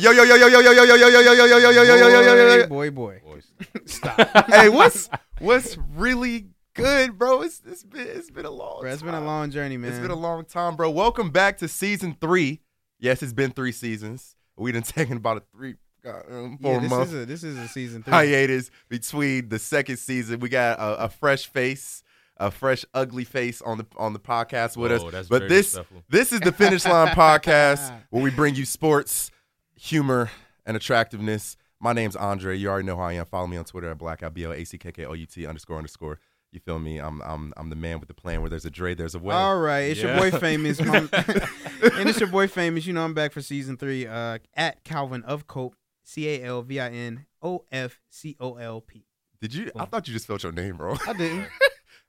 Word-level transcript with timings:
Yo 0.00 0.12
yo 0.12 0.22
yo 0.24 0.34
yo 0.36 0.46
yo 0.48 0.60
yo 0.60 0.72
yo 0.72 0.84
yo 0.84 0.96
yo 0.96 1.08
yo 1.08 1.20
yo 1.20 1.34
yo 1.34 1.46
yo 1.46 1.70
yo 1.70 1.82
yo 1.84 2.08
yo 2.08 2.22
yo 2.22 2.34
yo 2.48 2.56
yo. 2.56 2.66
boy, 2.66 2.90
boy. 2.90 3.20
Stop. 3.86 4.46
Hey, 4.48 4.68
what's 4.68 5.08
what's 5.40 5.76
really 5.94 6.46
good, 6.74 7.18
bro? 7.18 7.42
It's 7.42 7.60
it's 7.66 7.84
been 7.84 8.06
it's 8.08 8.30
been 8.30 8.46
a 8.46 8.50
long. 8.50 8.80
Bro, 8.80 8.90
it's 8.92 9.02
been 9.02 9.14
a 9.14 9.20
long 9.24 9.50
journey, 9.50 9.76
man. 9.76 9.90
It's 9.90 10.00
been 10.00 10.10
a 10.10 10.14
long 10.16 10.44
time, 10.44 10.76
bro. 10.76 10.90
Welcome 10.90 11.30
back 11.30 11.58
to 11.58 11.68
season 11.68 12.16
three. 12.20 12.60
Yes, 12.98 13.22
it's 13.22 13.32
been 13.32 13.50
three 13.50 13.72
seasons. 13.72 14.36
We 14.56 14.72
done 14.72 14.82
taken 14.82 15.16
about 15.18 15.38
a 15.38 15.42
three, 15.54 15.74
uh, 16.06 16.20
um, 16.30 16.58
four 16.60 16.74
yeah, 16.74 16.80
this 16.80 16.90
month 16.90 17.08
is 17.08 17.14
a 17.22 17.26
this 17.26 17.44
is 17.44 17.58
a 17.58 17.68
season 17.68 18.02
three. 18.02 18.12
hiatus 18.12 18.70
between 18.88 19.48
the 19.48 19.58
second 19.58 19.98
season. 19.98 20.40
We 20.40 20.48
got 20.48 20.78
a, 20.78 21.04
a 21.04 21.08
fresh 21.08 21.46
face, 21.46 22.02
a 22.38 22.50
fresh 22.50 22.84
ugly 22.94 23.24
face 23.24 23.60
on 23.62 23.78
the 23.78 23.86
on 23.98 24.12
the 24.14 24.20
podcast 24.20 24.76
with 24.78 24.92
Whoa, 24.92 25.08
us. 25.08 25.12
that's 25.12 25.28
But 25.28 25.40
very 25.42 25.48
this 25.50 25.66
disrespectful. 25.72 26.04
this 26.08 26.32
is 26.32 26.40
the 26.40 26.52
Finish 26.52 26.84
Line 26.86 27.08
podcast 27.08 27.92
where 28.10 28.22
we 28.22 28.30
bring 28.30 28.54
you 28.54 28.64
sports, 28.64 29.30
humor, 29.80 30.30
and 30.66 30.76
attractiveness. 30.76 31.56
My 31.80 31.92
name's 31.94 32.14
Andre. 32.16 32.56
You 32.56 32.68
already 32.68 32.86
know 32.86 32.96
who 32.96 33.02
I 33.02 33.14
am. 33.14 33.24
Follow 33.24 33.46
me 33.46 33.56
on 33.56 33.64
Twitter 33.64 33.90
at 33.90 33.98
blackout 33.98 34.34
b 34.34 34.44
l 34.44 34.52
a 34.52 34.64
c 34.64 34.76
k 34.78 34.92
k 34.92 35.04
o 35.06 35.14
u 35.14 35.26
t 35.26 35.46
underscore 35.46 35.78
underscore. 35.78 36.18
You 36.52 36.60
feel 36.60 36.78
me? 36.78 36.98
I'm 36.98 37.22
I'm 37.22 37.52
I'm 37.56 37.70
the 37.70 37.76
man 37.76 37.98
with 38.00 38.08
the 38.08 38.14
plan. 38.14 38.40
Where 38.42 38.50
there's 38.50 38.64
a 38.66 38.70
Dre, 38.70 38.94
there's 38.94 39.14
a 39.14 39.18
way. 39.18 39.34
All 39.34 39.58
right, 39.58 39.80
it's 39.90 40.00
Yeah. 40.02 40.20
your 40.20 40.30
boy 40.30 40.38
famous, 40.38 40.80
Mom- 40.84 41.08
and 41.12 42.08
it's 42.08 42.20
your 42.20 42.28
boy 42.28 42.48
famous. 42.48 42.86
You 42.86 42.92
know 42.92 43.04
I'm 43.04 43.14
back 43.14 43.32
for 43.32 43.40
season 43.40 43.76
three. 43.76 44.06
Uh, 44.06 44.38
at 44.54 44.84
Calvin 44.84 45.22
of 45.22 45.46
Cope, 45.46 45.76
C 46.02 46.28
A 46.28 46.44
L 46.44 46.62
V 46.62 46.78
I 46.80 46.88
N 46.90 47.26
O 47.42 47.64
F 47.72 48.00
C 48.10 48.36
O 48.40 48.54
L 48.56 48.80
P. 48.82 49.06
Did 49.40 49.54
you? 49.54 49.70
I 49.76 49.86
thought 49.86 50.06
you 50.06 50.12
just 50.12 50.24
spelled 50.24 50.42
your 50.42 50.52
name 50.52 50.76
wrong. 50.76 50.98
I 51.06 51.12
didn't. 51.14 51.48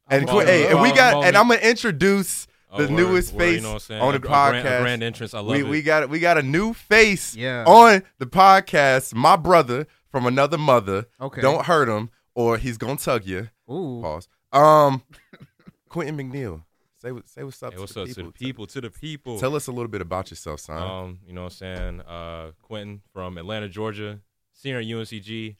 And, 0.09 0.27
Follow- 0.27 0.41
hey, 0.43 0.67
and 0.67 0.81
we 0.81 0.89
follow- 0.89 0.95
got, 1.21 1.23
and 1.23 1.35
me. 1.35 1.39
I'm 1.39 1.47
gonna 1.47 1.61
introduce 1.61 2.45
the 2.77 2.83
word, 2.83 2.91
newest 2.91 3.33
word, 3.33 3.39
face 3.39 3.55
you 3.57 3.61
know 3.61 3.69
what 3.69 3.73
I'm 3.75 3.79
saying? 3.79 4.01
on 4.01 4.09
A- 4.15 4.19
the 4.19 4.25
a 4.25 4.29
grand- 4.29 4.65
podcast. 4.65 4.79
A 4.79 4.81
grand 4.81 5.03
entrance. 5.03 5.33
I 5.33 5.39
love 5.39 5.47
we 5.55 5.59
it. 5.59 5.67
we 5.67 5.81
got 5.81 6.09
we 6.09 6.19
got 6.19 6.37
a 6.37 6.43
new 6.43 6.73
face 6.73 7.35
Yeah. 7.35 7.63
on 7.65 8.03
the 8.17 8.25
podcast. 8.25 9.13
My 9.13 9.35
brother 9.35 9.87
from 10.09 10.25
another 10.25 10.57
mother. 10.57 11.05
Okay. 11.19 11.41
Don't 11.41 11.65
hurt 11.65 11.87
him, 11.89 12.09
or 12.35 12.57
he's 12.57 12.77
gonna 12.77 12.97
tug 12.97 13.25
you. 13.25 13.49
Ooh. 13.71 14.01
Pause. 14.01 14.27
Um, 14.53 15.03
Quentin 15.89 16.17
McNeil, 16.17 16.63
say 17.01 17.11
what 17.11 17.27
say 17.29 17.43
what's 17.43 17.61
up. 17.63 17.71
Hey, 17.71 17.75
to 17.77 17.81
what's 17.81 17.93
the 17.93 18.01
up 18.03 18.07
to 18.07 18.13
people. 18.15 18.31
the 18.31 18.31
people? 18.45 18.67
To 18.67 18.81
the 18.81 18.89
people. 18.89 19.39
Tell 19.39 19.55
us 19.55 19.67
a 19.67 19.71
little 19.71 19.87
bit 19.89 20.01
about 20.01 20.29
yourself, 20.29 20.59
son. 20.61 20.77
Um, 20.81 21.19
you 21.25 21.33
know 21.33 21.43
what 21.43 21.53
I'm 21.53 21.57
saying? 21.57 22.01
Uh, 22.01 22.51
Quentin 22.61 23.01
from 23.13 23.37
Atlanta, 23.37 23.67
Georgia, 23.69 24.19
senior 24.53 24.79
at 24.79 24.85
UNCG, 24.85 25.55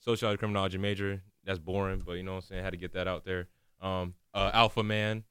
sociology 0.00 0.38
criminology 0.38 0.78
major. 0.78 1.22
That's 1.44 1.58
boring, 1.58 2.02
but 2.04 2.12
you 2.12 2.22
know 2.22 2.32
what 2.32 2.44
I'm 2.44 2.48
saying? 2.48 2.64
Had 2.64 2.70
to 2.70 2.78
get 2.78 2.92
that 2.94 3.06
out 3.06 3.24
there. 3.24 3.48
Um, 3.82 4.14
uh, 4.32 4.50
alpha 4.54 4.82
man 4.82 5.24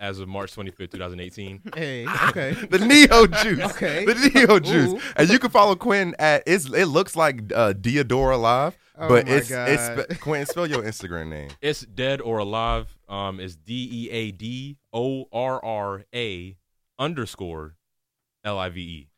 as 0.00 0.18
of 0.18 0.28
March 0.28 0.54
25th, 0.54 0.90
2018. 0.92 1.62
Hey. 1.76 2.06
Okay. 2.28 2.52
the 2.70 2.78
Neo 2.78 3.26
Juice. 3.26 3.60
Okay. 3.72 4.04
The 4.04 4.30
Neo 4.34 4.58
Juice. 4.58 4.92
Ooh. 4.92 5.00
And 5.16 5.28
you 5.28 5.38
can 5.38 5.50
follow 5.50 5.76
Quinn 5.76 6.14
at 6.18 6.42
it's 6.46 6.66
it 6.66 6.86
looks 6.86 7.16
like 7.16 7.52
uh 7.54 7.72
Deodora 7.74 8.38
Live, 8.40 8.76
Oh 8.98 9.08
but 9.08 9.26
my 9.26 9.32
it's 9.34 9.48
God. 9.50 9.68
it's 9.68 10.20
Quinn 10.20 10.46
spell 10.46 10.66
your 10.66 10.82
Instagram 10.82 11.28
name. 11.28 11.50
It's 11.60 11.80
dead 11.82 12.20
or 12.20 12.38
alive. 12.38 12.96
Um, 13.08 13.38
is 13.40 13.56
D 13.56 13.88
E 13.92 14.10
A 14.10 14.30
D 14.32 14.76
O 14.92 15.26
R 15.32 15.64
R 15.64 16.04
A 16.14 16.56
underscore 16.98 17.74
L 18.44 18.58
I 18.58 18.68
V 18.70 18.80
E. 18.80 19.08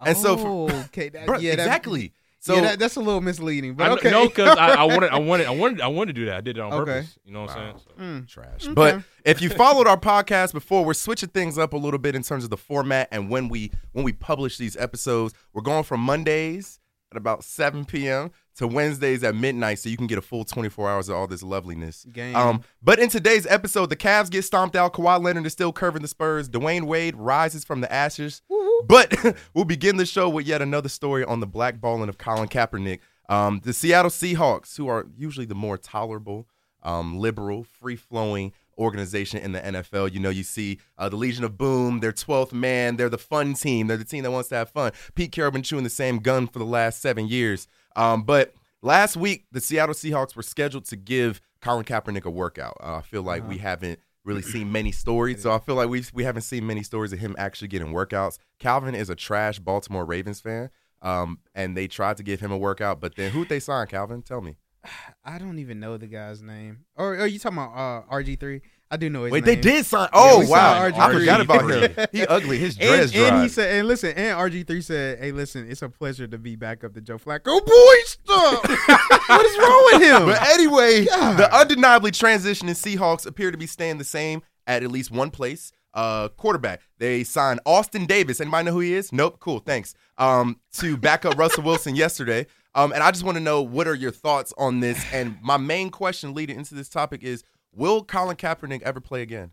And 0.00 0.16
so 0.16 0.36
for- 0.36 0.48
Oh, 0.72 0.80
okay. 0.86 1.08
That, 1.10 1.26
Bro, 1.26 1.38
yeah, 1.38 1.56
that- 1.56 1.62
exactly. 1.66 2.12
So 2.44 2.56
yeah, 2.56 2.60
that, 2.60 2.78
that's 2.78 2.96
a 2.96 3.00
little 3.00 3.22
misleading, 3.22 3.72
but 3.72 3.90
I 3.90 3.94
okay. 3.94 4.10
know 4.10 4.28
because 4.28 4.54
I, 4.58 4.74
I 4.74 4.84
wanted, 4.84 5.10
I 5.10 5.18
wanted, 5.30 5.46
I 5.46 5.50
wanted, 5.50 5.80
I 5.80 5.86
wanted 5.86 6.14
to 6.14 6.20
do 6.20 6.26
that. 6.26 6.36
I 6.36 6.40
did 6.42 6.58
it 6.58 6.60
on 6.60 6.74
Okay. 6.74 6.92
purpose. 6.92 7.18
You 7.24 7.32
know 7.32 7.40
what 7.44 7.50
I'm 7.52 7.56
saying? 7.56 7.78
So, 7.96 8.02
Mm. 8.02 8.28
trash. 8.28 8.64
Okay. 8.66 8.74
But 8.74 9.02
if 9.24 9.40
you 9.40 9.48
followed 9.48 9.86
our 9.86 9.96
podcast 9.98 10.52
before, 10.52 10.84
we're 10.84 10.92
switching 10.92 11.30
things 11.30 11.56
up 11.56 11.72
a 11.72 11.78
little 11.78 11.98
bit 11.98 12.14
in 12.14 12.22
terms 12.22 12.44
of 12.44 12.50
the 12.50 12.58
format 12.58 13.08
and 13.10 13.30
when 13.30 13.48
we 13.48 13.70
when 13.92 14.04
we 14.04 14.12
publish 14.12 14.58
these 14.58 14.76
episodes. 14.76 15.32
We're 15.54 15.62
going 15.62 15.84
from 15.84 16.00
Mondays 16.00 16.80
at 17.10 17.16
about 17.16 17.44
7 17.44 17.86
p.m. 17.86 18.30
to 18.56 18.66
Wednesdays 18.68 19.22
at 19.24 19.34
midnight, 19.34 19.78
so 19.78 19.88
you 19.88 19.96
can 19.96 20.06
get 20.08 20.18
a 20.18 20.22
full 20.22 20.44
24 20.44 20.90
hours 20.90 21.08
of 21.08 21.16
all 21.16 21.26
this 21.26 21.42
loveliness. 21.42 22.04
Game. 22.12 22.36
Um, 22.36 22.62
but 22.82 22.98
in 22.98 23.08
today's 23.08 23.46
episode, 23.46 23.88
the 23.88 23.96
Cavs 23.96 24.28
get 24.30 24.42
stomped 24.42 24.76
out. 24.76 24.92
Kawhi 24.92 25.22
Leonard 25.22 25.46
is 25.46 25.52
still 25.52 25.72
curving 25.72 26.02
the 26.02 26.08
Spurs. 26.08 26.48
Dwyane 26.50 26.84
Wade 26.84 27.14
rises 27.16 27.64
from 27.64 27.80
the 27.80 27.90
ashes. 27.90 28.42
But 28.86 29.36
we'll 29.54 29.64
begin 29.64 29.96
the 29.96 30.06
show 30.06 30.28
with 30.28 30.46
yet 30.46 30.62
another 30.62 30.88
story 30.88 31.24
on 31.24 31.40
the 31.40 31.46
blackballing 31.46 32.08
of 32.08 32.18
Colin 32.18 32.48
Kaepernick. 32.48 33.00
Um, 33.28 33.60
the 33.64 33.72
Seattle 33.72 34.10
Seahawks, 34.10 34.76
who 34.76 34.88
are 34.88 35.06
usually 35.16 35.46
the 35.46 35.54
more 35.54 35.78
tolerable, 35.78 36.46
um, 36.82 37.18
liberal, 37.18 37.64
free 37.64 37.96
flowing 37.96 38.52
organization 38.78 39.40
in 39.40 39.52
the 39.52 39.60
NFL. 39.60 40.12
You 40.12 40.20
know, 40.20 40.30
you 40.30 40.42
see 40.42 40.78
uh, 40.98 41.08
the 41.08 41.16
Legion 41.16 41.44
of 41.44 41.56
Boom, 41.56 42.00
their 42.00 42.12
12th 42.12 42.52
man. 42.52 42.96
They're 42.96 43.08
the 43.08 43.18
fun 43.18 43.54
team. 43.54 43.86
They're 43.86 43.96
the 43.96 44.04
team 44.04 44.22
that 44.24 44.30
wants 44.30 44.48
to 44.50 44.56
have 44.56 44.70
fun. 44.70 44.92
Pete 45.14 45.32
Carroll 45.32 45.52
been 45.52 45.62
chewing 45.62 45.84
the 45.84 45.90
same 45.90 46.18
gun 46.18 46.46
for 46.46 46.58
the 46.58 46.64
last 46.64 47.00
seven 47.00 47.28
years. 47.28 47.66
Um, 47.96 48.24
but 48.24 48.54
last 48.82 49.16
week, 49.16 49.46
the 49.52 49.60
Seattle 49.60 49.94
Seahawks 49.94 50.36
were 50.36 50.42
scheduled 50.42 50.84
to 50.86 50.96
give 50.96 51.40
Colin 51.60 51.84
Kaepernick 51.84 52.24
a 52.24 52.30
workout. 52.30 52.76
Uh, 52.82 52.96
I 52.96 53.00
feel 53.02 53.22
like 53.22 53.48
we 53.48 53.58
haven't 53.58 54.00
really 54.24 54.42
seen 54.42 54.72
many 54.72 54.92
stories. 54.92 55.42
So 55.42 55.52
I 55.52 55.58
feel 55.58 55.74
like 55.74 55.88
we 55.88 56.02
we 56.12 56.24
haven't 56.24 56.42
seen 56.42 56.66
many 56.66 56.82
stories 56.82 57.12
of 57.12 57.18
him 57.18 57.34
actually 57.38 57.68
getting 57.68 57.88
workouts. 57.92 58.38
Calvin 58.58 58.94
is 58.94 59.10
a 59.10 59.14
trash 59.14 59.58
Baltimore 59.58 60.04
Ravens 60.04 60.40
fan. 60.40 60.70
Um, 61.02 61.38
and 61.54 61.76
they 61.76 61.86
tried 61.86 62.16
to 62.16 62.22
give 62.22 62.40
him 62.40 62.50
a 62.50 62.56
workout, 62.56 62.98
but 62.98 63.14
then 63.14 63.30
who'd 63.30 63.50
they 63.50 63.60
sign, 63.60 63.86
Calvin? 63.88 64.22
Tell 64.22 64.40
me. 64.40 64.56
I 65.24 65.36
don't 65.38 65.58
even 65.58 65.78
know 65.78 65.98
the 65.98 66.06
guy's 66.06 66.40
name. 66.42 66.86
Or 66.96 67.16
are 67.18 67.26
you 67.26 67.38
talking 67.38 67.58
about 67.58 67.74
uh, 68.08 68.14
RG3? 68.14 68.62
I 68.90 68.96
do 68.96 69.10
know 69.10 69.24
his 69.24 69.32
Wait, 69.32 69.44
name. 69.44 69.54
they 69.56 69.60
did 69.60 69.84
sign. 69.84 70.08
Oh 70.12 70.40
we 70.40 70.46
wow, 70.46 70.84
I 70.84 70.90
RG3. 70.92 71.12
forgot 71.18 71.40
about 71.40 71.70
him. 71.70 72.06
He 72.12 72.26
ugly. 72.26 72.58
His 72.58 72.76
dress 72.76 73.12
And, 73.14 73.34
and 73.34 73.42
he 73.42 73.48
said, 73.48 73.78
and 73.78 73.88
listen, 73.88 74.12
and 74.16 74.38
RG3 74.38 74.82
said, 74.84 75.18
"Hey, 75.18 75.32
listen, 75.32 75.68
it's 75.68 75.82
a 75.82 75.88
pleasure 75.88 76.26
to 76.28 76.38
be 76.38 76.54
back 76.54 76.84
up 76.84 76.94
to 76.94 77.00
Joe 77.00 77.18
Flacco." 77.18 77.64
Boy, 77.64 77.94
stop! 78.06 78.64
what 79.26 79.46
is 79.46 79.58
wrong 79.58 79.90
with 79.92 80.02
him? 80.02 80.26
But 80.26 80.42
anyway, 80.48 81.06
God. 81.06 81.38
the 81.38 81.54
undeniably 81.54 82.10
transitioning 82.10 82.70
Seahawks 82.70 83.26
appear 83.26 83.50
to 83.50 83.58
be 83.58 83.66
staying 83.66 83.98
the 83.98 84.04
same 84.04 84.42
at 84.66 84.82
at 84.82 84.90
least 84.90 85.10
one 85.10 85.30
place. 85.30 85.72
Uh, 85.92 86.28
quarterback. 86.28 86.80
They 86.98 87.22
signed 87.22 87.60
Austin 87.64 88.06
Davis. 88.06 88.40
Anybody 88.40 88.64
know 88.64 88.72
who 88.72 88.80
he 88.80 88.94
is? 88.94 89.12
Nope. 89.12 89.38
Cool. 89.38 89.60
Thanks. 89.60 89.94
Um, 90.18 90.60
to 90.74 90.96
back 90.96 91.24
up 91.24 91.38
Russell 91.38 91.62
Wilson 91.62 91.94
yesterday. 91.94 92.46
Um, 92.74 92.92
and 92.92 93.00
I 93.00 93.12
just 93.12 93.22
want 93.22 93.36
to 93.36 93.42
know 93.42 93.62
what 93.62 93.86
are 93.86 93.94
your 93.94 94.10
thoughts 94.10 94.52
on 94.58 94.80
this? 94.80 95.04
And 95.12 95.38
my 95.40 95.56
main 95.56 95.90
question 95.90 96.34
leading 96.34 96.56
into 96.56 96.74
this 96.74 96.88
topic 96.88 97.22
is: 97.22 97.44
Will 97.72 98.02
Colin 98.02 98.36
Kaepernick 98.36 98.82
ever 98.82 99.00
play 99.00 99.22
again 99.22 99.52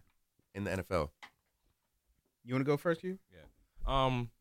in 0.55 0.63
the 0.63 0.71
NFL? 0.71 1.09
you 2.43 2.53
want 2.53 2.65
to 2.65 2.71
go 2.71 2.77
first, 2.77 3.03
you? 3.03 3.19
Yeah. 3.31 4.05
Um, 4.05 4.31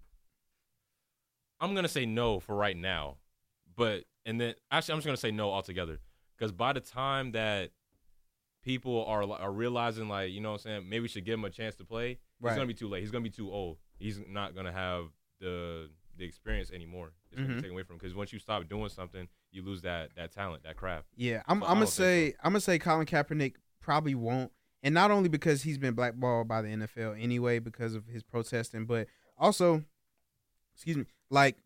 I'm 1.60 1.74
gonna 1.74 1.88
say 1.88 2.06
no 2.06 2.40
for 2.40 2.54
right 2.54 2.76
now, 2.76 3.16
but 3.76 4.04
and 4.26 4.40
then 4.40 4.54
actually 4.70 4.92
I'm 4.92 4.98
just 4.98 5.06
gonna 5.06 5.16
say 5.16 5.30
no 5.30 5.50
altogether 5.50 5.98
because 6.36 6.52
by 6.52 6.72
the 6.72 6.80
time 6.80 7.32
that 7.32 7.70
people 8.62 9.04
are 9.06 9.22
are 9.22 9.52
realizing 9.52 10.08
like 10.08 10.30
you 10.32 10.40
know 10.40 10.50
what 10.52 10.60
I'm 10.66 10.70
saying 10.80 10.88
maybe 10.88 11.00
we 11.02 11.08
should 11.08 11.24
give 11.24 11.34
him 11.38 11.44
a 11.44 11.50
chance 11.50 11.74
to 11.76 11.84
play, 11.84 12.18
Right. 12.40 12.50
it's 12.50 12.56
gonna 12.56 12.66
be 12.66 12.74
too 12.74 12.88
late. 12.88 13.00
He's 13.00 13.10
gonna 13.10 13.22
be 13.22 13.30
too 13.30 13.50
old. 13.50 13.78
He's 13.98 14.20
not 14.28 14.54
gonna 14.54 14.72
have 14.72 15.06
the 15.40 15.90
the 16.16 16.24
experience 16.24 16.70
anymore. 16.70 17.12
It's 17.30 17.36
gonna 17.40 17.48
Mhm. 17.48 17.56
be 17.56 17.62
taken 17.62 17.70
away 17.72 17.82
from 17.84 17.94
him 17.94 17.98
because 18.00 18.14
once 18.14 18.32
you 18.32 18.38
stop 18.38 18.68
doing 18.68 18.88
something, 18.90 19.28
you 19.52 19.62
lose 19.62 19.82
that 19.82 20.14
that 20.16 20.32
talent, 20.32 20.62
that 20.64 20.76
craft. 20.76 21.06
Yeah, 21.16 21.42
I'm. 21.46 21.60
So 21.60 21.66
I'm 21.66 21.74
gonna 21.74 21.86
say. 21.86 22.34
I'm 22.42 22.52
gonna 22.52 22.60
say 22.60 22.78
Colin 22.78 23.06
Kaepernick 23.06 23.54
probably 23.80 24.14
won't, 24.14 24.52
and 24.82 24.94
not 24.94 25.10
only 25.10 25.30
because 25.30 25.62
he's 25.62 25.78
been 25.78 25.94
blackballed 25.94 26.46
by 26.48 26.60
the 26.60 26.68
NFL 26.68 27.14
anyway 27.14 27.58
because 27.58 27.94
of 27.94 28.06
his 28.06 28.22
protesting, 28.22 28.84
but 28.84 29.08
also, 29.38 29.82
excuse 30.74 30.96
me, 30.98 31.06
like 31.30 31.56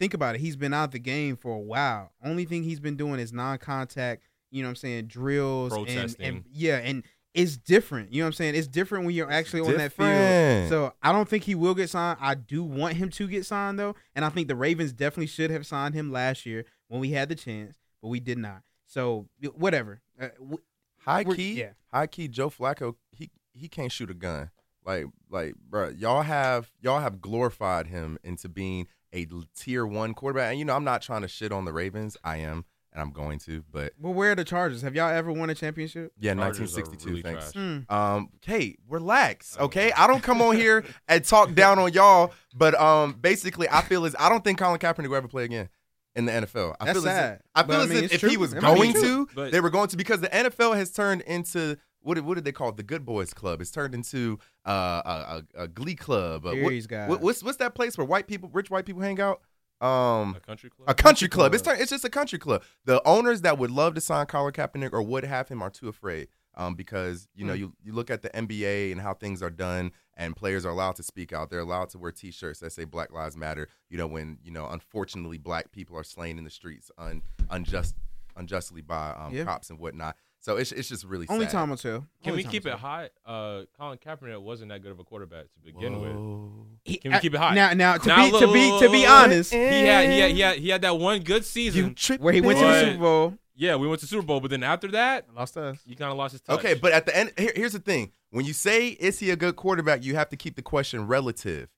think 0.00 0.14
about 0.14 0.34
it. 0.34 0.40
He's 0.40 0.56
been 0.56 0.74
out 0.74 0.90
the 0.90 0.98
game 0.98 1.36
for 1.36 1.52
a 1.54 1.60
while. 1.60 2.10
Only 2.24 2.44
thing 2.44 2.64
he's 2.64 2.80
been 2.80 2.96
doing 2.96 3.20
is 3.20 3.32
non-contact. 3.32 4.24
You 4.50 4.62
know 4.62 4.68
what 4.68 4.70
I'm 4.70 4.76
saying? 4.76 5.06
Drills 5.06 5.72
and, 5.72 6.16
and 6.18 6.44
yeah, 6.50 6.78
and 6.78 7.04
it's 7.34 7.56
different. 7.56 8.12
You 8.12 8.22
know 8.22 8.24
what 8.24 8.28
I'm 8.28 8.32
saying? 8.32 8.54
It's 8.56 8.66
different 8.66 9.04
when 9.04 9.14
you're 9.14 9.30
actually 9.30 9.60
on 9.60 9.76
that 9.76 9.92
field. 9.92 10.68
So 10.68 10.92
I 11.00 11.12
don't 11.12 11.28
think 11.28 11.44
he 11.44 11.54
will 11.54 11.74
get 11.74 11.88
signed. 11.90 12.18
I 12.20 12.34
do 12.34 12.64
want 12.64 12.96
him 12.96 13.10
to 13.10 13.28
get 13.28 13.46
signed 13.46 13.78
though, 13.78 13.94
and 14.16 14.24
I 14.24 14.30
think 14.30 14.48
the 14.48 14.56
Ravens 14.56 14.92
definitely 14.92 15.28
should 15.28 15.52
have 15.52 15.64
signed 15.66 15.94
him 15.94 16.10
last 16.10 16.46
year 16.46 16.64
when 16.88 17.00
we 17.00 17.10
had 17.10 17.28
the 17.28 17.36
chance, 17.36 17.78
but 18.02 18.08
we 18.08 18.18
did 18.18 18.38
not. 18.38 18.62
So 18.86 19.28
whatever. 19.54 20.00
Uh, 20.20 20.28
w- 20.38 20.58
High 21.04 21.24
key, 21.24 21.54
yeah. 21.54 21.70
high 21.90 22.06
key. 22.06 22.28
Joe 22.28 22.50
Flacco, 22.50 22.96
he 23.12 23.30
he 23.54 23.68
can't 23.68 23.90
shoot 23.90 24.10
a 24.10 24.14
gun. 24.14 24.50
Like 24.84 25.06
like, 25.30 25.54
bro, 25.54 25.88
y'all 25.88 26.22
have 26.22 26.72
y'all 26.82 27.00
have 27.00 27.22
glorified 27.22 27.86
him 27.86 28.18
into 28.22 28.48
being 28.48 28.86
a 29.12 29.26
l- 29.30 29.44
tier 29.56 29.86
one 29.86 30.14
quarterback. 30.14 30.50
And 30.50 30.58
you 30.58 30.64
know, 30.64 30.74
I'm 30.74 30.84
not 30.84 31.02
trying 31.02 31.22
to 31.22 31.28
shit 31.28 31.52
on 31.52 31.64
the 31.64 31.72
Ravens. 31.72 32.16
I 32.24 32.38
am, 32.38 32.64
and 32.92 33.02
I'm 33.02 33.10
going 33.12 33.38
to. 33.40 33.64
But 33.70 33.92
well, 33.98 34.14
where 34.14 34.32
are 34.32 34.34
the 34.34 34.44
Chargers? 34.44 34.82
Have 34.82 34.94
y'all 34.94 35.10
ever 35.10 35.32
won 35.32 35.50
a 35.50 35.54
championship? 35.54 36.12
yeah, 36.18 36.34
Chargers 36.34 36.74
1962. 36.76 37.08
really 37.08 37.22
thanks. 37.22 37.52
trash. 37.52 37.64
Mm. 37.64 37.90
Um, 37.92 38.28
hey, 38.44 38.76
relax, 38.88 39.56
okay? 39.58 39.92
I 39.92 40.06
don't 40.06 40.22
come 40.22 40.40
on 40.42 40.56
here 40.56 40.84
and 41.08 41.24
talk 41.24 41.54
down 41.54 41.78
on 41.78 41.92
y'all, 41.92 42.32
but 42.54 42.74
um, 42.80 43.12
basically, 43.20 43.68
I 43.68 43.82
feel 43.82 44.04
as 44.04 44.14
I 44.18 44.28
don't 44.28 44.44
think 44.44 44.58
Colin 44.58 44.78
Kaepernick 44.78 45.08
will 45.08 45.16
ever 45.16 45.28
play 45.28 45.44
again 45.44 45.68
in 46.16 46.24
the 46.26 46.32
NFL. 46.32 46.74
I 46.80 46.86
That's 46.86 46.98
feel 47.00 47.08
as 47.08 47.14
sad, 47.16 47.34
if, 47.36 47.40
I 47.54 47.62
but 47.62 47.68
feel 47.72 47.80
I 47.80 47.84
as 47.84 47.88
mean, 47.90 48.04
if, 48.04 48.12
if 48.14 48.20
true. 48.20 48.30
he 48.30 48.36
was 48.36 48.52
It 48.52 48.60
going 48.60 48.92
to, 48.94 49.28
But- 49.34 49.52
they 49.52 49.60
were 49.60 49.70
going 49.70 49.88
to 49.88 49.96
because 49.96 50.20
the 50.20 50.28
NFL 50.28 50.74
has 50.76 50.90
turned 50.90 51.20
into 51.22 51.76
what 52.02 52.14
did, 52.14 52.24
what 52.24 52.34
did 52.36 52.44
they 52.44 52.52
call 52.52 52.68
it? 52.70 52.76
The 52.76 52.82
Good 52.82 53.04
Boys 53.04 53.32
Club? 53.34 53.60
It's 53.60 53.70
turned 53.70 53.94
into 53.94 54.38
uh, 54.66 55.02
a, 55.04 55.42
a, 55.58 55.62
a 55.64 55.68
Glee 55.68 55.94
club. 55.94 56.46
Uh, 56.46 56.54
what- 56.56 56.82
what- 57.08 57.20
what's 57.22 57.42
what's 57.42 57.58
that 57.58 57.74
place 57.74 57.96
where 57.98 58.06
white 58.06 58.26
people, 58.26 58.48
rich 58.52 58.70
white 58.70 58.86
people, 58.86 59.02
hang 59.02 59.20
out? 59.20 59.40
Um, 59.80 60.34
A 60.36 60.40
country 60.40 60.68
club. 60.68 60.88
a 60.90 60.94
country 60.94 61.28
club. 61.28 61.52
club. 61.52 61.54
It's 61.54 61.62
turn, 61.62 61.76
it's 61.80 61.90
just 61.90 62.04
a 62.04 62.10
country 62.10 62.38
club. 62.38 62.62
The 62.84 63.00
owners 63.08 63.40
that 63.42 63.56
would 63.58 63.70
love 63.70 63.94
to 63.94 64.00
sign 64.02 64.26
Colin 64.26 64.52
Kaepernick 64.52 64.92
or 64.92 65.02
would 65.02 65.24
have 65.24 65.48
him 65.48 65.62
are 65.62 65.70
too 65.70 65.88
afraid. 65.88 66.28
Um, 66.56 66.74
because 66.74 67.28
you 67.34 67.44
know 67.46 67.54
Hmm. 67.54 67.60
you 67.60 67.72
you 67.84 67.92
look 67.92 68.10
at 68.10 68.22
the 68.22 68.28
NBA 68.30 68.90
and 68.92 69.00
how 69.00 69.14
things 69.14 69.40
are 69.40 69.50
done, 69.50 69.92
and 70.16 70.34
players 70.36 70.66
are 70.66 70.70
allowed 70.70 70.96
to 70.96 71.02
speak 71.02 71.32
out. 71.32 71.48
They're 71.48 71.60
allowed 71.60 71.90
to 71.90 71.98
wear 71.98 72.10
T-shirts 72.10 72.58
that 72.60 72.72
say 72.72 72.84
Black 72.84 73.12
Lives 73.12 73.36
Matter. 73.36 73.68
You 73.88 73.96
know 73.98 74.08
when 74.08 74.36
you 74.42 74.50
know 74.50 74.66
unfortunately 74.68 75.38
black 75.38 75.70
people 75.70 75.96
are 75.96 76.02
slain 76.04 76.36
in 76.38 76.44
the 76.44 76.50
streets 76.50 76.90
un, 76.98 77.22
unjust 77.50 77.94
unjustly 78.36 78.82
by 78.82 79.10
um, 79.12 79.32
Yeah. 79.32 79.44
cops 79.44 79.70
and 79.70 79.78
whatnot. 79.78 80.16
So 80.42 80.56
it's 80.56 80.72
it's 80.72 80.88
just 80.88 81.04
really 81.04 81.26
Only 81.28 81.44
sad. 81.44 81.52
time 81.52 81.70
will 81.70 81.76
tell. 81.76 82.06
Can 82.22 82.32
Only 82.32 82.36
we 82.38 82.42
time 82.44 82.52
keep 82.52 82.64
will 82.64 82.70
it 82.72 82.78
tell. 82.78 82.80
high? 82.80 83.10
Uh, 83.26 83.62
Colin 83.78 83.98
Kaepernick 83.98 84.40
wasn't 84.40 84.70
that 84.70 84.82
good 84.82 84.90
of 84.90 84.98
a 84.98 85.04
quarterback 85.04 85.44
to 85.52 85.60
begin 85.60 86.00
with. 86.00 86.12
Whoa. 86.12 86.66
He- 86.82 86.96
Can 86.96 87.10
we 87.10 87.16
uh, 87.18 87.20
keep 87.20 87.34
it 87.34 87.38
hot? 87.38 87.54
Now, 87.54 87.74
now 87.74 87.98
to 87.98 88.08
Now, 88.08 88.24
be 88.24 88.40
to 88.40 88.46
be 88.52 88.78
to 88.80 88.90
be 88.90 89.00
look, 89.02 89.10
honest, 89.10 89.52
He 89.52 89.58
had, 89.58 90.08
he 90.10 90.18
had 90.20 90.30
he 90.30 90.40
had 90.40 90.56
he 90.58 90.68
had 90.70 90.80
that 90.82 90.98
one 90.98 91.20
good 91.20 91.44
season. 91.44 91.94
where 92.18 92.32
he 92.32 92.40
went 92.40 92.58
to 92.58 92.64
the 92.64 92.70
But- 92.70 92.84
Super 92.86 92.98
Bowl, 92.98 93.34
yeah, 93.54 93.76
we 93.76 93.86
went 93.86 94.00
to 94.00 94.06
the 94.06 94.10
Super 94.10 94.26
Bowl, 94.26 94.40
but 94.40 94.50
then 94.50 94.62
after 94.62 94.88
that, 94.92 95.26
lost 95.36 95.58
us. 95.58 95.78
you 95.84 95.94
kind 95.94 96.10
of 96.10 96.16
lost 96.16 96.32
his 96.32 96.40
touch. 96.40 96.58
Okay, 96.58 96.72
but 96.72 96.92
at 96.92 97.04
the 97.04 97.14
end, 97.14 97.32
here, 97.36 97.52
here's 97.54 97.72
the 97.72 97.78
thing: 97.78 98.12
when 98.30 98.46
you 98.46 98.54
say 98.54 98.88
is 98.88 99.18
he 99.18 99.28
a 99.30 99.36
good 99.36 99.56
quarterback, 99.56 100.02
you 100.02 100.14
have 100.14 100.30
to 100.30 100.36
keep 100.38 100.56
the 100.56 100.62
question 100.62 101.06
relative. 101.06 101.68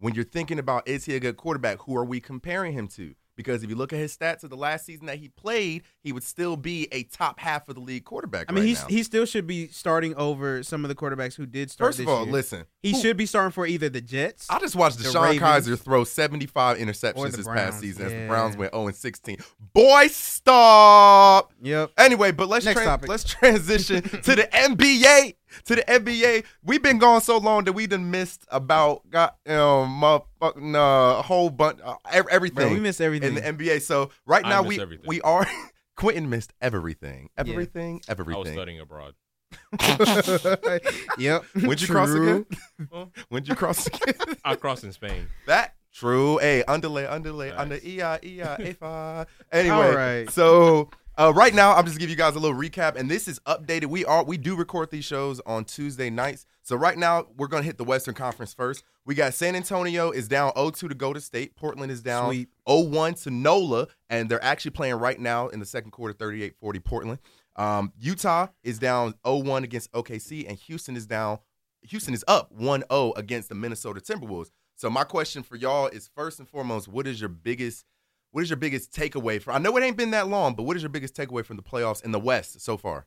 When 0.00 0.14
you're 0.16 0.24
thinking 0.24 0.58
about 0.58 0.88
is 0.88 1.04
he 1.04 1.14
a 1.14 1.20
good 1.20 1.36
quarterback, 1.36 1.78
who 1.82 1.96
are 1.96 2.04
we 2.04 2.18
comparing 2.20 2.72
him 2.72 2.88
to? 2.88 3.14
Because 3.38 3.62
if 3.62 3.70
you 3.70 3.76
look 3.76 3.92
at 3.92 4.00
his 4.00 4.16
stats 4.16 4.42
of 4.42 4.50
the 4.50 4.56
last 4.56 4.84
season 4.84 5.06
that 5.06 5.18
he 5.18 5.28
played, 5.28 5.84
he 6.00 6.10
would 6.10 6.24
still 6.24 6.56
be 6.56 6.88
a 6.90 7.04
top 7.04 7.38
half 7.38 7.68
of 7.68 7.76
the 7.76 7.80
league 7.80 8.04
quarterback. 8.04 8.46
I 8.48 8.52
mean, 8.52 8.74
right 8.74 8.84
he 8.88 9.04
still 9.04 9.26
should 9.26 9.46
be 9.46 9.68
starting 9.68 10.12
over 10.16 10.64
some 10.64 10.84
of 10.84 10.88
the 10.88 10.96
quarterbacks 10.96 11.36
who 11.36 11.46
did 11.46 11.70
start. 11.70 11.90
First 11.90 12.00
of 12.00 12.08
all, 12.08 12.24
year. 12.24 12.32
listen. 12.32 12.64
he 12.82 12.90
who- 12.90 13.00
should 13.00 13.16
be 13.16 13.26
starting 13.26 13.52
for 13.52 13.64
either 13.64 13.88
the 13.88 14.00
Jets. 14.00 14.48
I 14.50 14.58
just 14.58 14.74
watched 14.74 14.98
the 14.98 15.04
DeShone 15.04 15.40
Ravens. 15.40 15.68
Kizer 15.68 15.78
throw 15.78 16.02
75 16.02 16.78
interceptions 16.78 17.36
this 17.36 17.44
Browns, 17.44 17.60
past 17.60 17.80
season 17.80 18.06
as 18.06 18.12
the. 18.12 18.26
Browns 18.26 18.56
went 18.56 18.74
0 18.74 18.90
16. 18.90 19.36
Boy, 19.72 20.08
stop. 20.08 21.52
Yep. 21.62 21.92
Anyway, 21.96 22.32
but 22.32 22.48
let's 22.48 22.64
Next 22.64 22.82
topic. 22.82 23.08
let's 23.08 23.22
transition 23.38 24.02
to 24.02 24.34
the 24.34 24.48
NBA. 24.52 25.36
To 25.66 25.74
the 25.76 25.82
NBA, 25.82 26.44
we've 26.62 26.82
been 26.82 26.98
gone 26.98 27.20
so 27.20 27.38
long 27.38 27.64
that 27.64 27.72
we 27.72 27.86
done 27.86 28.10
missed 28.10 28.44
about 28.48 29.08
got 29.10 29.36
um 29.46 30.00
motherfucking 30.00 30.74
uh, 30.74 31.22
whole 31.22 31.50
bunch 31.50 31.80
uh, 31.84 31.94
everything 32.30 32.56
Bro, 32.68 32.72
we 32.74 32.80
missed 32.80 33.00
everything. 33.00 33.36
in 33.36 33.56
the 33.56 33.64
NBA. 33.64 33.82
So 33.82 34.10
right 34.26 34.44
I 34.44 34.48
now 34.48 34.62
we 34.62 34.80
everything. 34.80 35.06
we 35.06 35.20
are 35.22 35.46
Quentin 35.96 36.28
missed 36.30 36.52
everything, 36.60 37.30
Yeah. 37.36 37.50
everything, 37.52 38.00
I 38.08 38.12
was 38.14 38.48
studying 38.50 38.80
abroad. 38.80 39.14
yep. 41.18 41.44
When'd 41.54 41.80
you 41.80 41.88
cross 41.88 42.10
again? 42.12 42.46
Huh? 42.92 43.06
When'd 43.28 43.48
you 43.48 43.54
cross 43.54 43.86
again? 43.86 44.14
I 44.44 44.54
crossed 44.54 44.84
in 44.84 44.92
Spain. 44.92 45.26
That 45.46 45.74
true. 45.92 46.38
Hey, 46.38 46.62
underlay, 46.64 47.06
underlay, 47.06 47.50
Nice. 47.50 47.58
under 47.58 47.78
E 47.84 48.02
I 48.02 48.18
E 48.22 48.42
I 48.42 48.76
A. 48.82 49.26
Anyway, 49.52 49.74
All 49.74 49.92
right. 49.94 50.30
so 50.30 50.90
uh, 51.18 51.32
right 51.34 51.52
now 51.52 51.74
I'm 51.74 51.84
just 51.84 51.98
give 51.98 52.08
you 52.08 52.16
guys 52.16 52.36
a 52.36 52.38
little 52.38 52.56
recap, 52.56 52.94
and 52.94 53.10
this 53.10 53.26
is 53.26 53.40
updated. 53.40 53.86
We 53.86 54.04
are 54.04 54.22
we 54.22 54.38
do 54.38 54.54
record 54.54 54.90
these 54.90 55.04
shows 55.04 55.40
on 55.40 55.64
Tuesday 55.64 56.10
nights. 56.10 56.46
So 56.62 56.76
right 56.76 56.96
now 56.96 57.26
we're 57.36 57.48
gonna 57.48 57.64
hit 57.64 57.76
the 57.76 57.84
Western 57.84 58.14
Conference 58.14 58.54
first. 58.54 58.84
We 59.04 59.16
got 59.16 59.34
San 59.34 59.56
Antonio 59.56 60.10
is 60.10 60.28
down 60.28 60.52
0-2 60.52 60.88
to 60.88 60.94
Golden 60.94 61.20
State. 61.20 61.56
Portland 61.56 61.90
is 61.90 62.02
down 62.02 62.28
Sweep. 62.28 62.50
0-1 62.68 63.22
to 63.24 63.30
NOLA, 63.30 63.88
and 64.08 64.28
they're 64.28 64.42
actually 64.44 64.70
playing 64.70 64.94
right 64.94 65.18
now 65.18 65.48
in 65.48 65.58
the 65.58 65.66
second 65.66 65.90
quarter, 65.90 66.14
38-40 66.14 66.84
Portland. 66.84 67.18
Um, 67.56 67.92
Utah 67.98 68.48
is 68.62 68.78
down 68.78 69.14
0-1 69.24 69.64
against 69.64 69.90
OKC, 69.92 70.48
and 70.48 70.56
Houston 70.58 70.94
is 70.94 71.06
down. 71.06 71.38
Houston 71.82 72.14
is 72.14 72.24
up 72.28 72.56
1-0 72.56 73.16
against 73.16 73.48
the 73.48 73.54
Minnesota 73.54 74.00
Timberwolves. 74.00 74.50
So 74.76 74.88
my 74.88 75.02
question 75.04 75.42
for 75.42 75.56
y'all 75.56 75.88
is 75.88 76.08
first 76.14 76.38
and 76.38 76.48
foremost, 76.48 76.86
what 76.86 77.06
is 77.08 77.18
your 77.20 77.30
biggest 77.30 77.84
what 78.30 78.42
is 78.42 78.50
your 78.50 78.56
biggest 78.56 78.92
takeaway 78.92 79.40
from 79.40 79.54
I 79.54 79.58
know 79.58 79.76
it 79.76 79.82
ain't 79.82 79.96
been 79.96 80.10
that 80.10 80.28
long, 80.28 80.54
but 80.54 80.64
what 80.64 80.76
is 80.76 80.82
your 80.82 80.90
biggest 80.90 81.14
takeaway 81.14 81.44
from 81.44 81.56
the 81.56 81.62
playoffs 81.62 82.04
in 82.04 82.12
the 82.12 82.20
West 82.20 82.60
so 82.60 82.76
far? 82.76 83.06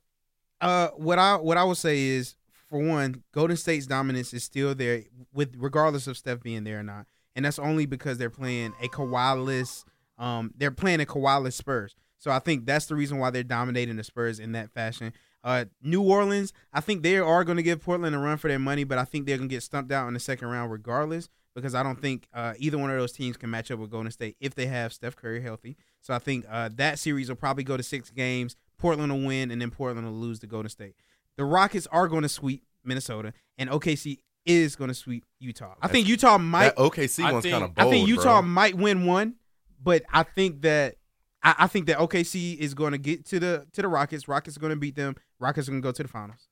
Uh, 0.60 0.90
what 0.90 1.20
I 1.20 1.36
what 1.36 1.58
I 1.58 1.64
would 1.64 1.78
say 1.78 2.00
is, 2.02 2.36
for 2.70 2.80
one, 2.80 3.24
Golden 3.34 3.58
State's 3.58 3.88
dominance 3.88 4.34
is 4.34 4.44
still 4.44 4.76
there, 4.76 5.04
with 5.34 5.56
regardless 5.58 6.08
of 6.08 6.18
Steph 6.18 6.42
being 6.42 6.64
there 6.64 6.80
or 6.80 6.84
not, 6.84 7.08
and 7.36 7.46
that's 7.46 7.60
only 7.60 7.86
because 7.86 8.18
they're 8.18 8.30
playing 8.30 8.74
a 8.82 8.88
Kawhi-less, 8.88 9.86
um, 10.18 10.54
they're 10.56 10.72
playing 10.72 11.02
a 11.02 11.06
Kawhi-less 11.06 11.56
Spurs. 11.56 11.96
So 12.20 12.30
I 12.30 12.38
think 12.38 12.68
that's 12.68 12.86
the 12.86 12.96
reason 12.96 13.18
why 13.18 13.32
they're 13.32 13.42
dominating 13.44 13.98
the 13.98 14.04
Spurs 14.04 14.40
in 14.40 14.52
that 14.52 14.70
fashion. 14.72 15.12
Uh, 15.44 15.66
New 15.82 16.04
Orleans, 16.04 16.54
I 16.72 16.80
think 16.80 17.02
they 17.02 17.18
are 17.18 17.44
going 17.44 17.58
to 17.58 17.64
give 17.64 17.82
Portland 17.82 18.16
a 18.16 18.20
run 18.20 18.38
for 18.38 18.48
their 18.48 18.60
money, 18.60 18.84
but 18.84 19.00
I 19.00 19.06
think 19.06 19.26
they're 19.26 19.38
going 19.38 19.50
to 19.50 19.56
get 19.56 19.64
stumped 19.64 19.92
out 19.92 20.08
in 20.08 20.14
the 20.14 20.20
second 20.20 20.50
round 20.50 20.72
regardless 20.72 21.30
because 21.56 21.76
I 21.76 21.84
don't 21.84 22.00
think 22.02 22.28
uh, 22.34 22.54
either 22.58 22.78
one 22.78 22.90
of 22.92 22.98
those 22.98 23.12
teams 23.12 23.38
can 23.38 23.50
match 23.50 23.72
up 23.72 23.80
with 23.80 23.92
Golden 23.92 24.12
State 24.12 24.36
if 24.40 24.56
they 24.56 24.68
have 24.68 24.94
Steph 24.94 25.16
Curry 25.16 25.42
healthy. 25.42 25.76
So 26.02 26.14
I 26.14 26.20
think 26.20 26.46
uh, 26.50 26.70
that 26.76 27.00
series 27.00 27.30
will 27.30 27.36
probably 27.36 27.64
go 27.64 27.78
to 27.78 27.84
six 27.84 28.10
games. 28.10 28.56
Portland 28.78 29.12
will 29.12 29.26
win, 29.28 29.52
and 29.52 29.62
then 29.62 29.70
Portland 29.72 30.06
will 30.08 30.14
lose 30.14 30.40
to 30.40 30.48
Golden 30.48 30.70
State. 30.70 30.96
The 31.38 31.46
Rockets 31.46 31.88
are 31.92 32.08
going 32.08 32.24
to 32.24 32.30
sweep 32.30 32.64
Minnesota, 32.84 33.34
and 33.58 33.70
OKC 33.70 34.18
is 34.46 34.76
going 34.76 34.88
to 34.88 34.94
sweep 34.96 35.24
Utah. 35.40 35.76
I 35.82 35.88
think 35.88 36.08
Utah 36.08 36.38
might. 36.38 36.76
that 36.76 36.78
OKC 36.78 37.24
I 37.24 37.32
one's 37.32 37.44
think- 37.44 37.54
kind 37.54 37.64
of 37.66 37.72
I 37.78 37.90
think 37.90 38.08
Utah 38.08 38.42
bro. 38.42 38.50
might 38.50 38.76
win 38.76 39.06
one, 39.06 39.36
but 39.84 40.04
I 40.12 40.24
think 40.24 40.62
that 40.64 40.96
I, 41.44 41.56
I 41.60 41.68
think 41.68 41.86
that 41.88 41.98
OKC 42.00 42.58
is 42.58 42.74
going 42.74 42.94
to 42.94 42.98
get 42.98 43.26
to 43.28 43.40
the 43.40 43.68
to 43.74 43.82
the 43.82 43.88
Rockets. 43.88 44.28
Rockets 44.28 44.58
are 44.58 44.60
going 44.60 44.72
to 44.72 44.76
beat 44.80 44.96
them. 44.96 45.16
Rockets 45.40 45.68
are 45.68 45.72
going 45.72 45.82
to 45.82 45.88
go 45.88 45.92
to 45.92 46.02
the 46.04 46.10
finals. 46.10 46.48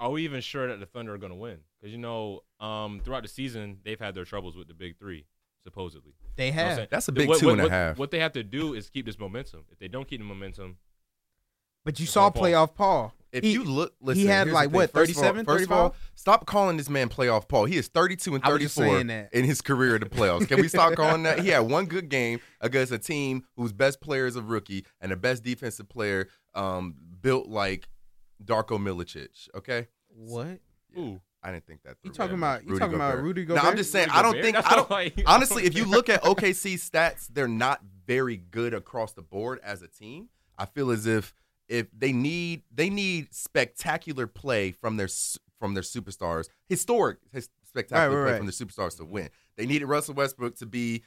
Are 0.00 0.10
we 0.10 0.24
even 0.24 0.40
sure 0.40 0.68
that 0.68 0.80
the 0.80 0.86
Thunder 0.86 1.14
are 1.14 1.18
going 1.18 1.32
to 1.32 1.38
win? 1.38 1.58
Because 1.80 1.92
you 1.92 1.98
know, 1.98 2.40
um, 2.60 3.00
throughout 3.04 3.22
the 3.22 3.28
season, 3.28 3.78
they've 3.84 3.98
had 4.00 4.14
their 4.14 4.24
troubles 4.24 4.56
with 4.56 4.68
the 4.68 4.74
big 4.74 4.98
three, 4.98 5.26
supposedly. 5.62 6.12
They 6.36 6.46
You 6.46 6.52
know 6.52 6.62
what 6.68 6.78
have. 6.78 6.90
That's 6.90 7.08
a 7.08 7.12
big 7.12 7.28
what, 7.28 7.38
two 7.38 7.46
what, 7.46 7.52
and 7.52 7.60
a 7.60 7.64
what- 7.64 7.72
half. 7.72 7.98
What 7.98 8.10
they 8.10 8.18
have 8.20 8.32
to 8.32 8.42
do 8.42 8.74
is 8.74 8.88
keep 8.90 9.06
this 9.06 9.18
momentum. 9.18 9.64
If 9.70 9.78
they 9.78 9.88
don't 9.88 10.08
keep 10.08 10.20
the 10.20 10.24
momentum, 10.26 10.78
but 11.84 11.98
you 12.00 12.06
saw 12.06 12.30
playoff 12.30 12.74
Paul. 12.74 13.14
If 13.30 13.44
He- 13.44 13.52
you 13.52 13.62
look, 13.64 13.94
listen, 14.00 14.22
he 14.22 14.26
had, 14.26 14.48
like, 14.48 14.68
the 14.68 14.70
thing. 14.70 14.76
what, 14.76 14.92
First 14.92 15.10
of 15.12 15.16
all- 15.18 15.22
37, 15.22 15.44
First 15.44 15.64
of 15.66 15.72
all, 15.72 15.96
stop 16.14 16.46
calling 16.46 16.78
this 16.78 16.88
man 16.88 17.08
playoff 17.10 17.46
Paul. 17.46 17.66
He 17.66 17.76
is 17.76 17.88
32 17.88 18.34
and 18.34 18.42
I 18.44 18.48
was 18.52 18.62
just 18.62 18.74
34 18.76 19.28
in 19.32 19.44
his 19.44 19.60
career 19.60 19.94
in 19.96 20.00
the 20.02 20.08
playoffs. 20.08 20.48
Can 20.48 20.60
we 20.62 20.68
stop 20.68 20.94
calling 20.96 21.22
that? 21.24 21.40
He 21.40 21.48
had 21.50 21.60
one 21.60 21.84
good 21.86 22.08
game 22.08 22.40
against 22.62 22.90
a 22.90 22.98
team 22.98 23.44
whose 23.56 23.72
best 23.74 24.00
player 24.00 24.26
is 24.26 24.34
a 24.36 24.42
rookie 24.42 24.86
and 25.00 25.12
the 25.12 25.16
best 25.16 25.44
defensive 25.44 25.88
player 25.90 26.28
um, 26.54 26.94
built 27.20 27.48
like 27.48 27.88
Darko 28.42 28.78
Milicic. 28.78 29.48
Okay, 29.54 29.88
What 30.08 30.60
ooh, 30.96 31.20
I 31.42 31.52
didn't 31.52 31.66
think 31.66 31.82
that. 31.84 31.96
you 32.02 32.10
through. 32.10 32.14
talking 32.14 32.36
about? 32.36 32.64
You 32.64 32.70
Rudy 32.70 32.78
talking 32.80 32.94
about 32.96 33.10
Gobert. 33.12 33.24
Rudy 33.24 33.46
No, 33.46 33.56
I'm 33.56 33.76
just 33.76 33.92
saying. 33.92 34.08
Rudy 34.08 34.18
I 34.18 34.22
don't 34.22 34.32
Gobert? 34.32 34.44
think. 34.44 34.56
That's 34.56 34.66
I 34.66 34.76
don't. 34.76 34.90
all 34.90 34.96
I- 34.96 35.12
honestly, 35.26 35.64
if 35.64 35.76
you 35.76 35.84
look 35.86 36.08
at 36.08 36.22
OKC 36.22 36.74
stats, 36.74 37.28
they're 37.32 37.46
not 37.48 37.80
very 38.06 38.36
good 38.36 38.74
across 38.74 39.12
the 39.12 39.22
board 39.22 39.60
as 39.62 39.82
a 39.82 39.88
team. 39.88 40.28
I 40.56 40.66
feel 40.66 40.90
as 40.90 41.06
if 41.06 41.34
if 41.68 41.86
they 41.96 42.12
need 42.12 42.62
they 42.74 42.90
need 42.90 43.32
spectacular 43.32 44.26
play 44.26 44.72
from 44.72 44.96
their 44.96 45.08
from 45.58 45.74
their 45.74 45.82
superstars, 45.82 46.48
historic 46.68 47.18
his, 47.32 47.48
spectacular 47.64 48.08
Right, 48.08 48.16
right, 48.16 48.24
play 48.24 48.32
right. 48.32 48.38
from 48.38 48.46
their 48.46 48.52
superstars 48.86 48.96
to 48.96 49.04
mm-hmm. 49.04 49.12
win. 49.12 49.28
They 49.56 49.66
needed 49.66 49.86
Russell 49.86 50.14
Westbrook 50.14 50.56
to 50.56 50.66
be, 50.66 51.02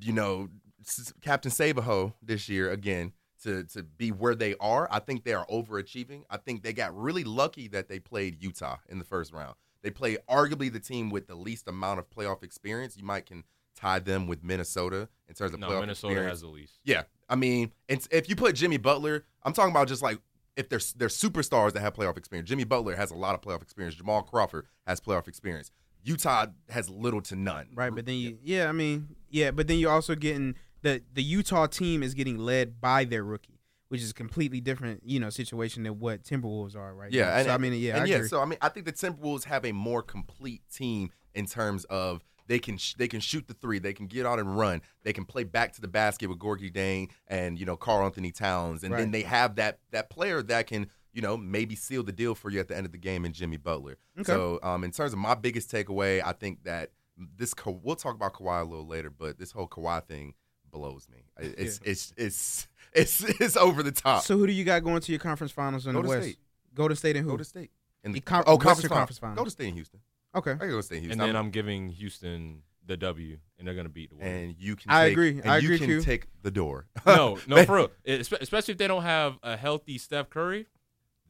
you 0.00 0.12
know, 0.12 0.48
s- 0.80 1.12
Captain 1.20 1.50
Sabaho 1.50 2.14
this 2.22 2.48
year 2.48 2.70
again. 2.70 3.12
To, 3.44 3.62
to 3.66 3.84
be 3.84 4.10
where 4.10 4.34
they 4.34 4.56
are, 4.58 4.88
I 4.90 4.98
think 4.98 5.22
they 5.22 5.32
are 5.32 5.46
overachieving. 5.46 6.24
I 6.28 6.38
think 6.38 6.64
they 6.64 6.72
got 6.72 6.92
really 7.00 7.22
lucky 7.22 7.68
that 7.68 7.88
they 7.88 8.00
played 8.00 8.42
Utah 8.42 8.78
in 8.88 8.98
the 8.98 9.04
first 9.04 9.32
round. 9.32 9.54
They 9.82 9.90
play 9.90 10.16
arguably 10.28 10.72
the 10.72 10.80
team 10.80 11.10
with 11.10 11.26
the 11.26 11.34
least 11.34 11.68
amount 11.68 12.00
of 12.00 12.10
playoff 12.10 12.42
experience. 12.42 12.96
You 12.96 13.04
might 13.04 13.26
can 13.26 13.44
tie 13.76 14.00
them 14.00 14.26
with 14.26 14.42
Minnesota 14.42 15.08
in 15.28 15.34
terms 15.34 15.54
of 15.54 15.60
no, 15.60 15.68
playoff 15.68 15.80
Minnesota 15.80 16.12
experience. 16.14 16.32
has 16.32 16.40
the 16.40 16.48
least. 16.48 16.80
Yeah, 16.84 17.02
I 17.28 17.36
mean, 17.36 17.72
it's, 17.86 18.08
if 18.10 18.28
you 18.28 18.36
put 18.36 18.54
Jimmy 18.54 18.76
Butler, 18.76 19.24
I'm 19.44 19.52
talking 19.52 19.70
about 19.70 19.88
just 19.88 20.02
like 20.02 20.18
if 20.56 20.68
there's 20.68 20.92
there's 20.94 21.16
superstars 21.16 21.72
that 21.72 21.80
have 21.80 21.94
playoff 21.94 22.16
experience. 22.16 22.48
Jimmy 22.48 22.64
Butler 22.64 22.96
has 22.96 23.10
a 23.10 23.14
lot 23.14 23.34
of 23.34 23.40
playoff 23.40 23.62
experience. 23.62 23.94
Jamal 23.94 24.22
Crawford 24.22 24.66
has 24.86 25.00
playoff 25.00 25.28
experience. 25.28 25.70
Utah 26.02 26.46
has 26.68 26.88
little 26.88 27.20
to 27.22 27.36
none. 27.36 27.68
Right, 27.74 27.94
but 27.94 28.06
then 28.06 28.16
you, 28.16 28.38
yeah, 28.42 28.68
I 28.68 28.72
mean, 28.72 29.16
yeah, 29.30 29.50
but 29.50 29.68
then 29.68 29.78
you're 29.78 29.92
also 29.92 30.14
getting 30.14 30.56
the 30.82 31.02
the 31.12 31.22
Utah 31.22 31.66
team 31.66 32.02
is 32.02 32.14
getting 32.14 32.38
led 32.38 32.80
by 32.80 33.04
their 33.04 33.22
rookie, 33.22 33.57
which 33.88 34.00
is 34.02 34.10
a 34.10 34.14
completely 34.14 34.60
different, 34.60 35.02
you 35.04 35.18
know, 35.20 35.30
situation 35.30 35.82
than 35.82 35.98
what 35.98 36.22
Timberwolves 36.22 36.76
are 36.76 36.94
right 36.94 37.10
Yeah, 37.12 37.24
now. 37.26 37.36
and 37.36 37.46
so, 37.46 37.54
I 37.54 37.58
mean, 37.58 37.72
yeah, 37.74 37.94
and 37.96 38.04
I 38.04 38.06
yeah. 38.06 38.22
So 38.24 38.40
I 38.40 38.44
mean, 38.44 38.58
I 38.62 38.68
think 38.68 38.86
the 38.86 38.92
Timberwolves 38.92 39.44
have 39.44 39.64
a 39.64 39.72
more 39.72 40.02
complete 40.02 40.62
team 40.72 41.10
in 41.34 41.46
terms 41.46 41.84
of 41.84 42.22
they 42.46 42.58
can 42.58 42.76
sh- 42.78 42.94
they 42.94 43.08
can 43.08 43.20
shoot 43.20 43.46
the 43.46 43.54
three, 43.54 43.78
they 43.78 43.92
can 43.92 44.06
get 44.06 44.24
out 44.26 44.38
and 44.38 44.56
run, 44.58 44.80
they 45.02 45.12
can 45.12 45.24
play 45.24 45.44
back 45.44 45.72
to 45.74 45.80
the 45.80 45.88
basket 45.88 46.28
with 46.28 46.38
Gorgui 46.38 46.72
Dieng 46.72 47.10
and 47.26 47.58
you 47.58 47.66
know 47.66 47.76
Karl-Anthony 47.76 48.32
Towns, 48.32 48.84
and 48.84 48.92
then 48.94 49.10
they 49.10 49.22
have 49.22 49.56
that 49.56 49.78
that 49.90 50.08
player 50.10 50.42
that 50.42 50.66
can 50.66 50.88
you 51.12 51.22
know 51.22 51.36
maybe 51.36 51.74
seal 51.74 52.02
the 52.02 52.12
deal 52.12 52.34
for 52.34 52.50
you 52.50 52.60
at 52.60 52.68
the 52.68 52.76
end 52.76 52.86
of 52.86 52.92
the 52.92 52.98
game 52.98 53.24
in 53.24 53.32
Jimmy 53.32 53.56
Butler. 53.58 53.96
Okay. 54.18 54.24
So 54.32 54.58
um, 54.62 54.82
in 54.84 54.90
terms 54.92 55.12
of 55.12 55.18
my 55.18 55.34
biggest 55.34 55.70
takeaway, 55.70 56.22
I 56.24 56.32
think 56.32 56.64
that 56.64 56.90
this 57.36 57.52
we'll 57.66 57.96
talk 57.96 58.14
about 58.14 58.34
Kawhi 58.34 58.60
a 58.60 58.64
little 58.64 58.86
later, 58.86 59.10
but 59.10 59.38
this 59.38 59.50
whole 59.52 59.66
Kawhi 59.68 60.04
thing 60.06 60.34
blows 60.70 61.06
me. 61.10 61.24
It- 61.38 61.54
It's 61.58 61.80
it's 61.84 62.12
it's 62.16 62.68
it's 62.92 63.22
it's 63.40 63.56
over 63.56 63.82
the 63.82 63.92
top. 63.92 64.22
So 64.22 64.36
who 64.38 64.46
do 64.46 64.52
you 64.52 64.64
got 64.64 64.82
going 64.84 65.00
to 65.00 65.12
your 65.12 65.18
conference 65.20 65.52
finals 65.52 65.86
in 65.86 65.92
Go 65.92 65.98
the 66.02 66.02
to 66.04 66.08
West? 66.08 66.22
State. 66.24 66.38
Go 66.74 66.88
to 66.88 66.96
state 66.96 67.16
and 67.16 67.24
who? 67.24 67.32
Go 67.32 67.36
to 67.38 67.44
state. 67.44 67.70
In 68.04 68.12
The 68.12 68.20
con- 68.20 68.44
oh, 68.46 68.52
Western 68.56 68.64
conference, 68.66 68.88
Conference. 68.88 69.18
Finals. 69.18 69.38
Go 69.38 69.44
to 69.44 69.50
state 69.50 69.68
in 69.68 69.74
Houston. 69.74 70.00
okay. 70.34 70.52
I 70.52 70.56
can 70.56 70.70
go 70.70 70.76
to 70.76 70.82
state 70.82 70.96
in 70.98 71.02
Houston. 71.04 71.20
And 71.20 71.28
then 71.28 71.36
I'm- 71.36 71.46
I'm 71.46 71.50
giving 71.50 71.88
Houston 71.90 72.62
the 72.86 72.96
W 72.96 73.38
and 73.58 73.66
they're 73.68 73.74
gonna 73.74 73.88
beat 73.90 74.08
the 74.10 74.16
Warriors. 74.16 74.42
and 74.48 74.56
you 74.58 74.74
can. 74.76 74.90
I 74.90 75.04
take, 75.06 75.12
agree. 75.12 75.30
And 75.40 75.50
I 75.50 75.58
you 75.58 75.66
agree, 75.68 75.78
can 75.78 75.86
Q. 75.88 76.00
take 76.02 76.26
the 76.42 76.50
door. 76.50 76.86
no, 77.06 77.38
no, 77.46 77.62
for 77.66 77.76
real. 77.76 77.90
Especially 78.06 78.72
if 78.72 78.78
they 78.78 78.86
don't 78.88 79.02
have 79.02 79.38
a 79.42 79.56
healthy 79.56 79.98
Steph 79.98 80.30
Curry. 80.30 80.66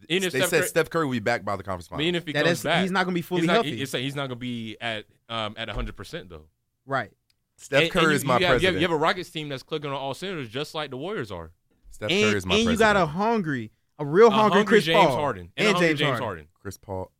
Even 0.08 0.28
if 0.28 0.32
they 0.32 0.38
Steph 0.40 0.50
said 0.50 0.58
Curry, 0.60 0.68
Steph 0.68 0.90
Curry 0.90 1.04
will 1.06 1.12
be 1.12 1.18
back 1.18 1.44
by 1.44 1.56
the 1.56 1.64
conference 1.64 1.88
I 1.90 1.96
mean, 1.96 2.08
even 2.08 2.14
if 2.16 2.26
he 2.26 2.32
That 2.32 2.44
comes 2.44 2.58
is, 2.58 2.62
back, 2.64 2.82
he's 2.82 2.92
not 2.92 3.04
gonna 3.04 3.14
be 3.16 3.22
fully 3.22 3.40
he's 3.40 3.46
not, 3.48 3.54
healthy. 3.54 3.82
It's 3.82 3.92
like 3.92 4.02
he's 4.02 4.14
not 4.14 4.28
gonna 4.28 4.36
be 4.36 4.76
at 4.80 5.06
um 5.28 5.54
at 5.56 5.68
hundred 5.70 5.96
percent 5.96 6.28
though. 6.28 6.44
right. 6.86 7.10
Steph 7.60 7.82
And- 7.82 7.90
Curry 7.90 8.04
and 8.04 8.12
is 8.14 8.24
my 8.24 8.38
you 8.38 8.38
have, 8.38 8.40
you 8.40 8.46
have- 8.46 8.60
president. 8.60 8.80
You 8.80 8.88
have 8.88 8.92
a 8.92 8.96
Rockets 8.96 9.30
team 9.30 9.48
that's 9.50 9.62
clicking 9.62 9.90
on 9.90 9.96
all 9.96 10.14
cylinders, 10.14 10.48
just 10.48 10.74
like 10.74 10.90
the 10.90 10.96
Warriors 10.96 11.30
are. 11.30 11.50
Steph 11.90 12.10
And, 12.10 12.22
Curry 12.30 12.36
is 12.38 12.46
my 12.46 12.50
president. 12.50 12.52
and 12.52 12.58
you 12.60 12.64
president. 12.78 12.78
got 12.78 12.96
a 12.96 13.06
hungry, 13.06 13.72
a 13.98 14.06
real 14.06 14.28
A 14.28 14.30
hungry, 14.30 14.64
Chris 14.64 14.84
James 14.84 15.04
Paul 15.06 15.16
Harden 15.16 15.50
and, 15.56 15.76
a 15.76 15.80
James, 15.80 15.98
James 15.98 16.08
Harden. 16.18 16.22
Harden. 16.24 16.48
Chris 16.62 16.76
Paul. 16.78 17.10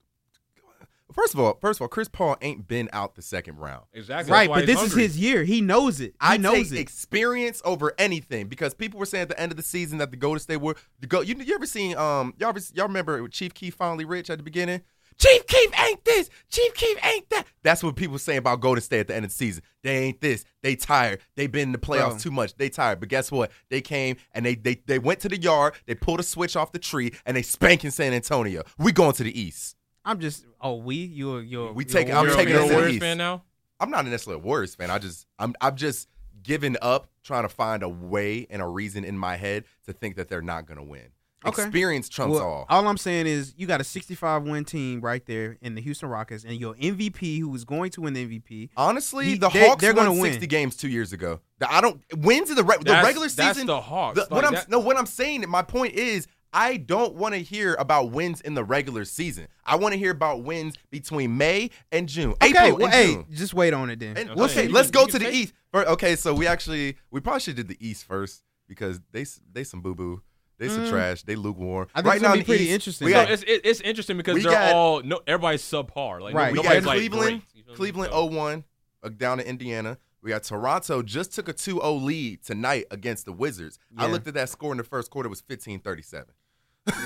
First 1.15 1.33
of 1.35 1.41
all, 1.41 1.59
first 1.61 1.79
of 1.79 1.83
all, 1.83 1.89
Chris 1.89 2.07
Paul 2.07 2.37
ain't 2.43 2.69
been 2.69 2.89
out 2.93 3.15
the 3.17 3.23
second 3.23 3.57
round. 3.57 3.85
Exactly. 3.95 4.31
Right, 4.31 4.49
but 4.49 4.67
this 4.67 4.79
hungry. 4.79 5.05
is 5.05 5.15
his 5.15 5.19
year. 5.19 5.43
He 5.43 5.61
knows 5.63 6.01
it. 6.01 6.11
He 6.13 6.17
I 6.21 6.37
knows 6.37 6.69
take 6.69 6.79
it. 6.79 6.81
experience 6.83 7.63
over 7.65 7.95
anything 7.99 8.47
because 8.47 8.75
people 8.75 9.01
were 9.01 9.07
saying 9.07 9.23
at 9.23 9.29
the 9.31 9.41
end 9.41 9.51
of 9.51 9.57
the 9.57 9.63
season 9.63 9.99
that 9.99 10.11
the 10.11 10.17
Golden 10.19 10.39
State 10.39 10.59
were 10.59 10.77
the 11.01 11.07
go. 11.07 11.23
You, 11.23 11.35
you 11.37 11.55
ever 11.55 11.67
seen 11.67 11.97
um 11.97 12.35
y'all 12.39 12.51
ever, 12.51 12.61
y'all 12.75 12.87
remember 12.87 13.27
Chief 13.29 13.55
Keef 13.55 13.75
finally 13.75 14.05
rich 14.05 14.29
at 14.31 14.37
the 14.39 14.45
beginning? 14.45 14.83
Chief 15.19 15.47
Keef 15.47 15.81
ain't 15.81 16.05
this. 16.05 16.31
Chief 16.49 16.73
Keef 16.75 17.05
ain't 17.05 17.29
that. 17.31 17.45
That's 17.65 17.83
what 17.83 17.97
people 17.97 18.19
say 18.19 18.33
saying 18.33 18.39
about 18.39 18.61
Golden 18.61 18.83
State 18.83 19.01
at 19.01 19.09
the 19.09 19.17
end 19.17 19.25
of 19.25 19.31
the 19.33 19.37
season. 19.37 19.63
They 19.83 19.97
ain't 20.05 20.21
this. 20.21 20.45
They 20.63 20.77
tired. 20.77 21.21
They 21.35 21.47
been 21.49 21.63
in 21.69 21.73
the 21.73 21.79
playoffs 21.79 22.11
Bro. 22.11 22.19
too 22.19 22.31
much. 22.31 22.55
They 22.57 22.69
tired. 22.69 23.01
But 23.01 23.09
guess 23.09 23.33
what? 23.33 23.51
They 23.69 23.81
came 23.81 24.17
and 24.33 24.47
they 24.47 24.55
they 24.55 24.81
they 24.87 24.99
went 24.99 25.21
to 25.21 25.29
the 25.29 25.41
yard. 25.41 25.75
They 25.87 25.95
pulled 25.95 26.21
a 26.21 26.23
switch 26.23 26.55
off 26.57 26.73
the 26.73 26.79
tree 26.79 27.13
and 27.27 27.37
they 27.37 27.43
spanking 27.43 27.91
San 27.91 28.13
Antonio. 28.13 28.63
We 28.79 28.93
going 28.93 29.13
to 29.15 29.25
the 29.25 29.39
East. 29.41 29.77
I'm 30.05 30.21
just. 30.21 30.47
Oh, 30.61 30.77
we. 30.77 30.97
You're. 30.97 31.43
You're. 31.43 31.73
We 31.73 31.85
you're 31.85 31.91
take- 31.93 32.09
a 32.09 32.13
I'm 32.13 32.27
taking 32.29 32.49
you're 32.55 32.61
a 32.61 32.63
to 32.63 32.69
the 32.69 32.75
Warriors 32.75 32.93
East. 32.95 33.01
fan 33.03 33.19
now. 33.19 33.43
I'm 33.81 33.91
not 33.91 34.05
necessarily 34.07 34.41
a 34.41 34.45
Warriors 34.45 34.75
fan. 34.75 34.91
I 34.91 34.99
just 34.99 35.27
I'm 35.39 35.55
I'm 35.61 35.77
just 35.77 36.09
giving 36.43 36.77
up 36.81 37.11
trying 37.25 37.43
to 37.43 37.49
find 37.49 37.83
a 37.83 37.89
way 37.89 38.47
and 38.51 38.63
a 38.63 38.67
reason 38.67 39.05
in 39.05 39.19
my 39.19 39.37
head 39.37 39.65
to 39.87 39.93
think 39.93 40.17
that 40.17 40.29
they're 40.29 40.43
not 40.43 40.67
going 40.67 40.79
to 40.79 40.85
win. 40.85 41.09
Okay. 41.47 41.63
Experience 41.63 42.09
trumps 42.09 42.35
Well, 42.35 42.67
all. 42.69 42.87
I'm 42.89 42.97
saying 42.99 43.27
is 43.29 43.55
you 43.57 43.67
got 43.69 43.81
a 43.81 43.85
65 43.85 44.43
win 44.43 44.65
team 44.65 45.01
right 45.01 45.25
there 45.25 45.57
in 45.63 45.77
the 45.77 45.81
Houston 45.81 46.09
Rockets, 46.09 46.43
and 46.45 46.55
your 46.59 46.75
MVP 46.75 47.39
who 47.39 47.55
is 47.55 47.65
going 47.65 47.91
to 47.93 48.01
win 48.01 48.13
the 48.15 48.27
MVP. 48.27 48.71
Honestly, 48.77 49.25
he- 49.27 49.35
the 49.39 49.49
they- 49.49 49.67
Hawks 49.69 49.81
they're 49.81 49.95
won 49.95 50.07
gonna 50.07 50.21
60 50.21 50.41
win. 50.41 50.49
games 50.49 50.75
2 50.77 50.89
years 50.89 51.13
ago. 51.13 51.41
I 51.67 51.81
don't 51.81 52.01
wins 52.17 52.51
in 52.51 52.57
the 52.57 52.65
re- 52.65 52.79
the 52.79 52.85
That's- 52.85 53.05
regular 53.05 53.29
That's 53.29 53.55
season. 53.57 53.69
the 53.69 53.81
Hawks. 53.81 54.17
the- 54.17 54.23
Like, 54.23 54.31
what 54.31 54.45
I'm 54.45 54.53
that- 54.55 54.69
no 54.69 54.81
what 54.81 54.97
I'm 54.97 55.07
saying 55.07 55.45
my 55.49 55.63
point 55.63 55.95
is 55.95 56.27
I 56.53 56.77
don't 56.79 57.15
want 57.15 57.35
to 57.35 57.43
hear 57.43 57.75
about 57.79 58.11
wins 58.11 58.41
in 58.41 58.55
the 58.55 58.65
regular 58.65 59.05
season. 59.05 59.47
I 59.67 59.77
want 59.77 59.93
to 59.93 59.99
hear 59.99 60.11
about 60.11 60.43
wins 60.45 60.75
between 60.91 61.37
May 61.37 61.71
and 61.93 62.09
June. 62.09 62.33
Okay, 62.43 62.49
April 62.49 62.77
well, 62.79 62.85
and 62.87 62.93
hey, 62.95 63.13
June. 63.13 63.27
just 63.33 63.53
wait 63.55 63.75
on 63.75 63.91
it 63.91 64.01
then. 64.01 64.17
And, 64.17 64.31
Okay, 64.31 64.41
okay, 64.43 64.67
you 64.67 64.73
let's 64.73 64.91
can- 64.91 65.03
go 65.03 65.07
to 65.07 65.19
the 65.19 65.25
take- 65.27 65.35
East. 65.35 65.53
Okay, 65.75 66.17
so 66.17 66.35
we 66.35 66.47
actually 66.49 66.97
we 67.11 67.21
probably 67.21 67.41
should 67.41 67.55
did 67.57 67.69
the 67.69 67.77
East 67.79 68.05
first 68.07 68.43
because 68.67 68.99
they 69.13 69.25
they 69.53 69.63
some 69.63 69.83
boo 69.83 69.95
boo. 69.95 70.23
They 70.59 70.69
some 70.69 70.85
Mm. 70.87 70.91
trash. 70.91 71.23
They 71.23 71.37
lukewarm. 71.37 71.89
I 71.95 71.99
think 72.01 72.07
right 72.07 72.15
it's 72.17 72.23
now 72.23 72.29
gonna 72.31 72.41
be 72.41 72.45
pretty 72.45 72.65
East, 72.65 72.73
interesting. 72.75 73.07
We 73.07 73.13
No, 73.13 73.23
got, 73.23 73.31
it's 73.31 73.43
it, 73.45 73.61
it's 73.65 73.81
interesting 73.81 74.17
because 74.17 74.35
we 74.35 74.43
they're 74.43 74.51
got- 74.53 74.75
all 74.75 75.03
no 75.03 75.21
everybody's 75.27 75.63
subpar. 75.63 76.21
Like 76.21 76.35
Right. 76.35 76.53
we 76.53 76.63
got 76.63 76.83
like 76.83 76.99
Cleveland. 76.99 77.21
great. 77.23 77.43
You 77.55 77.63
feel 77.63 77.73
me? 77.73 77.77
Cleveland 77.77 78.13
So- 78.13 78.29
0-1 78.29 78.65
uh, 79.03 79.09
down 79.11 79.39
to 79.39 79.49
Indiana. 79.49 79.99
We 80.21 80.31
got 80.31 80.43
Toronto 80.43 81.03
just 81.03 81.33
took 81.33 81.49
a 81.49 81.53
2-0 81.53 82.03
lead 82.03 82.43
tonight 82.43 82.87
against 82.91 83.25
the 83.25 83.33
Wizards. 83.33 83.79
I 83.97 84.09
looked 84.09 84.27
at 84.27 84.35
that 84.35 84.49
score 84.49 84.73
in 84.73 84.79
the 84.79 84.85
first 84.85 85.11
quarter 85.11 85.29
it 85.29 85.31
was 85.31 85.43
15-37. 85.43 86.25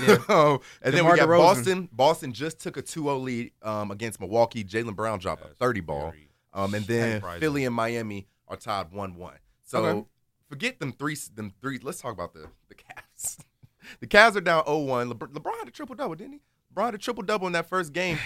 Yeah. 0.07 0.17
Oh, 0.29 0.61
and 0.81 0.93
then 0.95 1.05
we 1.05 1.15
got 1.15 1.27
DeRozan. 1.29 1.37
Boston. 1.37 1.89
Boston 1.91 2.33
just 2.33 2.59
took 2.59 2.75
a 2.77 2.81
2-0 2.81 3.21
lead 3.21 3.51
um, 3.61 3.91
against 3.91 4.19
Milwaukee. 4.19 4.63
Jaylen 4.63 4.95
Brown 4.95 5.19
dropped 5.19 5.45
a 5.45 5.49
30 5.49 5.81
ball. 5.81 6.13
Um, 6.53 6.73
and 6.73 6.85
then 6.87 7.17
surprising. 7.19 7.39
Philly 7.41 7.65
and 7.65 7.75
Miami 7.75 8.27
are 8.47 8.55
tied 8.57 8.91
one 8.91 9.15
one. 9.15 9.37
So 9.63 9.83
Okay. 9.85 10.07
forget 10.49 10.79
them 10.79 10.91
three. 10.93 11.17
Them 11.35 11.51
three. 11.61 11.79
Let's 11.81 11.99
talk 12.01 12.13
about 12.13 12.33
the 12.33 12.47
the 12.69 12.75
Cavs. 12.75 13.12
the 13.99 14.07
Cavs 14.07 14.35
are 14.35 14.41
down 14.41 14.63
0-1. 14.65 15.11
LeBron, 15.13 15.33
LeBron 15.33 15.57
had 15.59 15.67
a 15.67 15.71
triple 15.71 15.95
double, 15.95 16.15
didn't 16.15 16.33
he? 16.33 16.41
LeBron 16.73 16.85
had 16.85 16.95
a 16.95 16.99
triple 16.99 17.23
double 17.23 17.47
in 17.47 17.53
that 17.53 17.67
first 17.67 17.93
game. 17.93 18.17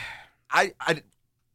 I 0.52 0.74
I, 0.80 1.02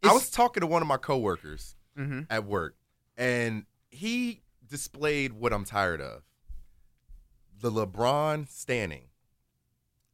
I 0.02 0.12
was 0.12 0.30
talking 0.30 0.60
to 0.60 0.66
one 0.66 0.82
of 0.82 0.88
my 0.88 0.96
coworkers 0.98 1.76
hmm 1.96 2.20
at 2.30 2.44
work, 2.44 2.74
and 3.16 3.64
he 3.90 4.42
displayed 4.68 5.32
what 5.32 5.52
I'm 5.52 5.64
tired 5.64 6.00
of: 6.00 6.22
the 7.60 7.70
LeBron 7.70 8.48
standing. 8.48 9.04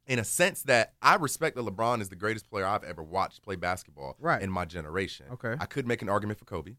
In 0.07 0.17
a 0.17 0.23
sense 0.23 0.63
that 0.63 0.93
I 1.03 1.15
respect 1.17 1.55
that 1.55 1.63
LeBron 1.63 2.01
is 2.01 2.09
the 2.09 2.15
greatest 2.15 2.49
player 2.49 2.65
I've 2.65 2.83
ever 2.83 3.03
watched 3.03 3.43
play 3.43 3.55
basketball 3.55 4.15
Right. 4.17 4.41
in 4.41 4.49
my 4.49 4.65
generation. 4.65 5.27
Okay. 5.33 5.55
I 5.59 5.67
could 5.67 5.85
make 5.85 6.01
an 6.01 6.09
argument 6.09 6.39
for 6.39 6.45
Kobe. 6.45 6.77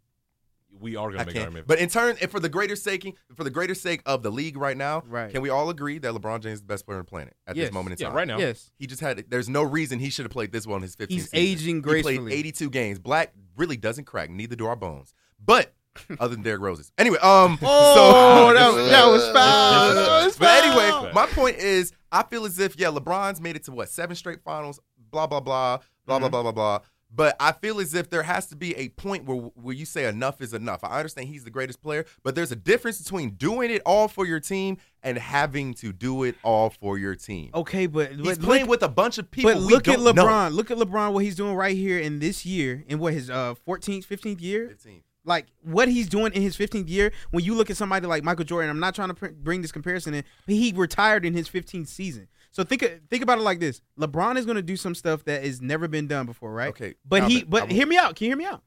We 0.79 0.97
are 0.97 1.11
gonna 1.11 1.25
make 1.27 1.35
can't. 1.35 1.45
argument. 1.47 1.67
But 1.67 1.79
in 1.79 1.89
turn, 1.89 2.17
and 2.21 2.31
for 2.31 2.41
the 2.41 2.49
greater 2.49 2.77
sake, 2.77 3.15
for 3.35 3.45
the 3.45 3.51
greater 3.51 3.75
sake 3.75 4.03
of 4.07 4.23
the 4.23 4.31
league 4.31 4.57
right 4.57 4.77
now, 4.77 5.03
Right. 5.07 5.31
can 5.31 5.43
we 5.43 5.51
all 5.51 5.69
agree 5.71 5.99
that 5.99 6.13
LeBron 6.15 6.41
James 6.41 6.55
is 6.55 6.61
the 6.61 6.67
best 6.67 6.87
player 6.87 6.99
on 6.99 7.05
the 7.05 7.11
planet 7.11 7.37
at 7.47 7.57
Yes. 7.57 7.67
this 7.69 7.75
moment 7.75 7.93
in 7.93 7.97
time? 7.99 8.05
yeah, 8.05 8.09
time? 8.09 8.17
right 8.17 8.29
now. 8.29 8.39
Yes. 8.39 8.71
He 8.79 8.87
just 8.87 9.01
had. 9.03 9.25
There's 9.29 9.49
no 9.49 9.63
reason 9.63 9.99
he 9.99 10.09
should 10.11 10.25
have 10.25 10.33
played 10.33 10.53
this 10.53 10.67
well 10.67 10.77
in 10.77 10.83
his 10.83 10.97
15th 10.97 11.11
He's 11.11 11.31
season. 11.31 11.39
aging 11.39 11.77
He 11.77 11.81
gracefully. 11.83 12.19
played 12.19 12.33
82 12.33 12.71
games. 12.71 12.99
Black 12.99 13.35
really 13.57 13.77
doesn't 13.77 14.05
crack. 14.05 14.31
Neither 14.31 14.57
do 14.57 14.67
our 14.67 14.77
bones. 14.77 15.13
But 15.45 15.75
other 16.21 16.35
than 16.35 16.43
Derrick 16.43 16.63
Rose's. 16.63 16.93
Anyway, 16.97 17.19
um. 17.19 17.59
Oh, 17.63 18.49
so, 18.49 18.55
that 18.55 18.73
was- 18.73 18.91
that 18.91 19.07
was 19.07 19.23
foul. 19.33 19.95
That 19.95 20.25
was 20.25 20.37
But 20.39 20.65
anyway, 20.65 21.13
my 21.13 21.27
point 21.27 21.57
is, 21.59 21.93
I 22.13 22.23
feel 22.23 22.45
as 22.47 22.59
if 22.59 22.79
yeah, 22.79 22.89
LeBron's 22.89 23.41
made 23.41 23.57
it 23.57 23.65
to 23.65 23.73
what 23.73 23.89
seven 23.91 24.17
straight 24.17 24.41
finals. 24.45 24.81
Blah 25.11 25.27
blah 25.27 25.41
blah 25.41 25.79
blah 26.07 26.19
blah 26.21 26.29
Mhm. 26.29 26.31
blah 26.31 26.43
blah 26.43 26.53
blah. 26.53 26.79
But 27.13 27.35
I 27.41 27.53
feel 27.53 27.81
as 27.81 27.93
if 27.95 28.09
there 28.09 28.23
has 28.23 28.47
to 28.47 28.57
be 28.57 28.77
a 28.77 28.89
point 28.91 29.25
where 29.25 29.37
where 29.37 29.75
you 29.75 29.85
say 29.85 30.07
enough 30.07 30.41
is 30.41 30.55
enough. 30.55 30.85
I 30.85 30.99
understand 30.99 31.29
he's 31.29 31.45
the 31.45 31.51
greatest 31.51 31.83
player, 31.83 32.05
but 32.23 32.35
there's 32.35 32.53
a 32.53 32.57
difference 32.57 33.01
between 33.03 33.31
doing 33.31 33.71
it 33.71 33.83
all 33.85 34.07
for 34.07 34.27
your 34.27 34.39
team 34.41 34.77
and 35.03 35.19
having 35.19 35.75
to 35.75 35.93
do 35.93 36.23
it 36.23 36.37
all 36.45 36.71
for 36.71 36.99
your 36.99 37.15
team. 37.17 37.51
Okay, 37.55 37.87
but, 37.87 38.13
He's 38.13 38.39
but 38.39 38.41
playing 38.41 38.65
look, 38.65 38.71
with 38.71 38.83
a 38.85 38.89
bunch 38.89 39.19
of 39.19 39.31
people. 39.31 39.53
but 39.53 39.61
look 39.61 39.89
at 39.89 39.99
LeBron. 39.99 40.15
know. 40.15 40.49
Look 40.51 40.71
at 40.71 40.79
LeBron. 40.79 41.13
What 41.13 41.25
he's 41.25 41.35
doing 41.37 41.55
right 41.55 41.77
here 41.77 41.99
in 41.99 42.19
this 42.21 42.47
year, 42.47 42.85
in 42.87 42.99
what 42.99 43.13
his 43.13 43.29
uh 43.29 43.55
14th, 43.67 44.07
15th 44.07 44.41
year. 44.41 44.69
15. 44.69 45.03
like 45.25 45.47
what 45.63 45.89
he's 45.89 46.09
doing 46.09 46.33
in 46.33 46.43
his 46.43 46.57
15th 46.57 46.89
year 46.89 47.13
when 47.31 47.45
you 47.45 47.55
look 47.55 47.71
at 47.71 47.77
somebody 47.77 48.07
like 48.07 48.23
Michael 48.25 48.45
Jordan 48.45 48.71
I'm 48.71 48.81
not 48.81 48.95
trying 48.95 49.09
to 49.09 49.15
pr- 49.15 49.29
bring 49.29 49.61
this 49.63 49.71
comparison 49.73 50.15
in 50.15 50.25
but 50.47 50.55
he 50.55 50.73
retired 50.75 51.27
in 51.27 51.35
his 51.35 51.49
15th 51.49 51.89
season 51.89 52.29
so 52.51 52.65
think 52.65 52.85
think 53.09 53.23
about 53.23 53.39
it 53.39 53.43
like 53.43 53.61
this 53.61 53.81
LeBron 53.99 54.37
is 54.37 54.45
going 54.45 54.57
to 54.57 54.63
do 54.63 54.77
some 54.77 54.95
stuff 54.95 55.25
that 55.25 55.45
has 55.45 55.61
never 55.61 55.89
been 55.89 56.07
done 56.07 56.27
before 56.27 56.53
right 56.53 56.71
Okay, 56.71 56.95
but 57.05 57.25
he 57.25 57.43
but 57.43 57.71
hear 57.71 57.87
me 57.87 57.97
out 57.97 58.17
can 58.17 58.27
you 58.27 58.31
hear 58.31 58.37
me 58.39 58.45
out 58.45 58.63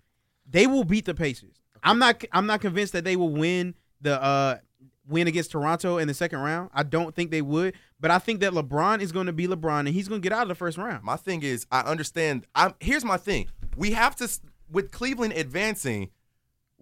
they 0.49 0.67
will 0.67 0.83
beat 0.83 1.05
the 1.05 1.13
Pacers 1.13 1.61
I'm 1.83 1.99
not 1.99 2.23
I'm 2.31 2.45
not 2.45 2.61
convinced 2.61 2.93
that 2.93 3.03
they 3.03 3.15
will 3.15 3.29
win 3.29 3.75
the 4.01 4.21
uh 4.21 4.57
win 5.07 5.27
against 5.27 5.51
Toronto 5.51 5.97
in 5.97 6.07
the 6.07 6.13
second 6.13 6.39
round 6.39 6.69
I 6.73 6.83
don't 6.83 7.13
think 7.13 7.31
they 7.31 7.41
would 7.41 7.73
but 8.03 8.11
I 8.11 8.19
think 8.19 8.41
that 8.41 8.51
LeBron 8.51 8.99
is 8.99 9.13
going 9.13 9.27
to 9.27 9.33
be 9.33 9.47
LeBron 9.47 9.79
and 9.79 9.87
he's 9.87 10.09
going 10.09 10.21
to 10.21 10.29
get 10.29 10.35
out 10.35 10.41
of 10.41 10.49
the 10.49 10.55
first 10.55 10.77
round 10.77 11.05
My 11.05 11.15
thing 11.15 11.41
is, 11.41 11.65
I 11.71 11.79
understand. 11.81 12.45
I'm 12.53 12.73
here's 12.81 13.05
my 13.05 13.15
thing. 13.15 13.47
We 13.77 13.91
have 13.91 14.17
to 14.17 14.29
with 14.69 14.91
Cleveland 14.91 15.31
advancing. 15.33 16.09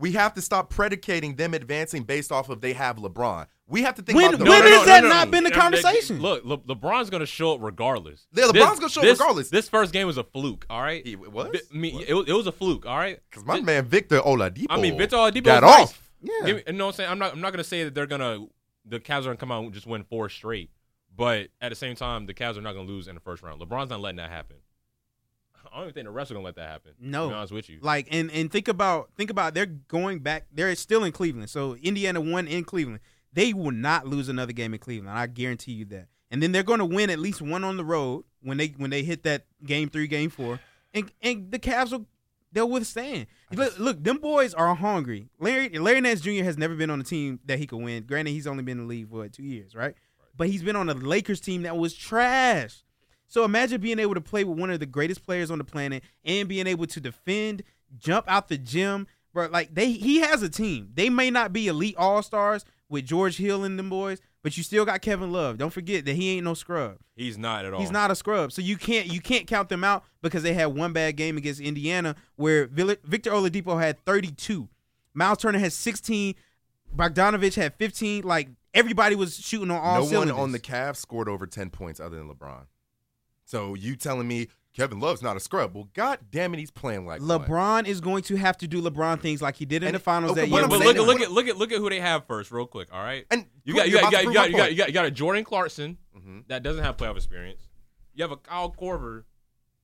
We 0.02 0.12
have 0.14 0.34
to 0.34 0.42
stop 0.42 0.70
predicating 0.70 1.36
them 1.36 1.54
advancing 1.54 2.04
based 2.04 2.32
off 2.32 2.50
of 2.50 2.60
they 2.60 2.74
have 2.74 2.98
LeBron. 2.98 3.46
We 3.68 3.84
have 3.84 3.96
to 3.96 4.02
think 4.02 4.18
When- 4.18 4.34
about 4.34 4.44
the 4.44 4.50
when 4.50 4.62
rest 4.64 4.72
has 4.74 4.82
of 4.82 4.86
that 4.88 5.02
the 5.02 5.08
not 5.08 5.22
team. 5.24 5.32
been 5.32 5.44
the 5.46 5.52
conversation? 5.52 6.20
Look, 6.20 6.44
Le- 6.44 6.58
LeBron's 6.58 7.10
gonna 7.10 7.26
show 7.26 7.54
up 7.54 7.62
regardless. 7.62 8.28
Yeah, 8.34 8.46
LeBron's 8.46 8.80
gonna 8.80 8.90
show 8.90 9.00
up 9.02 9.06
this- 9.06 9.20
regardless. 9.20 9.50
This 9.50 9.70
first 9.70 9.94
game 9.94 10.08
was 10.08 10.18
a 10.18 10.24
fluke. 10.26 10.66
All 10.70 10.82
right. 10.82 11.06
He- 11.06 11.14
it 11.14 11.32
was? 11.32 11.50
Bi- 11.54 11.60
me- 11.72 11.94
What? 11.94 12.04
it, 12.10 12.14
was- 12.14 12.28
it 12.28 12.34
was 12.34 12.48
a 12.48 12.52
fluke. 12.52 12.86
All 12.86 12.98
right. 12.98 13.20
Because 13.30 13.46
my 13.46 13.58
Thi- 13.58 13.62
man 13.62 13.86
Victor 13.86 14.20
Oladipo. 14.20 14.66
I 14.70 14.82
mean, 14.82 14.98
Victor 14.98 15.16
Oladipo 15.16 15.44
got 15.44 15.64
was 15.64 15.72
nice. 15.72 15.88
off. 15.90 16.12
Yeah. 16.22 16.46
Give 16.46 16.56
me- 16.58 16.64
you 16.68 16.74
know 16.74 16.86
what 16.88 16.92
I'm 16.94 16.96
saying? 16.98 17.10
I'm 17.12 17.20
not. 17.20 17.34
I'm 17.34 17.40
not 17.42 17.54
gonna 17.54 17.64
say 17.64 17.84
that 17.86 17.96
they're 17.96 18.08
gonna. 18.08 18.46
The 18.86 19.00
Cavs 19.00 19.20
are 19.20 19.24
gonna 19.26 19.38
come 19.38 19.52
out 19.52 19.64
and 19.64 19.74
just 19.74 19.86
win 19.88 20.04
four 20.04 20.28
straight. 20.30 20.72
But 21.16 21.50
at 21.62 21.70
the 21.70 21.76
same 21.76 21.96
time, 21.96 22.26
the 22.26 22.34
Cavs 22.34 22.58
are 22.58 22.62
not 22.62 22.74
gonna 22.74 22.88
lose 22.88 23.08
in 23.08 23.16
the 23.16 23.22
first 23.22 23.44
round. 23.44 23.62
LeBron's 23.62 23.90
not 23.92 24.02
letting 24.02 24.18
that 24.18 24.32
happen. 24.32 24.58
I 25.72 25.78
don't 25.78 25.86
even 25.86 25.94
think 25.94 26.08
the 26.08 26.14
refs 26.14 26.32
are 26.32 26.34
gonna 26.34 26.46
let 26.46 26.56
that 26.56 26.70
happen. 26.70 26.92
No. 27.00 27.26
To 27.26 27.30
be 27.30 27.36
honest 27.36 27.54
with 27.54 27.70
you. 27.70 27.80
Like 27.82 28.08
and 28.12 28.32
and 28.32 28.52
think 28.52 28.68
about 28.68 29.10
think 29.16 29.30
about 29.30 29.54
they're 29.54 29.66
going 29.66 30.20
back. 30.20 30.48
They're 30.52 30.76
still 30.76 31.04
in 31.04 31.12
Cleveland. 31.12 31.50
So 31.50 31.76
Indiana 31.76 32.20
won 32.20 32.48
in 32.48 32.64
Cleveland. 32.64 33.00
They 33.34 33.54
will 33.54 33.72
not 33.72 34.08
lose 34.08 34.28
another 34.30 34.52
game 34.52 34.74
in 34.74 34.80
Cleveland. 34.80 35.18
I 35.18 35.28
guarantee 35.28 35.72
you 35.74 35.86
that. 35.86 36.08
And 36.30 36.42
then 36.42 36.52
they're 36.52 36.64
going 36.64 36.80
to 36.80 36.86
win 36.86 37.10
at 37.10 37.20
least 37.20 37.42
one 37.42 37.64
on 37.64 37.78
the 37.78 37.86
road 37.86 38.24
when 38.42 38.58
they 38.58 38.68
when 38.78 38.90
they 38.90 39.04
hit 39.04 39.24
that 39.24 39.46
game 39.66 39.90
three, 39.90 40.08
game 40.08 40.30
four. 40.30 40.60
And 40.94 41.12
and 41.22 41.52
the 41.52 41.60
Cavs 41.60 41.92
will 41.92 42.06
they'll 42.52 42.70
withstand. 42.70 43.28
Look, 43.52 43.80
look, 43.80 44.04
them 44.04 44.18
boys 44.18 44.54
are 44.54 44.74
hungry. 44.76 45.30
Larry 45.40 45.70
Larry 45.70 46.02
Nance 46.02 46.22
Jr. 46.22 46.44
has 46.44 46.58
never 46.58 46.76
been 46.76 46.90
on 46.90 47.00
a 47.00 47.04
team 47.04 47.40
that 47.46 47.60
he 47.60 47.68
could 47.68 47.82
win. 47.82 48.04
Granted, 48.04 48.32
he's 48.32 48.48
only 48.48 48.64
been 48.64 48.80
in 48.80 48.88
the 48.88 48.90
league 48.90 49.10
for 49.10 49.20
what, 49.20 49.34
two 49.34 49.44
years, 49.44 49.76
right? 49.76 49.96
But 50.36 50.48
he's 50.50 50.64
been 50.64 50.76
on 50.76 50.90
a 50.90 50.94
Lakers 50.94 51.40
team 51.40 51.64
that 51.64 51.78
was 51.78 51.94
trash. 51.94 52.84
So 53.32 53.46
imagine 53.46 53.80
being 53.80 53.98
able 53.98 54.14
to 54.14 54.20
play 54.20 54.44
with 54.44 54.60
one 54.60 54.72
of 54.72 54.82
the 54.82 54.86
greatest 54.86 55.26
players 55.26 55.50
on 55.50 55.58
the 55.58 55.64
planet 55.64 56.04
and 56.26 56.50
being 56.50 56.68
able 56.68 56.86
to 56.86 57.00
defend, 57.00 57.64
jump 57.98 58.26
out 58.28 58.50
the 58.50 58.58
gym, 58.58 59.08
bro. 59.34 59.48
Like 59.48 59.74
they, 59.74 59.94
he 59.94 60.20
has 60.20 60.44
a 60.44 60.50
team. 60.50 60.90
They 60.96 61.10
may 61.10 61.32
not 61.32 61.54
be 61.54 61.68
elite 61.68 61.96
all 61.98 62.22
stars 62.24 62.66
with 62.90 63.06
George 63.06 63.38
Hill 63.38 63.64
and 63.64 63.80
them 63.80 63.90
boys, 63.90 64.20
but 64.44 64.58
you 64.58 64.64
still 64.64 64.84
got 64.84 65.02
Kevin 65.02 65.32
Love. 65.32 65.58
Don't 65.58 65.70
forget 65.70 66.04
that 66.04 66.16
he 66.18 66.32
ain't 66.32 66.44
no 66.44 66.54
scrub. 66.54 66.98
He's 67.16 67.38
not 67.38 67.64
at 67.64 67.74
all. 67.74 67.80
He's 67.80 67.90
not 67.90 68.12
a 68.12 68.16
scrub. 68.16 68.52
So 68.52 68.62
you 68.62 68.76
can't 68.76 69.08
you 69.08 69.22
can't 69.22 69.48
count 69.48 69.70
them 69.70 69.86
out 69.86 70.04
because 70.22 70.44
they 70.44 70.54
had 70.54 70.66
one 70.66 70.92
bad 70.92 71.16
game 71.16 71.38
against 71.38 71.62
Indiana 71.62 72.18
where 72.36 72.68
Victor 72.68 73.32
Oladipo 73.32 73.82
had 73.82 74.04
32. 74.04 74.68
Myles 75.14 75.38
Turner 75.38 75.60
had 75.60 75.72
16. 75.72 76.36
Bogdanovich 76.94 77.56
had 77.56 77.76
15. 77.76 78.26
Like 78.26 78.50
everybody 78.74 79.16
was 79.16 79.38
shooting 79.38 79.72
on 79.72 79.80
all 79.80 80.02
no 80.02 80.06
cylinders. 80.06 80.36
one 80.36 80.44
on 80.44 80.52
the 80.52 80.60
Cavs 80.60 80.98
scored 80.98 81.30
over 81.30 81.48
10 81.48 81.70
points 81.70 82.02
other 82.02 82.18
than 82.18 82.28
LeBron. 82.28 82.66
So 83.52 83.76
you 83.76 83.98
telling 83.98 84.30
me 84.30 84.48
Kevin 84.74 85.02
Love's 85.02 85.22
not 85.22 85.36
a 85.36 85.42
scrub? 85.42 85.76
Well, 85.76 85.90
god 85.94 86.20
damn 86.32 86.54
it, 86.54 86.58
he's 86.60 86.72
playing 86.72 87.06
like 87.06 87.20
one. 87.22 87.28
LeBron 87.42 87.86
is 87.86 88.00
going 88.00 88.24
to 88.24 88.38
have 88.38 88.58
to 88.60 88.68
do 88.68 88.82
LeBron 88.82 89.20
things 89.20 89.42
like 89.42 89.58
he 89.58 89.66
did 89.66 89.84
in 89.84 89.88
And- 89.90 89.96
the 89.96 90.00
finals 90.00 90.32
okay, 90.32 90.42
that 90.42 90.48
year. 90.48 90.68
But 90.70 90.80
look, 90.80 90.96
at 90.96 91.02
look 91.04 91.20
at 91.20 91.32
look 91.32 91.48
at 91.50 91.58
look 91.58 91.72
at 91.74 91.80
who 91.80 91.90
they 91.90 92.00
have 92.00 92.26
first, 92.28 92.50
real 92.50 92.66
quick. 92.66 92.88
All 92.94 93.04
right, 93.04 93.26
And 93.30 93.46
you 93.66 93.76
got 93.76 93.90
you 93.90 94.00
got 94.00 94.06
you 94.06 94.12
got 94.12 94.24
you 94.24 94.34
got, 94.34 94.50
you 94.52 94.58
got, 94.58 94.72
you 94.72 94.78
got 94.78 94.88
you 94.88 94.94
got 94.94 95.06
a 95.06 95.12
Jordan 95.12 95.44
Clarkson 95.44 95.98
Mhm. 96.18 96.48
that 96.48 96.64
doesn't 96.64 96.82
have 96.84 96.96
playoff 96.96 97.18
experience. 97.18 97.68
You 98.14 98.24
have 98.24 98.32
a 98.32 98.38
Kyle 98.38 98.72
Korver 98.72 99.26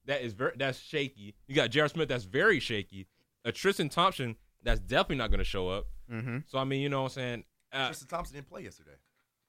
that 0.05 0.21
is 0.21 0.31
very 0.31 0.53
that's 0.57 0.79
shaky. 0.79 1.35
You 1.47 1.53
got 1.55 1.69
J.R. 1.69 1.89
Smith 1.89 2.07
that's 2.07 2.23
very 2.23 2.61
shaky. 2.61 3.07
A 3.43 3.51
Tristan 3.51 3.89
Thompson 3.89 4.37
that's 4.63 4.79
definitely 4.79 5.17
not 5.17 5.29
going 5.29 5.39
to 5.39 5.43
show 5.43 5.67
up. 5.67 5.87
Mhm. 6.09 6.43
So 6.47 6.57
I 6.57 6.63
mean, 6.63 6.79
you 6.79 6.87
know 6.87 7.01
what 7.03 7.11
I'm 7.11 7.15
saying? 7.15 7.43
Uh, 7.73 7.87
Tristan 7.87 8.07
Thompson 8.07 8.35
didn't 8.35 8.47
play 8.47 8.63
yesterday. 8.63 8.95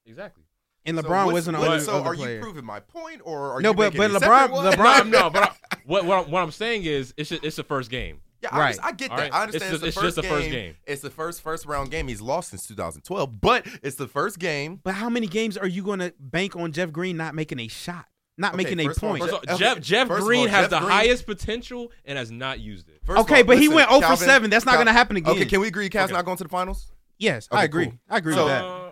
exactly. 0.04 0.42
And 0.86 0.96
LeBron 0.96 1.26
what's- 1.26 1.32
wasn't 1.34 1.56
on 1.56 1.62
the 1.64 1.80
So 1.80 1.96
other 1.98 2.10
are 2.10 2.14
player. 2.14 2.36
you 2.36 2.40
proving 2.42 2.64
my 2.64 2.80
point, 2.80 3.20
or 3.24 3.52
are 3.56 3.60
No, 3.60 3.70
you 3.70 3.74
but- 3.74 3.94
but 3.96 4.10
a 4.10 4.14
LeBron- 4.20 4.72
LeBron- 4.72 5.10
No, 5.10 5.20
no, 5.22 5.30
but 5.30 5.42
I, 5.42 5.76
what 5.84 6.04
what 6.06 6.24
I'm, 6.26 6.30
what 6.30 6.42
I'm 6.42 6.50
saying 6.52 6.84
is 6.84 7.12
it's 7.16 7.28
just, 7.28 7.44
it's 7.44 7.56
the 7.56 7.64
first 7.64 7.90
game. 7.90 8.20
Yeah, 8.40 8.50
I, 8.52 8.58
Right. 8.58 8.68
just- 8.76 8.84
I 8.84 8.92
get 8.92 9.10
that. 9.10 9.18
right. 9.18 9.34
I 9.34 9.42
understand. 9.42 9.74
It's 9.74 9.82
It's, 9.82 9.82
just- 9.82 9.82
it's 9.82 9.82
the 9.82 9.86
just 9.86 9.98
first 10.04 10.16
the 10.16 10.22
first 10.22 10.44
game. 10.44 10.52
game. 10.52 10.76
It's 10.86 11.02
the 11.02 11.10
first 11.10 11.42
first 11.42 11.66
round 11.66 11.90
game 11.90 12.08
he's 12.08 12.20
lost 12.20 12.50
since 12.50 12.66
2012, 12.66 13.40
but 13.40 13.66
it's 13.82 13.96
the 13.96 14.06
first 14.08 14.38
game. 14.38 14.80
But 14.82 14.94
how 14.94 15.10
many 15.10 15.26
games 15.26 15.56
are 15.58 15.66
you 15.66 15.82
going 15.82 15.98
to 15.98 16.14
bank 16.20 16.54
on 16.56 16.72
Jeff 16.72 16.92
Green 16.92 17.16
not 17.16 17.34
making 17.34 17.58
a 17.58 17.66
shot, 17.68 18.06
not 18.38 18.54
Okay, 18.54 18.62
making 18.64 18.80
a 18.80 18.84
first 18.84 19.02
all, 19.02 19.10
point? 19.10 19.22
All, 19.24 19.38
Okay, 19.38 19.56
Jeff 19.56 19.80
Jeff 19.80 20.08
Green 20.08 20.42
all, 20.42 20.48
has 20.48 20.60
Jeff 20.62 20.70
the 20.70 20.78
Green- 20.78 20.90
highest 20.90 21.26
potential 21.26 21.90
and 22.04 22.16
has 22.16 22.30
not 22.30 22.60
used 22.60 22.88
it. 22.88 23.00
First 23.04 23.20
okay, 23.22 23.38
all, 23.38 23.44
but 23.44 23.58
he 23.58 23.68
went 23.68 23.90
0 23.90 24.00
for 24.02 24.16
7. 24.16 24.48
That's 24.50 24.64
not 24.64 24.74
going 24.76 24.86
to 24.86 24.92
happen 24.92 25.16
again. 25.16 25.32
Okay, 25.34 25.44
can 25.44 25.60
we 25.60 25.66
agree 25.66 25.90
Cavs 25.90 26.04
Okay. 26.04 26.12
not 26.14 26.24
going 26.24 26.36
to 26.38 26.44
the 26.44 26.48
finals? 26.48 26.92
yes, 27.18 27.48
Okay, 27.50 27.60
I 27.60 27.64
agree. 27.64 27.86
cool. 27.86 27.94
I 28.08 28.18
agree 28.18 28.34
So- 28.34 28.44
with 28.44 28.52
that. 28.54 28.64
Uh, 28.64 28.87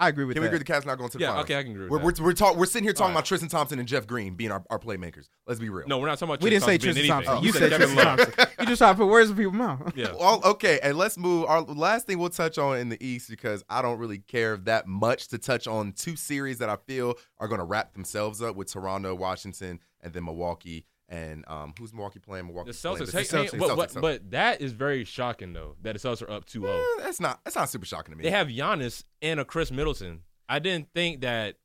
I 0.00 0.08
agree 0.08 0.24
with 0.24 0.34
Can 0.34 0.40
we 0.42 0.46
agree 0.48 0.58
the 0.58 0.64
Cavs 0.64 0.86
not 0.86 0.96
going 0.98 1.10
to 1.10 1.18
the 1.18 1.22
yeah, 1.22 1.28
finals? 1.28 1.44
okay, 1.44 1.56
I 1.58 1.62
can 1.62 1.72
agree 1.72 1.82
with 1.84 1.90
We're, 2.02 2.10
that. 2.10 2.20
we're, 2.20 2.26
we're, 2.28 2.32
talk, 2.32 2.56
we're 2.56 2.66
sitting 2.66 2.84
here 2.84 2.92
talking 2.94 3.02
All 3.02 3.08
right. 3.10 3.14
about 3.16 3.24
Tristan 3.26 3.48
Thompson 3.50 3.78
and 3.78 3.86
Jeff 3.86 4.06
Green 4.06 4.34
being 4.34 4.50
our, 4.50 4.64
our 4.70 4.78
playmakers. 4.78 5.28
Let's 5.46 5.60
be 5.60 5.68
real. 5.68 5.86
No, 5.86 5.98
we're 5.98 6.06
not 6.06 6.18
talking 6.18 6.34
about. 6.34 6.42
we 6.42 6.50
didn't 6.50 6.64
say 6.64 6.78
Tristan 6.78 7.04
Tristan 7.04 7.22
Thompson 7.24 7.32
Thompson. 7.34 7.42
being 7.42 7.54
You 7.54 7.60
anything. 7.60 7.70
said 7.70 7.96
Kevin 7.96 8.16
Tristan 8.16 8.16
Love. 8.26 8.36
Thompson. 8.36 8.56
You 8.60 8.66
just 8.66 8.78
trying 8.80 8.94
to 8.94 8.98
put 8.98 9.06
words 9.06 9.30
in 9.30 9.36
people's 9.36 9.54
mouth. 9.54 9.92
Yeah. 9.94 10.12
Well, 10.18 10.40
okay, 10.44 10.80
and 10.82 10.96
let's 10.98 11.16
move. 11.18 11.44
Our 11.46 11.62
last 11.62 12.06
thing 12.06 12.18
we'll 12.18 12.30
touch 12.30 12.58
on 12.58 12.78
in 12.78 12.88
the 12.88 13.04
East 13.06 13.28
because 13.30 13.62
I 13.70 13.82
don't 13.82 13.98
really 13.98 14.18
care 14.18 14.56
that 14.58 14.86
much 14.86 15.28
to 15.28 15.38
touch 15.38 15.66
on 15.66 15.92
two 15.92 16.16
series 16.16 16.58
that 16.58 16.68
I 16.68 16.76
feel 16.76 17.14
are 17.38 17.48
going 17.48 17.58
to 17.60 17.64
wrap 17.64 17.92
themselves 17.94 18.42
up 18.42 18.56
with 18.56 18.70
Toronto, 18.72 19.14
Washington, 19.14 19.80
and 20.02 20.12
then 20.12 20.24
Milwaukee. 20.24 20.84
And 21.10 21.44
um, 21.48 21.74
who's 21.78 21.92
Milwaukee 21.92 22.20
playing? 22.20 22.46
Milwaukee 22.46 22.70
The 22.70 22.76
Celtics, 22.76 23.10
playing. 23.10 23.10
hey, 23.10 23.10
The 23.10 23.18
hey, 23.18 23.44
Celtics, 23.44 23.58
but, 23.58 23.68
Celtics, 23.70 23.76
but, 23.76 23.90
Celtics. 23.90 24.00
but 24.00 24.30
that 24.30 24.60
is 24.60 24.72
very 24.72 25.04
shocking 25.04 25.52
though 25.52 25.74
that 25.82 25.92
the 25.94 25.98
Celtics 25.98 26.22
are 26.22 26.30
up 26.30 26.46
2-0. 26.46 26.68
Eh, 26.68 27.02
that's 27.02 27.20
not 27.20 27.40
that's 27.44 27.56
not 27.56 27.68
super 27.68 27.84
shocking 27.84 28.12
to 28.12 28.16
me. 28.18 28.22
They 28.22 28.30
have 28.30 28.46
Giannis 28.46 29.02
and 29.20 29.40
a 29.40 29.44
Khris 29.44 29.72
Middleton. 29.72 30.20
I 30.48 30.60
didn't 30.60 30.88
think 30.94 31.22
that 31.22 31.56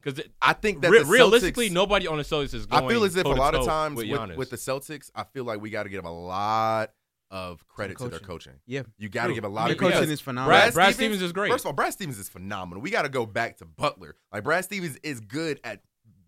because 0.00 0.22
I 0.40 0.52
think 0.52 0.82
that 0.82 0.90
re- 0.90 1.00
the 1.00 1.06
realistically 1.06 1.70
Celtics, 1.70 1.72
nobody 1.72 2.06
on 2.06 2.18
the 2.18 2.24
Celtics 2.24 2.54
is 2.54 2.66
going. 2.66 2.84
I 2.84 2.88
feel 2.88 3.04
as 3.04 3.16
if 3.16 3.24
a 3.24 3.28
lot 3.28 3.54
of 3.54 3.66
times 3.66 3.96
with 3.96 4.08
with, 4.08 4.36
with 4.36 4.50
the 4.50 4.56
Celtics, 4.56 5.10
I 5.14 5.24
feel 5.24 5.44
like 5.44 5.60
we 5.60 5.70
got 5.70 5.84
to 5.84 5.88
give 5.88 6.02
them 6.02 6.12
a 6.12 6.16
lot 6.16 6.92
of 7.30 7.66
credit 7.66 7.98
to 7.98 8.04
their 8.04 8.20
coaching. 8.20 8.26
coaching. 8.26 8.52
Yeah. 8.66 8.82
You 8.96 9.08
got 9.08 9.26
to 9.26 9.34
give 9.34 9.44
a 9.44 9.48
lot 9.48 9.64
mean, 9.64 9.72
of 9.72 9.78
The 9.78 9.84
coaching 9.84 10.00
because 10.00 10.10
is 10.10 10.20
phenomenal. 10.20 10.56
Brad, 10.56 10.74
Brad 10.74 10.94
Stevens 10.94 11.20
is 11.20 11.32
great. 11.32 11.50
First 11.50 11.62
of 11.64 11.66
all, 11.66 11.72
Brad 11.72 11.92
Stevens 11.92 12.18
is 12.18 12.28
phenomenal. 12.28 12.80
We 12.80 12.90
got 12.90 13.02
to 13.02 13.08
go 13.08 13.26
back 13.26 13.56
to 13.56 13.64
Butler. 13.64 14.14
Like 14.32 14.44
Brad 14.44 14.64
Stevens 14.64 14.98
is 15.02 15.18
good 15.18 15.58
at 15.64 15.80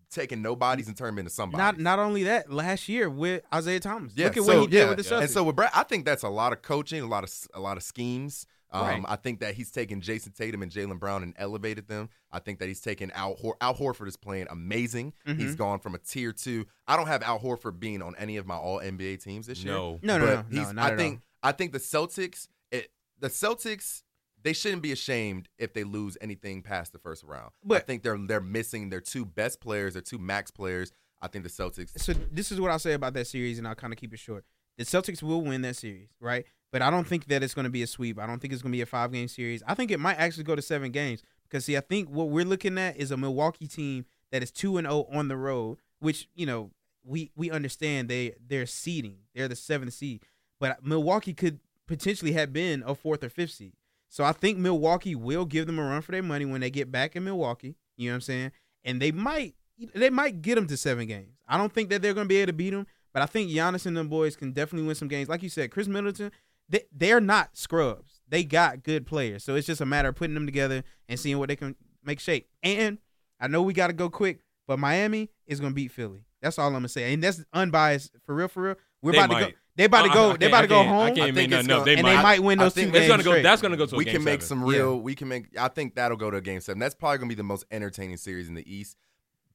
taking 0.09 0.41
nobodies 0.41 0.87
and 0.87 0.95
turn 0.97 1.07
them 1.15 1.19
into 1.19 1.31
somebody. 1.31 1.61
Not 1.61 1.79
not 1.79 1.99
only 1.99 2.23
that, 2.23 2.51
last 2.51 2.87
year 2.89 3.09
with 3.09 3.43
Isaiah 3.53 3.79
Thomas. 3.79 4.13
Yeah, 4.15 4.25
Look 4.27 4.37
at 4.37 4.43
so, 4.43 4.53
what 4.53 4.61
he 4.61 4.67
did 4.67 4.77
yeah, 4.77 4.89
with 4.89 4.97
the 4.97 5.03
Celtics. 5.03 5.21
And 5.21 5.29
so 5.29 5.43
with 5.43 5.55
Brad, 5.55 5.71
I 5.73 5.83
think 5.83 6.05
that's 6.05 6.23
a 6.23 6.29
lot 6.29 6.53
of 6.53 6.61
coaching, 6.61 7.01
a 7.01 7.07
lot 7.07 7.23
of 7.23 7.31
a 7.53 7.59
lot 7.59 7.77
of 7.77 7.83
schemes. 7.83 8.45
Um, 8.69 8.81
Right. 8.85 9.03
I 9.07 9.15
think 9.15 9.39
that 9.39 9.53
he's 9.55 9.71
taken 9.71 10.01
Jayson 10.01 10.33
Tatum 10.33 10.61
and 10.61 10.69
Jaylen 10.69 10.99
Brown 10.99 11.23
and 11.23 11.33
elevated 11.37 11.87
them. 11.87 12.09
I 12.33 12.39
think 12.39 12.59
that 12.59 12.67
he's 12.67 12.81
taken 12.81 13.11
Al 13.11 13.35
Hor- 13.35 13.55
Al 13.61 13.73
Horford 13.73 14.07
is 14.09 14.17
playing 14.17 14.47
amazing. 14.49 15.13
Mhm. 15.25 15.39
He's 15.39 15.55
gone 15.55 15.79
from 15.79 15.95
a 15.95 15.99
tier 15.99 16.33
two. 16.33 16.65
I 16.85 16.97
don't 16.97 17.07
have 17.07 17.23
Al 17.23 17.39
Horford 17.39 17.79
being 17.79 18.01
on 18.01 18.13
any 18.17 18.35
of 18.35 18.45
my 18.45 18.55
All 18.57 18.79
NBA 18.81 19.17
teams 19.23 19.47
this 19.47 19.63
year. 19.63 19.73
no, 19.73 19.99
no, 20.03 20.17
no, 20.17 20.25
no, 20.25 20.45
he's, 20.51 20.73
not 20.73 20.85
I 20.85 20.91
at 20.91 20.97
think 20.97 21.21
I 21.41 21.53
think 21.53 21.71
the 21.71 21.79
Celtics, 21.79 22.49
it, 22.71 22.91
the 23.19 23.29
Celtics, 23.29 24.03
they 24.43 24.53
shouldn't 24.53 24.81
be 24.81 24.91
ashamed 24.91 25.49
if 25.57 25.73
they 25.73 25.83
lose 25.83 26.17
anything 26.21 26.61
past 26.61 26.93
the 26.93 26.99
first 26.99 27.23
round. 27.23 27.51
I 27.69 27.79
think 27.79 28.03
they're 28.03 28.17
they're 28.17 28.41
missing 28.41 28.89
their 28.89 29.01
two 29.01 29.25
best 29.25 29.59
players, 29.59 29.93
their 29.93 30.01
two 30.01 30.17
max 30.17 30.51
players. 30.51 30.91
I 31.21 31.27
think 31.27 31.43
the 31.43 31.49
Celtics. 31.49 31.97
So 31.99 32.13
this 32.31 32.51
is 32.51 32.61
what 32.61 32.69
I'll 32.69 32.79
say 32.79 32.93
about 32.93 33.13
that 33.13 33.27
series, 33.27 33.57
and 33.57 33.67
I'll 33.67 33.75
kind 33.75 33.91
of 33.91 33.99
keep 33.99 34.13
it 34.13 34.19
short. 34.19 34.45
The 34.77 34.83
Celtics 34.83 35.23
will 35.23 35.41
win 35.41 35.63
that 35.63 35.75
series, 35.75 36.09
right? 36.19 36.45
But 36.71 36.81
I 36.81 36.91
don't 36.91 37.07
think 37.07 37.25
that 37.27 37.41
it's 37.41 37.53
going 37.53 37.63
to 37.63 37.71
be 37.71 37.81
a 37.81 37.87
sweep. 37.87 38.19
I 38.19 38.27
don't 38.27 38.39
think 38.39 38.53
it's 38.53 38.61
going 38.61 38.71
to 38.71 38.77
be 38.77 38.81
a 38.81 38.85
five 38.85 39.11
game 39.11 39.27
series. 39.27 39.63
I 39.65 39.73
think 39.73 39.89
it 39.89 39.99
might 39.99 40.17
actually 40.17 40.43
go 40.43 40.55
to 40.55 40.61
seven 40.61 40.91
games 40.91 41.23
because 41.43 41.65
see, 41.65 41.77
I 41.77 41.81
think 41.81 42.09
what 42.09 42.29
we're 42.29 42.45
looking 42.45 42.77
at 42.77 42.97
is 42.97 43.09
a 43.11 43.17
Milwaukee 43.17 43.67
team 43.67 44.05
that 44.31 44.43
is 44.43 44.51
two 44.51 44.77
and 44.77 44.85
zero 44.85 45.07
on 45.11 45.27
the 45.27 45.37
road, 45.37 45.79
which 45.99 46.29
you 46.35 46.45
know 46.45 46.71
we 47.03 47.31
we 47.35 47.49
understand 47.49 48.09
they 48.09 48.35
they're 48.45 48.65
seeding, 48.65 49.17
they're 49.33 49.47
the 49.47 49.55
seventh 49.55 49.93
seed, 49.93 50.23
but 50.59 50.85
Milwaukee 50.85 51.33
could 51.33 51.59
potentially 51.87 52.33
have 52.33 52.51
been 52.51 52.83
a 52.85 52.93
fourth 52.93 53.23
or 53.23 53.29
fifth 53.29 53.51
seed. 53.51 53.73
So 54.09 54.23
I 54.23 54.31
think 54.31 54.57
Milwaukee 54.57 55.15
will 55.15 55.45
give 55.45 55.67
them 55.67 55.79
a 55.79 55.83
run 55.83 56.01
for 56.01 56.11
their 56.11 56.23
money 56.23 56.45
when 56.45 56.61
they 56.61 56.69
get 56.69 56.91
back 56.91 57.15
in 57.15 57.23
Milwaukee. 57.23 57.75
You 57.97 58.09
know 58.09 58.13
what 58.13 58.15
I'm 58.15 58.21
saying? 58.21 58.51
And 58.83 59.01
they 59.01 59.11
might 59.11 59.55
they 59.93 60.09
might 60.09 60.41
get 60.41 60.55
them 60.55 60.67
to 60.67 60.77
seven 60.77 61.07
games. 61.07 61.37
I 61.47 61.57
don't 61.57 61.73
think 61.73 61.89
that 61.89 62.01
they're 62.01 62.13
going 62.13 62.25
to 62.25 62.29
be 62.29 62.37
able 62.37 62.47
to 62.47 62.53
beat 62.53 62.71
them, 62.71 62.87
but 63.13 63.21
I 63.21 63.25
think 63.25 63.51
Giannis 63.51 63.85
and 63.85 63.95
them 63.95 64.07
boys 64.07 64.35
can 64.35 64.51
definitely 64.51 64.87
win 64.87 64.95
some 64.95 65.07
games. 65.07 65.29
Like 65.29 65.43
you 65.43 65.49
said, 65.49 65.71
Khris 65.71 65.87
Middleton, 65.87 66.31
they 66.69 66.83
they're 66.91 67.21
not 67.21 67.55
scrubs. 67.55 68.21
They 68.27 68.43
got 68.43 68.83
good 68.83 69.05
players, 69.05 69.43
so 69.43 69.55
it's 69.55 69.67
just 69.67 69.81
a 69.81 69.85
matter 69.85 70.09
of 70.09 70.15
putting 70.15 70.33
them 70.33 70.45
together 70.45 70.83
and 71.07 71.19
seeing 71.19 71.37
what 71.37 71.49
they 71.49 71.55
can 71.55 71.75
make 72.03 72.19
shape. 72.19 72.47
And 72.63 72.97
I 73.39 73.47
know 73.47 73.61
we 73.61 73.73
got 73.73 73.87
to 73.87 73.93
go 73.93 74.09
quick, 74.09 74.39
but 74.67 74.79
Miami 74.79 75.29
is 75.45 75.59
going 75.59 75.71
to 75.71 75.75
beat 75.75 75.91
Philly. 75.91 76.25
That's 76.41 76.59
all 76.59 76.67
I'm 76.67 76.73
gonna 76.73 76.87
say, 76.87 77.13
and 77.13 77.23
that's 77.23 77.43
unbiased 77.53 78.11
for 78.25 78.35
real. 78.35 78.47
For 78.47 78.63
real, 78.63 78.75
we're 79.01 79.13
They 79.13 79.17
about 79.17 79.39
to 79.39 79.45
go. 79.45 79.51
They 79.77 79.85
about 79.85 80.01
to 80.03 80.09
go. 80.09 80.31
I 80.31 80.33
they 80.33 80.37
can't- 80.37 80.51
about 80.51 80.61
to 80.61 80.67
go 80.67 80.75
can't- 80.83 80.87
I 80.89 80.91
home, 81.05 81.07
can't 81.15 81.19
I 81.19 81.25
make 81.31 81.35
think 81.35 81.51
no, 81.51 81.59
it's 81.59 81.67
no, 81.67 81.73
gonna- 81.75 81.85
they 81.85 81.93
and 81.93 82.01
might. 82.03 82.15
they 82.17 82.23
might 82.23 82.43
win 82.43 82.57
those 82.59 82.73
think 82.73 82.87
two 82.87 82.91
games. 82.93 83.05
It's 83.05 83.23
gonna 83.23 83.23
go. 83.37 83.41
That's 83.43 83.61
gonna 83.61 83.77
go 83.77 83.85
to. 83.85 83.95
A 83.95 83.97
we 83.97 84.05
game 84.05 84.15
can 84.15 84.23
make 84.25 84.41
seven. 84.41 84.47
some 84.63 84.63
real. 84.69 84.99
We 84.99 85.15
can 85.15 85.27
make. 85.29 85.57
I 85.57 85.69
think 85.69 85.95
that'll 85.95 86.17
go 86.17 86.29
to 86.29 86.37
a 86.37 86.41
game 86.41 86.59
seven. 86.59 86.79
That's 86.79 86.95
probably 86.95 87.19
gonna 87.19 87.29
be 87.29 87.35
the 87.35 87.43
most 87.43 87.63
entertaining 87.71 88.17
series 88.17 88.47
in 88.49 88.55
the 88.55 88.69
East. 88.71 88.97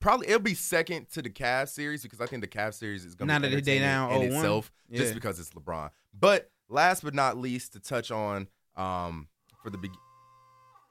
Probably 0.00 0.26
it'll 0.28 0.40
be 0.40 0.54
second 0.54 1.08
to 1.10 1.22
the 1.22 1.30
Cavs 1.30 1.68
series 1.68 2.02
because 2.02 2.20
I 2.20 2.26
think 2.26 2.40
the 2.42 2.48
Cavs 2.48 2.74
series 2.74 3.04
is 3.04 3.14
gonna 3.14 3.32
Now 3.32 3.38
be 3.38 3.54
that 3.54 3.64
they 3.64 3.76
entertaining 3.78 3.82
down 3.82 4.10
in 4.12 4.30
0-1. 4.32 4.36
itself 4.38 4.72
just 4.92 5.14
because 5.14 5.38
it's 5.38 5.50
LeBron. 5.50 5.90
But 6.18 6.50
last 6.68 7.02
but 7.04 7.14
not 7.14 7.36
least, 7.36 7.72
to 7.74 7.80
touch 7.80 8.10
on 8.10 8.48
um 8.76 9.28
for 9.62 9.70
the 9.70 9.78
be- 9.78 9.90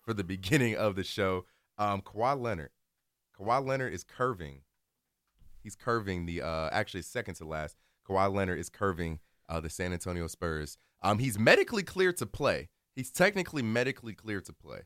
for 0.06 0.14
the 0.14 0.24
beginning 0.26 0.76
of 0.76 0.96
the 0.96 1.04
show, 1.04 1.46
um 1.78 2.02
Kawhi 2.02 2.40
Leonard. 2.40 2.70
Kawhi 3.40 3.66
Leonard 3.66 3.94
is 3.94 4.04
curving. 4.04 4.62
He's 5.64 5.76
curving 5.76 6.26
the 6.26 6.42
uh 6.42 6.70
actually 6.72 7.02
second 7.04 7.36
to 7.36 7.46
last. 7.46 7.76
Kawhi 8.08 8.34
Leonard 8.34 8.60
is 8.60 8.70
curving 8.70 9.20
uh 9.50 9.60
the 9.60 9.70
San 9.70 9.94
Antonio 9.94 10.28
Spurs. 10.28 10.78
Um 11.02 11.20
he's 11.20 11.38
medically 11.40 11.84
cleared 11.84 12.18
to 12.18 12.26
play. 12.26 12.70
He's 12.96 13.12
technically 13.12 13.62
medically 13.62 14.14
cleared 14.14 14.46
to 14.46 14.54
play. 14.54 14.82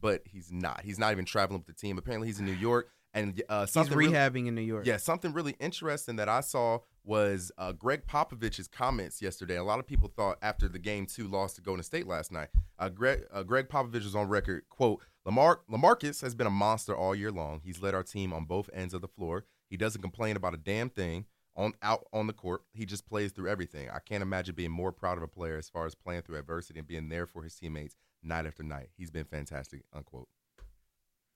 But 0.00 0.22
he's 0.24 0.50
not. 0.50 0.80
He's 0.82 0.98
not 0.98 1.12
even 1.12 1.24
traveling 1.24 1.60
with 1.60 1.66
the 1.68 1.72
team. 1.80 1.96
Apparently 1.98 2.26
he's 2.28 2.40
in 2.40 2.46
New 2.46 2.52
York 2.52 2.88
and 3.14 3.40
uh 3.48 3.60
He's 3.62 3.70
something 3.70 3.96
really- 3.96 4.12
rehabbing 4.12 4.46
in 4.48 4.54
New 4.54 4.62
York. 4.62 4.86
yeah, 4.86 4.96
something 4.96 5.32
really 5.32 5.54
interesting 5.60 6.16
that 6.16 6.28
I 6.28 6.40
saw 6.40 6.78
was 7.04 7.50
uh, 7.58 7.72
Gregg 7.72 8.06
Popovich's 8.06 8.68
comments 8.68 9.20
yesterday. 9.20 9.56
A 9.56 9.64
lot 9.64 9.80
of 9.80 9.86
people 9.88 10.08
thought 10.16 10.38
after 10.40 10.68
the 10.68 10.78
game 10.78 11.04
two 11.04 11.26
loss 11.26 11.52
to 11.54 11.60
Golden 11.60 11.82
State 11.82 12.06
last 12.06 12.30
night, 12.30 12.48
uh, 12.78 12.88
Greg 12.88 13.24
uh, 13.32 13.42
Gregg 13.42 13.68
Popovich 13.68 14.04
was 14.04 14.14
on 14.14 14.28
record. 14.28 14.62
"Quote: 14.70 15.02
Lamar 15.26 15.62
LaMarcus 15.68 16.22
has 16.22 16.36
been 16.36 16.46
a 16.46 16.50
monster 16.50 16.96
all 16.96 17.12
year 17.14 17.32
long. 17.32 17.60
He's 17.64 17.82
led 17.82 17.92
our 17.94 18.04
team 18.04 18.32
on 18.32 18.44
both 18.44 18.70
ends 18.72 18.94
of 18.94 19.00
the 19.02 19.08
floor. 19.08 19.44
He 19.68 19.76
doesn't 19.76 20.00
complain 20.00 20.36
about 20.36 20.54
a 20.54 20.58
damn 20.58 20.90
thing 20.90 21.26
on 21.56 21.72
out 21.82 22.06
on 22.12 22.26
the 22.26 22.32
court. 22.32 22.62
He 22.72 22.86
just 22.86 23.06
plays 23.06 23.32
through 23.32 23.48
everything. 23.48 23.88
I 23.90 23.98
can't 23.98 24.22
imagine 24.22 24.54
being 24.54 24.70
more 24.70 24.92
proud 24.92 25.16
of 25.18 25.22
a 25.22 25.28
player 25.28 25.56
as 25.58 25.68
far 25.68 25.86
as 25.86 25.94
playing 25.94 26.22
through 26.22 26.38
adversity 26.38 26.78
and 26.78 26.88
being 26.88 27.08
there 27.08 27.26
for 27.26 27.42
his 27.42 27.54
teammates 27.54 27.96
night 28.22 28.46
after 28.46 28.62
night. 28.62 28.88
He's 28.96 29.10
been 29.10 29.24
fantastic." 29.24 29.82
Unquote. 29.92 30.28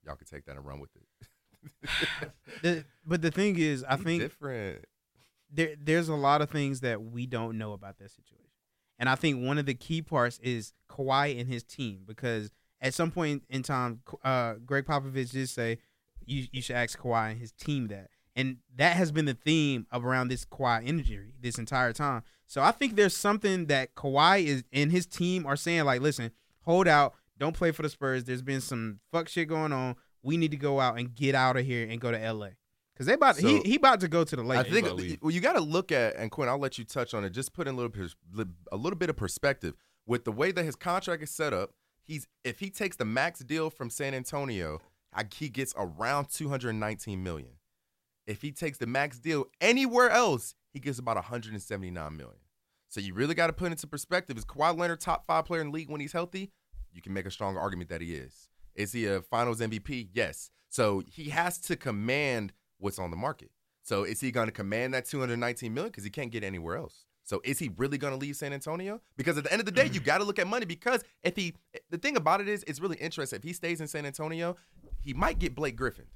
Y'all 0.05 0.15
can 0.17 0.27
take 0.27 0.45
that 0.47 0.57
and 0.57 0.65
run 0.65 0.79
with 0.81 0.91
it. 0.97 1.29
The- 2.63 2.85
but 3.05 3.23
the 3.23 3.31
thing 3.31 3.59
is, 3.59 3.85
I 3.85 3.97
He 3.97 4.05
think 4.05 4.23
different. 4.23 4.85
there 5.51 5.75
there's 5.81 6.09
a 6.09 6.15
lot 6.15 6.41
of 6.43 6.51
things 6.51 6.81
that 6.81 7.03
we 7.03 7.27
don't 7.27 7.59
know 7.59 7.73
about 7.73 7.99
that 7.99 8.11
situation. 8.11 8.45
And 8.99 9.09
I 9.09 9.15
think 9.15 9.45
one 9.45 9.59
of 9.59 9.67
the 9.67 9.75
key 9.75 10.01
parts 10.01 10.39
is 10.43 10.73
Kawhi 10.89 11.39
and 11.39 11.49
his 11.49 11.63
team 11.65 12.03
because 12.07 12.51
at 12.81 12.95
some 12.95 13.11
point 13.11 13.43
in 13.51 13.63
time, 13.63 14.01
uh, 14.25 14.55
Gregg 14.65 14.87
Popovich 14.87 15.33
did 15.33 15.49
say 15.49 15.79
you 16.25 16.47
you 16.53 16.63
should 16.63 16.77
ask 16.77 16.99
Kawhi 16.99 17.33
and 17.33 17.41
his 17.41 17.53
team 17.53 17.89
that, 17.89 18.09
and 18.37 18.59
that 18.77 18.97
has 18.97 19.11
been 19.11 19.25
the 19.25 19.35
theme 19.35 19.87
of 19.91 20.05
around 20.05 20.29
this 20.29 20.45
Kawhi 20.45 20.87
injury 20.87 21.33
this 21.41 21.59
entire 21.59 21.93
time. 21.93 22.23
So 22.47 22.63
I 22.63 22.71
think 22.71 22.95
there's 22.95 23.17
something 23.17 23.67
that 23.67 23.95
Kawhi 23.97 24.45
is 24.45 24.63
and 24.73 24.93
his 24.93 25.07
team 25.07 25.47
are 25.47 25.57
saying 25.57 25.85
like, 25.85 26.01
listen, 26.01 26.31
hold 26.61 26.87
out, 26.87 27.15
don't 27.39 27.57
play 27.57 27.73
for 27.73 27.83
the 27.83 27.89
Spurs. 27.89 28.25
There's 28.25 28.43
been 28.43 28.61
some 28.61 29.01
fuck 29.11 29.29
shit 29.29 29.49
going 29.49 29.73
on. 29.73 29.97
We 30.23 30.37
need 30.37 30.51
to 30.53 30.57
go 30.57 30.79
out 30.81 30.99
and 30.99 31.15
get 31.15 31.35
out 31.35 31.57
of 31.57 31.65
here 31.67 31.89
and 31.89 32.01
go 32.01 32.11
to 32.13 32.19
LA. 32.33 32.51
Cause 32.97 33.07
they 33.07 33.13
about 33.15 33.37
he 33.37 33.59
So- 33.59 33.63
he 33.65 33.77
about 33.77 34.01
to 34.01 34.09
go 34.09 34.25
to 34.25 34.37
the 34.37 34.43
I 34.43 34.63
think 34.63 34.87
well, 35.21 35.31
you 35.31 35.41
got 35.41 35.53
to 35.55 35.61
look 35.61 35.93
at 35.93 36.17
and 36.17 36.31
Quinn. 36.31 36.49
I'll 36.49 36.59
let 36.59 36.79
you 36.79 36.85
touch 36.85 37.13
on 37.15 37.25
it. 37.25 37.31
Just 37.31 37.53
put 37.53 37.69
in 37.69 37.75
a 37.75 37.77
little 37.77 37.93
a 38.73 38.77
little 38.77 38.99
bit 38.99 39.11
of 39.11 39.17
perspective. 39.17 39.75
with 40.07 40.25
the 40.25 40.31
way 40.31 40.53
that 40.53 40.65
his 40.65 40.77
contract 40.77 41.21
is 41.23 41.31
set 41.31 41.53
up, 41.53 41.73
he's 42.05 42.29
if 42.45 42.61
he 42.61 42.71
takes 42.71 42.97
the 42.97 43.05
max 43.05 43.41
deal 43.41 43.69
from 43.71 43.91
San 43.91 44.15
Antonio, 44.15 44.81
I- 45.13 45.25
he 45.35 45.49
gets 45.49 45.75
around 45.77 46.31
219 46.31 47.23
million. 47.23 47.51
If 48.27 48.43
he 48.43 48.53
takes 48.53 48.79
the 48.79 48.87
max 48.87 49.19
deal 49.19 49.47
anywhere 49.61 50.11
else, 50.11 50.55
he 50.73 50.81
gets 50.81 50.99
about 50.99 51.17
179 51.17 52.17
million. 52.17 52.37
So 52.89 53.01
you 53.01 53.15
really 53.15 53.35
got 53.35 53.49
to 53.49 53.53
put 53.53 53.71
into 53.71 53.87
perspective: 53.87 54.37
is 54.37 54.45
Kawhi 54.45 54.77
Leonard 54.77 55.01
top 55.01 55.27
five 55.27 55.45
player 55.45 55.61
in 55.61 55.69
the 55.69 55.73
league 55.73 55.91
when 55.91 56.01
he's 56.01 56.13
healthy? 56.13 56.53
You 56.93 57.03
can 57.03 57.13
make 57.13 57.27
a 57.27 57.31
strong 57.31 57.57
argument 57.57 57.91
that 57.91 58.01
he 58.01 58.15
is. 58.15 58.49
Is 58.75 58.93
he 58.93 59.07
a 59.07 59.21
Finals 59.21 59.61
MVP? 59.61 60.09
Yes. 60.13 60.51
So 60.69 61.03
he 61.11 61.31
has 61.31 61.59
to 61.63 61.77
command 61.77 62.53
what's 62.79 62.99
on 62.99 63.11
the 63.11 63.17
market. 63.17 63.51
So 63.83 64.05
is 64.05 64.21
he 64.21 64.31
going 64.31 64.47
to 64.47 64.53
command 64.53 64.95
that 64.95 65.05
219 65.07 65.73
million 65.73 65.91
because 65.91 66.05
he 66.05 66.11
can't 66.11 66.33
get 66.33 66.43
anywhere 66.43 66.77
else? 66.77 67.05
So 67.23 67.41
is 67.45 67.59
he 67.59 67.71
really 67.77 67.99
going 67.99 68.13
to 68.13 68.19
leave 68.19 68.37
San 68.37 68.53
Antonio? 68.53 69.01
Because 69.17 69.37
at 69.37 69.45
the 69.45 69.53
end 69.53 69.61
of 69.61 69.67
the 69.67 69.73
day, 69.73 69.89
you 69.93 70.01
got 70.05 70.19
to 70.19 70.25
look 70.25 70.39
at 70.39 70.47
money. 70.47 70.65
Because 70.65 71.05
if 71.23 71.37
he, 71.37 71.55
the 71.91 71.99
thing 71.99 72.17
about 72.17 72.41
it 72.41 72.49
is, 72.49 72.65
it's 72.67 72.81
really 72.81 72.97
interesting. 72.97 73.39
If 73.39 73.43
he 73.43 73.53
stays 73.53 73.81
in 73.81 73.89
San 73.89 74.07
Antonio, 74.07 74.57
he 75.01 75.13
might 75.13 75.39
get 75.39 75.55
Blake 75.55 75.77
Griffin. 75.77 76.07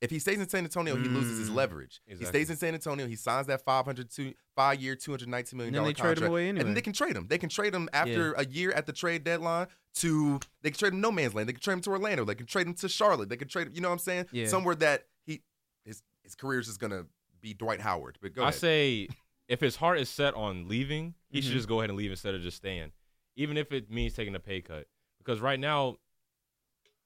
If 0.00 0.10
he 0.10 0.18
stays 0.18 0.38
in 0.38 0.48
San 0.48 0.64
Antonio, 0.64 0.94
he 0.94 1.08
loses 1.08 1.38
his 1.38 1.48
Mm. 1.50 1.54
leverage. 1.54 2.00
He 2.04 2.12
Exactly. 2.12 2.40
stays 2.40 2.50
in 2.50 2.56
San 2.56 2.74
Antonio, 2.74 3.06
he 3.06 3.16
signs 3.16 3.46
that 3.46 3.64
500 3.64 4.10
two, 4.10 4.34
five 4.54 4.80
year, 4.80 4.94
219 4.94 5.56
million 5.56 5.74
And 5.74 5.76
then 5.76 5.82
dollar 5.82 5.88
they 5.88 5.94
trade 5.94 6.08
him 6.10 6.14
contract, 6.16 6.30
away 6.30 6.48
and 6.50 6.58
anyway. 6.58 6.64
then 6.68 6.74
they 6.74 6.82
can 6.82 6.92
trade 6.92 7.16
him. 7.16 7.26
They 7.28 7.38
can 7.38 7.48
trade 7.48 7.74
him 7.74 7.88
after 7.94 8.32
a 8.34 8.44
year 8.44 8.72
at 8.72 8.84
the 8.86 8.92
trade 8.92 9.24
deadline 9.24 9.68
to 9.94 10.38
they 10.60 10.70
can 10.70 10.78
trade 10.78 10.92
him 10.92 11.00
no 11.00 11.10
man's 11.10 11.34
land. 11.34 11.48
They 11.48 11.54
can 11.54 11.62
trade 11.62 11.74
him 11.74 11.80
to 11.82 11.90
Orlando. 11.90 12.24
They 12.26 12.34
can 12.34 12.44
trade 12.46 12.66
him 12.66 12.74
to 12.74 12.88
Charlotte. 12.90 13.30
They 13.30 13.38
can 13.38 13.48
trade 13.48 13.68
him. 13.68 13.74
You 13.74 13.80
know 13.80 13.88
what 13.88 13.94
I'm 13.94 13.98
saying? 14.00 14.26
Yeah. 14.32 14.48
Somewhere 14.48 14.74
that 14.76 15.06
he 15.24 15.40
his 15.84 16.02
his 16.22 16.34
career 16.34 16.60
is 16.60 16.66
just 16.66 16.78
gonna 16.78 17.06
be 17.40 17.54
Dwight 17.54 17.80
Howard. 17.80 18.18
But 18.20 18.34
go 18.34 18.42
I 18.42 18.48
ahead. 18.48 18.60
say 18.60 19.08
if 19.48 19.60
his 19.60 19.76
heart 19.76 19.98
is 19.98 20.10
set 20.10 20.34
on 20.34 20.68
leaving, 20.68 21.14
he 21.30 21.40
should 21.40 21.52
just 21.52 21.68
go 21.68 21.80
ahead 21.80 21.88
and 21.88 21.96
leave 21.98 22.10
instead 22.10 22.34
of 22.34 22.42
just 22.42 22.58
staying, 22.58 22.92
even 23.36 23.56
if 23.56 23.72
it 23.72 23.90
means 23.90 24.12
taking 24.12 24.34
a 24.34 24.40
pay 24.40 24.60
cut. 24.60 24.88
Because 25.18 25.40
right 25.40 25.58
now, 25.58 25.96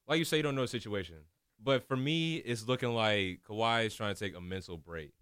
like 0.09 0.19
you 0.19 0.25
say, 0.25 0.39
you 0.39 0.43
don't 0.43 0.55
know 0.57 0.63
the 0.63 0.69
situation. 0.69 1.17
But 1.63 1.87
for 1.87 1.97
me, 1.97 2.37
it's 2.37 2.67
looking 2.67 2.95
like 2.95 3.41
Kawhi 3.49 3.87
is 3.87 3.95
trying 3.95 4.15
to 4.15 4.19
take 4.19 4.35
a 4.37 4.41
mental 4.41 4.77
break 4.79 5.13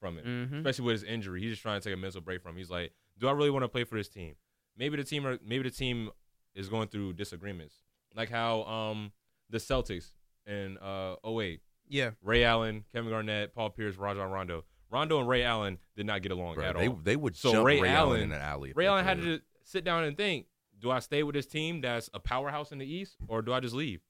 from 0.00 0.18
it, 0.18 0.24
Mhm. 0.24 0.58
especially 0.58 0.84
with 0.84 0.92
his 0.94 1.02
injury. 1.04 1.40
He's 1.40 1.50
just 1.50 1.62
trying 1.62 1.80
to 1.80 1.84
take 1.88 1.94
a 1.96 2.00
mental 2.00 2.20
break 2.20 2.42
from. 2.42 2.56
it. 2.56 2.58
He's 2.58 2.70
like, 2.70 2.92
do 3.18 3.28
I 3.28 3.32
really 3.32 3.50
want 3.50 3.64
to 3.64 3.68
play 3.68 3.84
for 3.84 3.96
this 3.96 4.08
team? 4.08 4.36
Maybe 4.76 4.96
the 4.96 5.04
team, 5.04 5.26
are, 5.26 5.38
maybe 5.44 5.64
the 5.68 5.74
team 5.74 6.10
is 6.54 6.68
going 6.68 6.88
through 6.88 7.14
disagreements, 7.14 7.74
like 8.14 8.28
how 8.30 8.62
um 8.64 9.12
the 9.50 9.58
Celtics 9.58 10.12
in 10.46 10.78
uh 10.78 11.16
08 11.24 11.60
Yeah. 11.88 12.12
Ray 12.22 12.44
Allen, 12.44 12.84
Kevin 12.92 13.10
Garnett, 13.10 13.54
Paul 13.54 13.70
Pierce, 13.70 13.96
Rajon 13.96 14.30
Rondo. 14.30 14.64
Rondo 14.90 15.18
and 15.20 15.28
Ray 15.28 15.42
Allen 15.42 15.78
did 15.96 16.06
not 16.06 16.20
get 16.22 16.32
along 16.32 16.54
Bro, 16.56 16.64
at 16.64 16.76
they 16.76 16.88
all. 16.88 16.94
they 16.96 17.16
would 17.16 17.36
So 17.36 17.52
jump 17.52 17.66
Ray 17.66 17.80
Ray, 17.80 17.88
Allen, 17.88 18.08
Allen- 18.18 18.22
in 18.24 18.32
an 18.32 18.40
alley. 18.42 18.72
Ray 18.74 18.86
Allen 18.86 19.04
had 19.04 19.20
to 19.22 19.40
sit 19.64 19.84
down 19.84 20.04
and 20.04 20.16
think: 20.16 20.46
Do 20.78 20.90
I 20.90 20.98
stay 21.00 21.22
with 21.22 21.34
this 21.34 21.46
team 21.46 21.80
that's 21.80 22.10
a 22.14 22.20
powerhouse 22.20 22.72
in 22.72 22.78
the 22.78 22.86
East, 22.86 23.16
or 23.28 23.40
do 23.42 23.52
I 23.52 23.60
just 23.60 23.74
leave? 23.74 24.00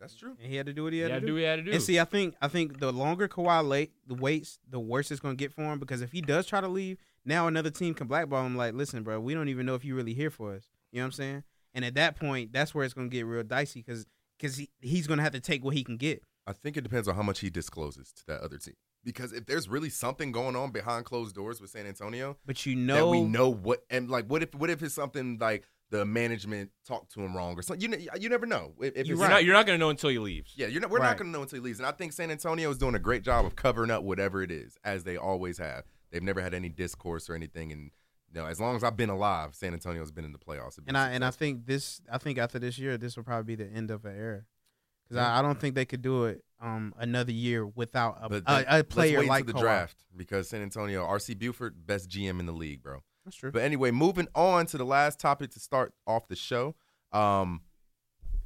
That's 0.00 0.14
true. 0.14 0.36
And 0.40 0.50
he 0.50 0.56
had 0.56 0.66
to 0.66 0.72
do 0.72 0.84
what 0.84 0.92
he 0.92 0.98
He 0.98 1.02
had 1.02 1.10
had 1.12 1.16
to 1.16 1.20
to 1.20 1.26
do. 1.26 1.32
do 1.32 1.34
what 1.34 1.40
he 1.40 1.44
had 1.46 1.56
to 1.56 1.62
do. 1.62 1.72
And 1.72 1.82
see, 1.82 1.98
I 2.00 2.04
think 2.04 2.34
I 2.42 2.48
think 2.48 2.80
the 2.80 2.92
longer 2.92 3.28
Kawhi 3.28 3.66
late 3.66 3.92
the 4.06 4.14
waits, 4.14 4.58
the 4.68 4.80
worse 4.80 5.10
it's 5.10 5.20
gonna 5.20 5.34
get 5.34 5.52
for 5.52 5.62
him. 5.62 5.78
Because 5.78 6.02
if 6.02 6.12
he 6.12 6.20
does 6.20 6.46
try 6.46 6.60
to 6.60 6.68
leave, 6.68 6.98
now 7.24 7.46
another 7.46 7.70
team 7.70 7.94
can 7.94 8.06
blackball 8.06 8.44
him. 8.44 8.56
Like, 8.56 8.74
listen, 8.74 9.02
bro, 9.02 9.20
we 9.20 9.34
don't 9.34 9.48
even 9.48 9.66
know 9.66 9.74
if 9.74 9.84
you're 9.84 9.96
really 9.96 10.14
here 10.14 10.30
for 10.30 10.54
us. 10.54 10.64
You 10.92 10.98
know 10.98 11.04
what 11.04 11.06
I'm 11.06 11.12
saying? 11.12 11.44
And 11.74 11.84
at 11.84 11.94
that 11.94 12.16
point, 12.18 12.52
that's 12.52 12.74
where 12.74 12.84
it's 12.84 12.94
gonna 12.94 13.08
get 13.08 13.24
real 13.26 13.42
dicey 13.42 13.80
because 13.82 14.06
because 14.38 14.56
he, 14.56 14.68
he's 14.80 15.06
gonna 15.06 15.22
have 15.22 15.32
to 15.32 15.40
take 15.40 15.64
what 15.64 15.74
he 15.74 15.84
can 15.84 15.96
get. 15.96 16.22
I 16.46 16.52
think 16.52 16.76
it 16.76 16.82
depends 16.82 17.08
on 17.08 17.14
how 17.14 17.22
much 17.22 17.40
he 17.40 17.48
discloses 17.48 18.12
to 18.12 18.26
that 18.26 18.40
other 18.42 18.58
team. 18.58 18.74
Because 19.02 19.32
if 19.32 19.46
there's 19.46 19.68
really 19.68 19.90
something 19.90 20.32
going 20.32 20.56
on 20.56 20.70
behind 20.70 21.04
closed 21.04 21.34
doors 21.34 21.60
with 21.60 21.70
San 21.70 21.86
Antonio, 21.86 22.36
But 22.46 22.64
you 22.66 22.74
that 22.74 22.80
know, 22.80 23.10
we 23.10 23.22
know 23.22 23.50
what 23.50 23.84
and 23.90 24.10
like 24.10 24.26
what 24.26 24.42
if 24.42 24.54
what 24.54 24.70
if 24.70 24.82
it's 24.82 24.94
something 24.94 25.38
like 25.40 25.64
the 25.94 26.04
management 26.04 26.70
talked 26.86 27.12
to 27.12 27.20
him 27.20 27.36
wrong 27.36 27.56
or 27.58 27.62
something? 27.62 27.80
You 27.80 27.88
ne- 27.96 28.08
you 28.20 28.28
never 28.28 28.46
know. 28.46 28.72
If, 28.80 28.96
if 28.96 29.06
You're 29.06 29.16
right. 29.16 29.30
not 29.30 29.44
you're 29.44 29.54
not 29.54 29.66
gonna 29.66 29.78
know 29.78 29.90
until 29.90 30.10
he 30.10 30.18
leaves. 30.18 30.52
Yeah, 30.56 30.66
you're 30.66 30.80
not, 30.80 30.90
we're 30.90 30.98
Right. 30.98 31.08
not 31.10 31.18
going 31.18 31.28
to 31.28 31.32
know 31.32 31.42
until 31.42 31.58
he 31.58 31.64
leaves. 31.64 31.78
And 31.78 31.86
I 31.86 31.92
think 31.92 32.12
San 32.12 32.30
Antonio 32.30 32.70
is 32.70 32.78
doing 32.78 32.94
a 32.94 32.98
great 32.98 33.22
job 33.22 33.44
of 33.46 33.54
covering 33.56 33.90
up 33.90 34.02
whatever 34.02 34.42
it 34.42 34.50
is, 34.50 34.76
as 34.84 35.04
they 35.04 35.16
always 35.16 35.58
have. 35.58 35.84
They've 36.10 36.22
never 36.22 36.40
had 36.40 36.54
any 36.54 36.68
discourse 36.68 37.28
or 37.30 37.34
anything. 37.34 37.70
And 37.72 37.90
you 38.32 38.40
know, 38.40 38.46
as 38.46 38.60
long 38.60 38.74
as 38.76 38.82
I've 38.84 38.96
been 38.96 39.10
alive, 39.10 39.54
San 39.54 39.72
Antonio's 39.74 40.10
been 40.12 40.24
in 40.24 40.32
the 40.32 40.38
playoffs. 40.38 40.78
And 40.86 40.96
I 40.98 41.10
and 41.10 41.24
I 41.24 41.30
think 41.30 41.66
this 41.66 42.00
I 42.10 42.18
think 42.18 42.38
after 42.38 42.58
this 42.58 42.78
year, 42.78 42.96
this 42.98 43.16
will 43.16 43.24
probably 43.24 43.56
be 43.56 43.64
the 43.64 43.70
end 43.70 43.90
of 43.90 44.04
an 44.04 44.16
era. 44.16 44.42
Because 45.08 45.22
I, 45.22 45.38
I 45.38 45.42
don't 45.42 45.60
think 45.60 45.74
they 45.74 45.84
could 45.84 46.02
do 46.02 46.24
it 46.24 46.42
um 46.62 46.94
another 46.98 47.32
year 47.32 47.66
without 47.66 48.16
a, 48.22 48.28
But 48.28 48.36
a, 48.38 48.40
then 48.54 48.64
a 48.68 48.72
let's 48.76 48.94
player 48.94 49.18
wait 49.20 49.28
like 49.28 49.46
the 49.46 49.52
Kawhi. 49.52 49.60
draft 49.60 49.96
because 50.16 50.48
San 50.48 50.62
Antonio, 50.62 51.04
RC 51.06 51.38
Buford, 51.38 51.86
best 51.86 52.08
GM 52.08 52.40
in 52.40 52.46
the 52.46 52.52
league, 52.52 52.82
bro. 52.82 53.02
That's 53.24 53.36
true. 53.36 53.50
But 53.50 53.62
anyway, 53.62 53.90
moving 53.90 54.28
on 54.34 54.66
to 54.66 54.78
the 54.78 54.84
last 54.84 55.18
topic 55.18 55.50
to 55.52 55.60
start 55.60 55.94
off 56.06 56.28
the 56.28 56.36
show. 56.36 56.74
Um, 57.12 57.62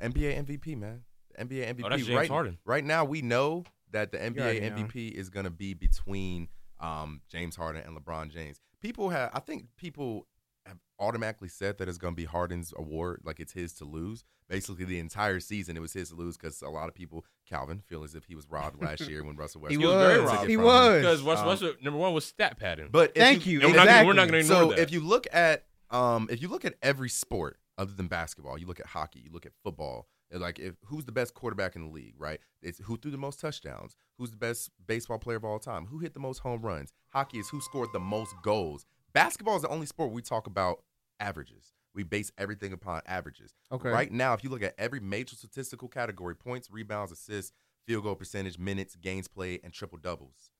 NBA 0.02 0.44
MVP, 0.46 0.76
man. 0.76 1.02
The 1.36 1.44
NBA 1.44 1.74
MVP. 1.74 1.82
Oh, 1.84 1.88
that's 1.88 2.04
James 2.04 2.16
right, 2.16 2.28
Harden. 2.28 2.58
right 2.64 2.84
now, 2.84 3.04
we 3.04 3.22
know 3.22 3.64
that 3.90 4.12
the 4.12 4.18
NBA 4.18 4.60
know. 4.62 4.84
MVP 4.84 5.12
is 5.12 5.30
going 5.30 5.44
to 5.44 5.50
be 5.50 5.74
between 5.74 6.48
um, 6.80 7.20
James 7.28 7.56
Harden 7.56 7.82
and 7.84 7.96
LeBron 7.96 8.30
James. 8.30 8.60
People 8.80 9.08
have, 9.10 9.30
I 9.34 9.40
think 9.40 9.66
people 9.76 10.26
have 10.68 10.78
automatically 11.00 11.48
said 11.48 11.78
that 11.78 11.88
it's 11.88 11.98
going 11.98 12.12
to 12.14 12.16
be 12.16 12.24
Harden's 12.24 12.72
award, 12.76 13.20
like 13.24 13.40
it's 13.40 13.52
his 13.52 13.72
to 13.74 13.84
lose. 13.84 14.24
Basically, 14.48 14.84
the 14.84 14.98
entire 14.98 15.40
season 15.40 15.76
it 15.76 15.80
was 15.80 15.92
his 15.92 16.08
to 16.10 16.14
lose 16.14 16.36
because 16.36 16.62
a 16.62 16.68
lot 16.68 16.88
of 16.88 16.94
people, 16.94 17.24
Calvin, 17.48 17.80
feel 17.86 18.02
as 18.04 18.14
if 18.14 18.24
he 18.24 18.34
was 18.34 18.48
robbed 18.50 18.82
last 18.82 19.08
year 19.08 19.22
when 19.24 19.36
Russell 19.36 19.60
He 19.68 19.76
Westbrook 19.76 19.94
was 19.94 20.06
very 20.06 20.14
took 20.18 20.24
it 20.24 20.36
robbed. 20.36 20.48
He 20.50 20.56
was. 20.56 21.02
Because 21.02 21.22
Russ, 21.22 21.40
Um, 21.40 21.46
Westbrook, 21.46 21.82
number 21.82 21.98
one 21.98 22.14
was 22.14 22.24
stat 22.24 22.58
padding. 22.58 22.88
But 22.90 23.14
Thank 23.14 23.44
you. 23.46 23.60
And 23.60 23.70
we're 23.70 23.76
not 23.76 23.86
gonna- 23.86 24.06
we're 24.06 24.12
not 24.14 24.26
gonna 24.28 24.38
ignore 24.38 24.62
so 24.62 24.68
that. 24.70 24.78
if 24.78 24.92
you 24.92 25.00
look 25.00 25.26
at 25.32 25.66
um 25.90 26.28
if 26.30 26.40
you 26.42 26.48
look 26.48 26.64
at 26.64 26.74
every 26.82 27.08
sport 27.08 27.58
other 27.76 27.92
than 27.92 28.08
basketball, 28.08 28.58
you 28.58 28.66
look 28.66 28.80
at 28.80 28.86
hockey, 28.86 29.20
you 29.20 29.30
look 29.30 29.46
at 29.46 29.52
football, 29.62 30.08
like 30.32 30.58
if 30.58 30.74
who's 30.86 31.04
the 31.04 31.12
best 31.12 31.34
quarterback 31.34 31.76
in 31.76 31.82
the 31.86 31.90
league, 31.92 32.14
right? 32.18 32.40
It's 32.62 32.78
who 32.78 32.96
threw 32.96 33.10
the 33.10 33.16
most 33.18 33.40
touchdowns, 33.40 33.96
who's 34.18 34.30
the 34.30 34.36
best 34.36 34.70
baseball 34.86 35.18
player 35.18 35.36
of 35.36 35.44
all 35.44 35.58
time, 35.58 35.86
who 35.86 35.98
hit 35.98 36.14
the 36.14 36.20
most 36.20 36.38
home 36.38 36.62
runs. 36.62 36.92
Hockey 37.10 37.38
is 37.38 37.48
who 37.50 37.60
scored 37.60 37.90
the 37.92 38.00
most 38.00 38.34
goals. 38.42 38.84
Basketball 39.12 39.56
is 39.56 39.62
the 39.62 39.68
only 39.68 39.86
sport 39.86 40.12
we 40.12 40.22
talk 40.22 40.46
about 40.46 40.82
averages. 41.20 41.72
We 41.94 42.02
base 42.02 42.30
everything 42.38 42.72
upon 42.72 43.02
averages. 43.06 43.54
Okay. 43.72 43.88
Right 43.88 44.12
now, 44.12 44.34
if 44.34 44.44
you 44.44 44.50
look 44.50 44.62
at 44.62 44.74
every 44.78 45.00
major 45.00 45.34
statistical 45.34 45.88
category, 45.88 46.36
points, 46.36 46.70
rebounds, 46.70 47.10
assists, 47.12 47.52
field 47.86 48.04
goal 48.04 48.14
percentage, 48.14 48.58
minutes, 48.58 48.94
games 48.96 49.26
played, 49.26 49.60
and 49.64 49.72
triple 49.72 49.98
doubles, 49.98 50.50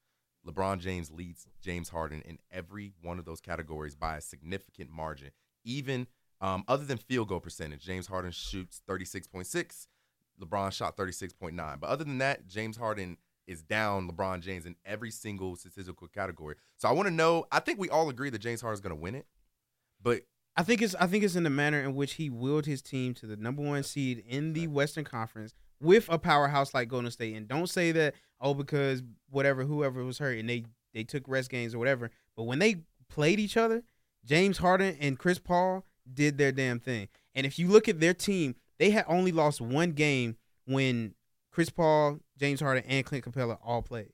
LeBron 0.46 0.80
James 0.80 1.10
leads 1.10 1.46
James 1.60 1.90
Harden 1.90 2.22
in 2.22 2.38
every 2.50 2.92
one 3.02 3.18
of 3.18 3.24
those 3.24 3.40
categories 3.40 3.94
by 3.94 4.16
a 4.16 4.20
significant 4.20 4.90
margin. 4.90 5.30
Even 5.64 6.06
um, 6.40 6.64
other 6.68 6.84
than 6.84 6.98
field 6.98 7.28
goal 7.28 7.40
percentage, 7.40 7.84
James 7.84 8.06
Harden 8.06 8.30
shoots 8.30 8.80
36.6, 8.88 9.86
LeBron 10.40 10.72
shot 10.72 10.96
36.9. 10.96 11.80
But 11.80 11.90
other 11.90 12.04
than 12.04 12.18
that, 12.18 12.46
James 12.46 12.76
Harden 12.76 13.18
is 13.48 13.62
down 13.62 14.08
LeBron 14.08 14.40
James 14.40 14.66
in 14.66 14.76
every 14.84 15.10
single 15.10 15.56
statistical 15.56 16.06
category. 16.06 16.54
So 16.76 16.88
I 16.88 16.92
want 16.92 17.08
to 17.08 17.14
know, 17.14 17.46
I 17.50 17.60
think 17.60 17.80
we 17.80 17.88
all 17.88 18.08
agree 18.10 18.30
that 18.30 18.38
James 18.38 18.60
Harden 18.60 18.74
is 18.74 18.80
going 18.80 18.94
to 18.94 19.00
win 19.00 19.14
it. 19.14 19.26
But 20.00 20.22
I 20.56 20.62
think 20.62 20.82
it's 20.82 20.94
I 20.94 21.06
think 21.06 21.24
it's 21.24 21.34
in 21.34 21.42
the 21.44 21.50
manner 21.50 21.80
in 21.80 21.94
which 21.94 22.14
he 22.14 22.30
willed 22.30 22.66
his 22.66 22.82
team 22.82 23.14
to 23.14 23.26
the 23.26 23.36
number 23.36 23.62
one 23.62 23.82
seed 23.82 24.22
in 24.28 24.52
the 24.52 24.66
Western 24.66 25.04
Conference 25.04 25.54
with 25.80 26.08
a 26.08 26.18
powerhouse 26.18 26.74
like 26.74 26.88
Golden 26.88 27.10
State. 27.10 27.34
And 27.36 27.48
don't 27.48 27.68
say 27.68 27.90
that 27.92 28.14
oh 28.40 28.54
because 28.54 29.02
whatever 29.30 29.64
whoever 29.64 30.04
was 30.04 30.18
hurt 30.18 30.38
and 30.38 30.48
they 30.48 30.64
they 30.94 31.04
took 31.04 31.26
rest 31.26 31.50
games 31.50 31.74
or 31.74 31.78
whatever. 31.78 32.10
But 32.36 32.44
when 32.44 32.58
they 32.58 32.82
played 33.08 33.40
each 33.40 33.56
other, 33.56 33.82
James 34.24 34.58
Harden 34.58 34.96
and 35.00 35.18
Chris 35.18 35.38
Paul 35.38 35.84
did 36.12 36.38
their 36.38 36.52
damn 36.52 36.80
thing. 36.80 37.08
And 37.34 37.46
if 37.46 37.58
you 37.58 37.68
look 37.68 37.88
at 37.88 38.00
their 38.00 38.14
team, 38.14 38.56
they 38.78 38.90
had 38.90 39.04
only 39.08 39.32
lost 39.32 39.60
one 39.60 39.92
game 39.92 40.36
when 40.66 41.14
Chris 41.50 41.70
Paul, 41.70 42.20
James 42.38 42.60
Harden, 42.60 42.84
and 42.86 43.04
Clint 43.04 43.24
Capela 43.24 43.58
all 43.64 43.82
played 43.82 44.12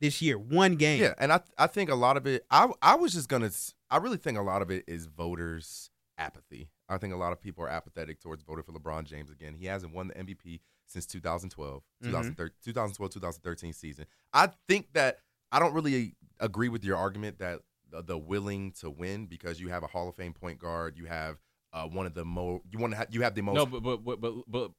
this 0.00 0.20
year. 0.20 0.38
One 0.38 0.76
game. 0.76 1.00
Yeah, 1.00 1.14
and 1.18 1.32
I 1.32 1.40
I 1.56 1.66
think 1.66 1.90
a 1.90 1.94
lot 1.94 2.16
of 2.16 2.26
it. 2.26 2.44
I 2.50 2.68
I 2.82 2.94
was 2.96 3.12
just 3.12 3.28
gonna. 3.28 3.50
I 3.90 3.98
really 3.98 4.16
think 4.18 4.38
a 4.38 4.42
lot 4.42 4.62
of 4.62 4.70
it 4.70 4.84
is 4.86 5.06
voters' 5.06 5.90
apathy. 6.18 6.70
I 6.88 6.98
think 6.98 7.12
a 7.14 7.16
lot 7.16 7.32
of 7.32 7.40
people 7.40 7.64
are 7.64 7.68
apathetic 7.68 8.20
towards 8.20 8.42
voting 8.42 8.64
for 8.64 8.72
LeBron 8.72 9.04
James 9.04 9.30
again. 9.30 9.54
He 9.54 9.66
hasn't 9.66 9.94
won 9.94 10.08
the 10.08 10.14
MVP 10.14 10.60
since 10.86 11.06
2012, 11.06 11.82
Mhm. 12.02 12.06
2013, 12.06 12.56
2012, 12.64 13.10
2013 13.12 13.72
season. 13.72 14.06
I 14.32 14.50
think 14.68 14.92
that 14.92 15.20
I 15.50 15.58
don't 15.58 15.72
really 15.72 16.16
agree 16.38 16.68
with 16.68 16.84
your 16.84 16.96
argument 16.96 17.38
that 17.38 17.60
the, 17.90 18.02
the 18.02 18.18
willing 18.18 18.72
to 18.80 18.90
win 18.90 19.26
because 19.26 19.60
you 19.60 19.68
have 19.68 19.82
a 19.82 19.86
Hall 19.86 20.08
of 20.08 20.16
Fame 20.16 20.32
point 20.34 20.58
guard, 20.58 20.96
you 20.98 21.06
have 21.06 21.38
uh, 21.72 21.86
one 21.86 22.04
of 22.06 22.12
the 22.14 22.24
most, 22.24 22.64
you 22.70 22.78
want 22.78 22.92
to 22.92 22.96
have, 22.98 23.08
you 23.14 23.22
have 23.22 23.34
the 23.34 23.40
most. 23.42 23.54
no, 23.56 23.64
but, 23.66 23.82
but 23.82 24.04
but 24.04 24.20
but 24.20 24.34
but 24.48 24.70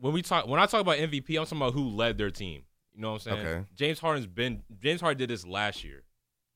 when 0.00 0.12
we 0.12 0.22
talk 0.22 0.46
when 0.46 0.60
I 0.60 0.66
talk 0.66 0.80
about 0.80 0.96
MVP, 0.98 1.30
I'm 1.38 1.44
talking 1.44 1.58
about 1.58 1.74
who 1.74 1.88
led 1.88 2.18
their 2.18 2.30
team. 2.30 2.62
You 2.94 3.00
know 3.02 3.12
what 3.12 3.26
I'm 3.26 3.34
saying? 3.36 3.46
Okay. 3.46 3.64
James 3.74 3.98
Harden's 3.98 4.26
been 4.26 4.62
James 4.80 5.00
Harden 5.00 5.18
did 5.18 5.30
this 5.30 5.46
last 5.46 5.82
year. 5.84 6.02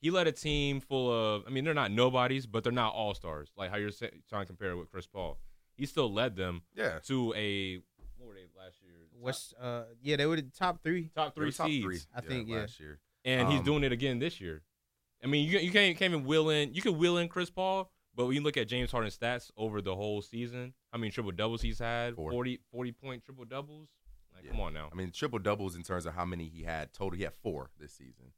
He 0.00 0.10
led 0.10 0.26
a 0.26 0.32
team 0.32 0.80
full 0.80 1.10
of 1.10 1.44
I 1.46 1.50
mean 1.50 1.64
they're 1.64 1.74
not 1.74 1.90
nobodies, 1.90 2.46
but 2.46 2.62
they're 2.64 2.72
not 2.72 2.94
all 2.94 3.14
stars. 3.14 3.50
Like 3.56 3.70
how 3.70 3.76
you're 3.76 3.90
trying 4.28 4.42
to 4.42 4.46
compare 4.46 4.70
it 4.70 4.76
with 4.76 4.90
Chris 4.90 5.06
Paul. 5.06 5.38
He 5.76 5.86
still 5.86 6.12
led 6.12 6.36
them 6.36 6.62
yeah, 6.74 6.98
to 7.06 7.32
a 7.36 7.76
what 8.16 8.28
were 8.28 8.34
they 8.34 8.46
last 8.58 8.76
year? 8.82 8.92
What's 9.18 9.54
uh 9.60 9.84
yeah, 10.02 10.16
they 10.16 10.26
were 10.26 10.36
the 10.36 10.42
top 10.42 10.82
three. 10.82 11.10
top, 11.14 11.26
top 11.26 11.34
they 11.34 11.40
were 11.40 11.46
three 11.46 11.52
top 11.52 11.66
seeds. 11.68 11.84
three. 11.84 12.00
I 12.14 12.20
think, 12.20 12.48
yeah. 12.48 12.56
last 12.58 12.78
year. 12.80 12.98
and 13.24 13.48
he's 13.48 13.60
Um, 13.60 13.64
doing 13.64 13.84
it 13.84 13.92
again 13.92 14.18
this 14.18 14.40
year. 14.40 14.62
I 15.24 15.26
mean, 15.26 15.48
you 15.48 15.58
you 15.58 15.70
can't, 15.70 15.96
can't 15.98 16.12
even 16.12 16.24
wheel 16.26 16.50
in. 16.50 16.74
You 16.74 16.82
can 16.82 16.98
wheel 16.98 17.16
in 17.18 17.28
Chris 17.28 17.48
Paul, 17.50 17.90
But 18.16 18.26
when 18.26 18.34
you 18.34 18.40
look 18.42 18.56
at 18.56 18.66
James 18.66 18.90
Harden's 18.90 19.16
stats 19.16 19.50
over 19.56 19.80
the 19.82 19.94
whole 19.94 20.22
season, 20.22 20.72
I 20.92 20.96
mean 20.96 21.10
triple 21.10 21.32
doubles 21.32 21.60
he's 21.62 21.78
had, 21.78 22.14
Four. 22.14 22.30
40, 22.32 22.60
40 22.72 22.92
point 22.92 23.24
triple 23.24 23.44
doubles. 23.44 23.88
Like, 24.34 24.44
Yeah. 24.44 24.50
come 24.52 24.60
on 24.60 24.72
now. 24.74 24.88
I 24.90 24.94
mean, 24.96 25.10
triple 25.12 25.38
doubles 25.38 25.76
in 25.76 25.82
terms 25.82 26.06
of 26.06 26.14
how 26.14 26.24
many 26.24 26.48
he 26.48 26.62
had 26.62 26.92
total. 26.92 27.16
He 27.16 27.24
had 27.24 27.34
four 27.42 27.70
this 27.78 27.92
season. 27.92 28.32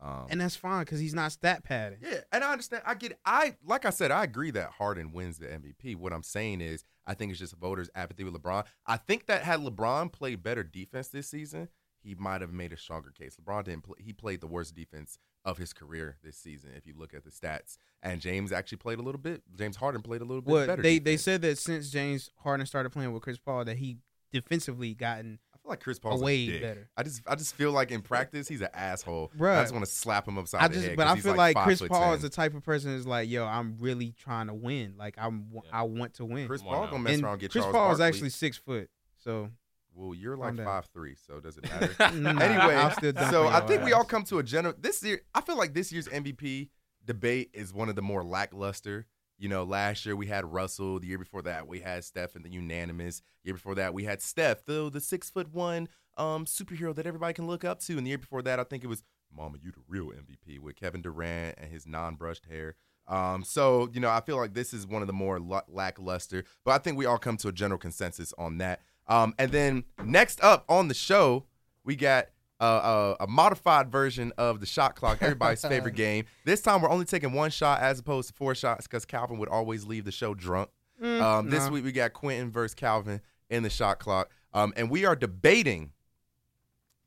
Um, 0.00 0.26
and 0.28 0.40
that's 0.40 0.56
fine 0.56 0.80
because 0.84 0.98
he's 1.00 1.14
not 1.14 1.32
stat 1.32 1.62
padding. 1.64 1.98
yeah, 2.02 2.20
and 2.32 2.42
I 2.44 2.50
understand. 2.52 2.82
I 2.84 2.94
get. 2.94 3.12
It. 3.12 3.18
I 3.24 3.56
like 3.64 3.84
I 3.86 3.90
said, 3.90 4.10
I 4.10 4.24
agree 4.24 4.50
that 4.50 4.70
Harden 4.72 5.12
wins 5.12 5.38
the 5.38 5.46
MVP. 5.46 5.94
What 5.96 6.12
I'm 6.12 6.24
saying 6.24 6.60
is, 6.60 6.84
I 7.06 7.14
think 7.14 7.30
it's 7.30 7.38
just 7.40 7.54
voters' 7.56 7.88
apathy 7.94 8.24
with 8.24 8.34
LeBron. 8.34 8.64
I 8.86 8.96
think 8.98 9.26
that 9.26 9.42
had 9.42 9.60
LeBron 9.60 10.12
played 10.12 10.42
better 10.42 10.62
defense 10.64 11.08
this 11.08 11.28
season, 11.28 11.68
he 12.02 12.14
might 12.16 12.40
have 12.40 12.52
made 12.52 12.72
a 12.72 12.76
stronger 12.76 13.10
case. 13.10 13.36
LeBron 13.42 13.64
didn't. 13.64 13.84
Play, 13.84 13.94
he 14.00 14.12
played 14.12 14.40
the 14.40 14.46
worst 14.48 14.74
defense 14.74 15.18
of 15.44 15.58
his 15.58 15.72
career 15.72 16.16
this 16.24 16.36
season. 16.36 16.70
If 16.76 16.86
you 16.86 16.94
look 16.96 17.12
at 17.14 17.24
the 17.24 17.30
stats, 17.30 17.76
and 18.02 18.20
James 18.20 18.50
actually 18.52 18.78
played 18.78 18.98
a 18.98 19.02
little 19.02 19.20
bit. 19.20 19.42
James 19.56 19.76
Harden 19.76 20.00
played 20.02 20.20
a 20.20 20.24
little 20.24 20.40
bit 20.42 20.50
What 20.50 20.66
better. 20.66 20.82
they 20.82 20.98
they 20.98 21.16
said 21.16 21.42
that 21.42 21.58
since 21.58 21.90
James 21.90 22.30
Harden 22.38 22.66
started 22.66 22.90
playing 22.90 23.12
with 23.12 23.22
Chris 23.22 23.38
Paul, 23.38 23.64
that 23.66 23.76
he 23.76 23.98
defensively 24.32 24.94
gotten 24.94 25.38
I 25.54 25.58
feel 25.58 25.70
like 25.70 25.80
Chris 25.80 25.98
Paul's 25.98 26.20
way 26.22 26.42
a 26.48 26.50
dick. 26.52 26.62
better. 26.62 26.88
I 26.96 27.02
just 27.02 27.22
I 27.26 27.34
just 27.36 27.54
feel 27.54 27.72
like 27.72 27.90
in 27.90 28.02
practice 28.02 28.48
he's 28.48 28.60
an 28.60 28.68
asshole. 28.74 29.30
Bruh. 29.38 29.58
I 29.58 29.62
just 29.62 29.72
want 29.72 29.84
to 29.84 29.90
slap 29.90 30.26
him 30.26 30.36
upside 30.38 30.62
I 30.62 30.68
the 30.68 30.80
head. 30.80 30.96
but 30.96 31.04
'cause 31.06 31.18
I 31.18 31.20
feel 31.20 31.34
like, 31.36 31.54
five 31.54 31.64
Chris 31.66 31.80
Paul 31.82 32.00
10. 32.10 32.14
is 32.16 32.22
the 32.22 32.28
type 32.30 32.54
of 32.54 32.62
person 32.64 32.90
who's 32.90 33.06
like, 33.06 33.28
yo, 33.30 33.44
I'm 33.46 33.76
really 33.78 34.12
trying 34.18 34.48
to 34.48 34.54
win. 34.54 34.94
Like 34.98 35.14
I'm, 35.18 35.46
Yeah. 35.52 35.60
I 35.72 35.82
want 35.84 36.14
to 36.14 36.24
win. 36.24 36.46
Chris 36.48 36.62
Paul 36.62 36.86
gonna 36.88 36.98
mess 36.98 37.14
and 37.14 37.24
around 37.24 37.32
and 37.34 37.40
get 37.42 37.52
Chris 37.52 37.64
Charles 37.64 37.74
Paul 37.74 37.92
is 37.92 38.00
actually 38.00 38.30
six 38.30 38.56
foot, 38.56 38.90
so 39.18 39.50
Well, 39.94 40.14
you're 40.14 40.36
like 40.36 40.48
Calm 40.48 40.56
down. 40.56 40.66
five 40.66 40.86
three, 40.92 41.14
so 41.26 41.40
does 41.40 41.56
it 41.56 41.64
matter? 41.64 41.94
anyway, 42.00 42.74
I'll 42.74 42.90
still 42.90 43.12
so 43.30 43.46
I 43.46 43.58
your 43.58 43.68
think 43.68 43.84
we 43.84 43.92
ass. 43.92 43.98
all 43.98 44.04
come 44.04 44.24
to 44.24 44.38
a 44.38 44.42
general. 44.42 44.74
This 44.78 45.02
year, 45.02 45.20
I 45.34 45.40
feel 45.40 45.56
like 45.56 45.72
this 45.74 45.92
year's 45.92 46.08
MVP 46.08 46.68
debate 47.04 47.50
is 47.54 47.72
one 47.72 47.88
of 47.88 47.96
the 47.96 48.02
more 48.02 48.24
lackluster. 48.24 49.06
You 49.38 49.48
know, 49.48 49.64
last 49.64 50.06
year 50.06 50.14
we 50.16 50.26
had 50.26 50.44
Russell. 50.52 51.00
The 51.00 51.06
year 51.06 51.18
before 51.18 51.42
that 51.42 51.66
we 51.66 51.80
had 51.80 52.04
Steph 52.04 52.34
and 52.36 52.44
the 52.44 52.50
unanimous. 52.50 53.20
The 53.42 53.48
year 53.48 53.54
before 53.54 53.74
that 53.76 53.92
we 53.94 54.04
had 54.04 54.22
Steph, 54.22 54.64
the 54.64 54.90
the 54.90 55.00
six 55.00 55.30
foot 55.30 55.52
one 55.52 55.88
um 56.16 56.44
superhero 56.44 56.94
that 56.94 57.06
everybody 57.06 57.34
can 57.34 57.46
look 57.46 57.64
up 57.64 57.80
to. 57.80 57.96
And 57.96 58.06
the 58.06 58.10
year 58.10 58.18
before 58.18 58.42
that, 58.42 58.60
I 58.60 58.64
think 58.64 58.84
it 58.84 58.88
was 58.88 59.02
Mama, 59.36 59.58
you 59.62 59.72
the 59.72 59.80
real 59.88 60.06
MVP 60.12 60.60
with 60.60 60.76
Kevin 60.76 61.02
Durant 61.02 61.56
and 61.58 61.70
his 61.70 61.86
non 61.86 62.14
brushed 62.14 62.46
hair. 62.46 62.76
Um, 63.06 63.44
so 63.44 63.90
you 63.92 64.00
know, 64.00 64.08
I 64.08 64.20
feel 64.20 64.36
like 64.36 64.54
this 64.54 64.72
is 64.72 64.86
one 64.86 65.02
of 65.02 65.08
the 65.08 65.12
more 65.12 65.38
la- 65.40 65.62
lackluster, 65.68 66.44
but 66.64 66.70
I 66.72 66.78
think 66.78 66.96
we 66.96 67.04
all 67.04 67.18
come 67.18 67.36
to 67.38 67.48
a 67.48 67.52
general 67.52 67.78
consensus 67.78 68.32
on 68.38 68.58
that. 68.58 68.80
Um, 69.06 69.34
and 69.38 69.50
then 69.52 69.84
next 70.04 70.42
up 70.42 70.64
on 70.68 70.88
the 70.88 70.94
show, 70.94 71.44
we 71.84 71.96
got 71.96 72.26
uh, 72.60 73.14
a, 73.20 73.24
a 73.24 73.26
modified 73.26 73.90
version 73.90 74.32
of 74.38 74.60
the 74.60 74.66
shot 74.66 74.96
clock, 74.96 75.18
everybody's 75.20 75.62
favorite 75.62 75.94
game. 75.96 76.24
This 76.44 76.62
time 76.62 76.80
we're 76.80 76.90
only 76.90 77.04
taking 77.04 77.32
one 77.32 77.50
shot 77.50 77.80
as 77.80 77.98
opposed 77.98 78.28
to 78.28 78.34
four 78.34 78.54
shots 78.54 78.86
because 78.86 79.04
Calvin 79.04 79.38
would 79.38 79.48
always 79.48 79.84
leave 79.84 80.04
the 80.04 80.12
show 80.12 80.34
drunk. 80.34 80.70
Mm, 81.02 81.20
Um, 81.20 81.50
this 81.50 81.64
nah. 81.66 81.70
week 81.72 81.84
we 81.84 81.92
got 81.92 82.12
Quentin 82.12 82.50
versus 82.50 82.74
Calvin 82.74 83.20
in 83.50 83.62
the 83.62 83.70
shot 83.70 83.98
clock, 83.98 84.30
um, 84.54 84.72
and 84.76 84.88
we 84.90 85.04
are 85.04 85.16
debating 85.16 85.90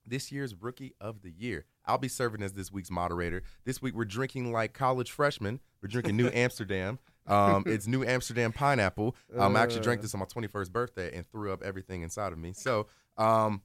this 0.05 0.31
year's 0.31 0.53
rookie 0.55 0.93
of 1.01 1.21
the 1.21 1.31
year. 1.31 1.65
I'll 1.85 1.97
be 1.97 2.07
serving 2.09 2.41
as 2.43 2.53
this 2.53 2.71
week's 2.71 2.91
moderator. 2.91 3.43
This 3.63 3.81
week 3.81 3.95
we're 3.95 4.05
drinking 4.05 4.51
like 4.51 4.73
college 4.73 5.09
freshmen. 5.11 5.61
We're 5.81 5.87
drinking 5.89 6.17
New 6.17 6.29
Amsterdam. 6.33 6.99
Um, 7.27 7.63
it's 7.65 7.87
New 7.87 8.03
Amsterdam 8.03 8.51
pineapple. 8.53 9.15
Um, 9.37 9.55
I 9.55 9.61
actually 9.61 9.81
drank 9.81 10.01
this 10.01 10.13
on 10.13 10.19
my 10.19 10.25
21st 10.25 10.71
birthday 10.71 11.15
and 11.15 11.25
threw 11.29 11.51
up 11.51 11.61
everything 11.61 12.01
inside 12.01 12.31
of 12.33 12.39
me. 12.39 12.53
So, 12.53 12.87
um, 13.17 13.61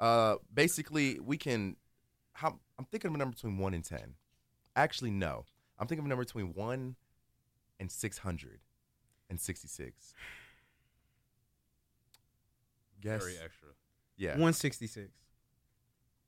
uh, 0.00 0.36
basically, 0.52 1.18
we 1.20 1.36
can. 1.36 1.76
How, 2.32 2.58
I'm 2.78 2.86
thinking 2.86 3.08
of 3.10 3.14
a 3.14 3.18
number 3.18 3.34
between 3.34 3.58
one 3.58 3.74
and 3.74 3.84
ten. 3.84 4.14
Actually, 4.74 5.10
no. 5.10 5.44
I'm 5.78 5.86
thinking 5.86 6.00
of 6.00 6.06
a 6.06 6.08
number 6.08 6.24
between 6.24 6.54
one 6.54 6.96
and 7.78 7.90
six 7.90 8.18
hundred 8.18 8.60
and 9.28 9.38
sixty-six. 9.40 10.14
Guess. 13.00 13.22
Very 13.22 13.36
extra. 13.44 13.68
Yeah. 14.16 14.38
one 14.38 14.52
sixty 14.52 14.86
six. 14.86 15.10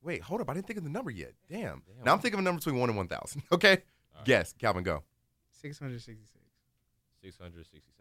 Wait, 0.03 0.21
hold 0.21 0.41
up. 0.41 0.49
I 0.49 0.53
didn't 0.53 0.67
think 0.67 0.77
of 0.77 0.83
the 0.83 0.89
number 0.89 1.09
yet. 1.09 1.33
Damn. 1.49 1.81
Damn. 1.87 2.03
Now 2.05 2.13
I'm 2.13 2.19
thinking 2.19 2.35
of 2.35 2.39
a 2.39 2.43
number 2.43 2.59
between 2.59 2.77
one 2.77 2.89
and 2.89 2.97
one 2.97 3.07
thousand. 3.07 3.41
Okay. 3.51 3.69
All 3.71 4.19
right. 4.19 4.25
Guess. 4.25 4.53
Calvin, 4.53 4.83
go. 4.83 5.03
Six 5.51 5.79
hundred 5.79 6.01
sixty 6.01 6.25
six. 6.25 6.44
667. 7.33 7.91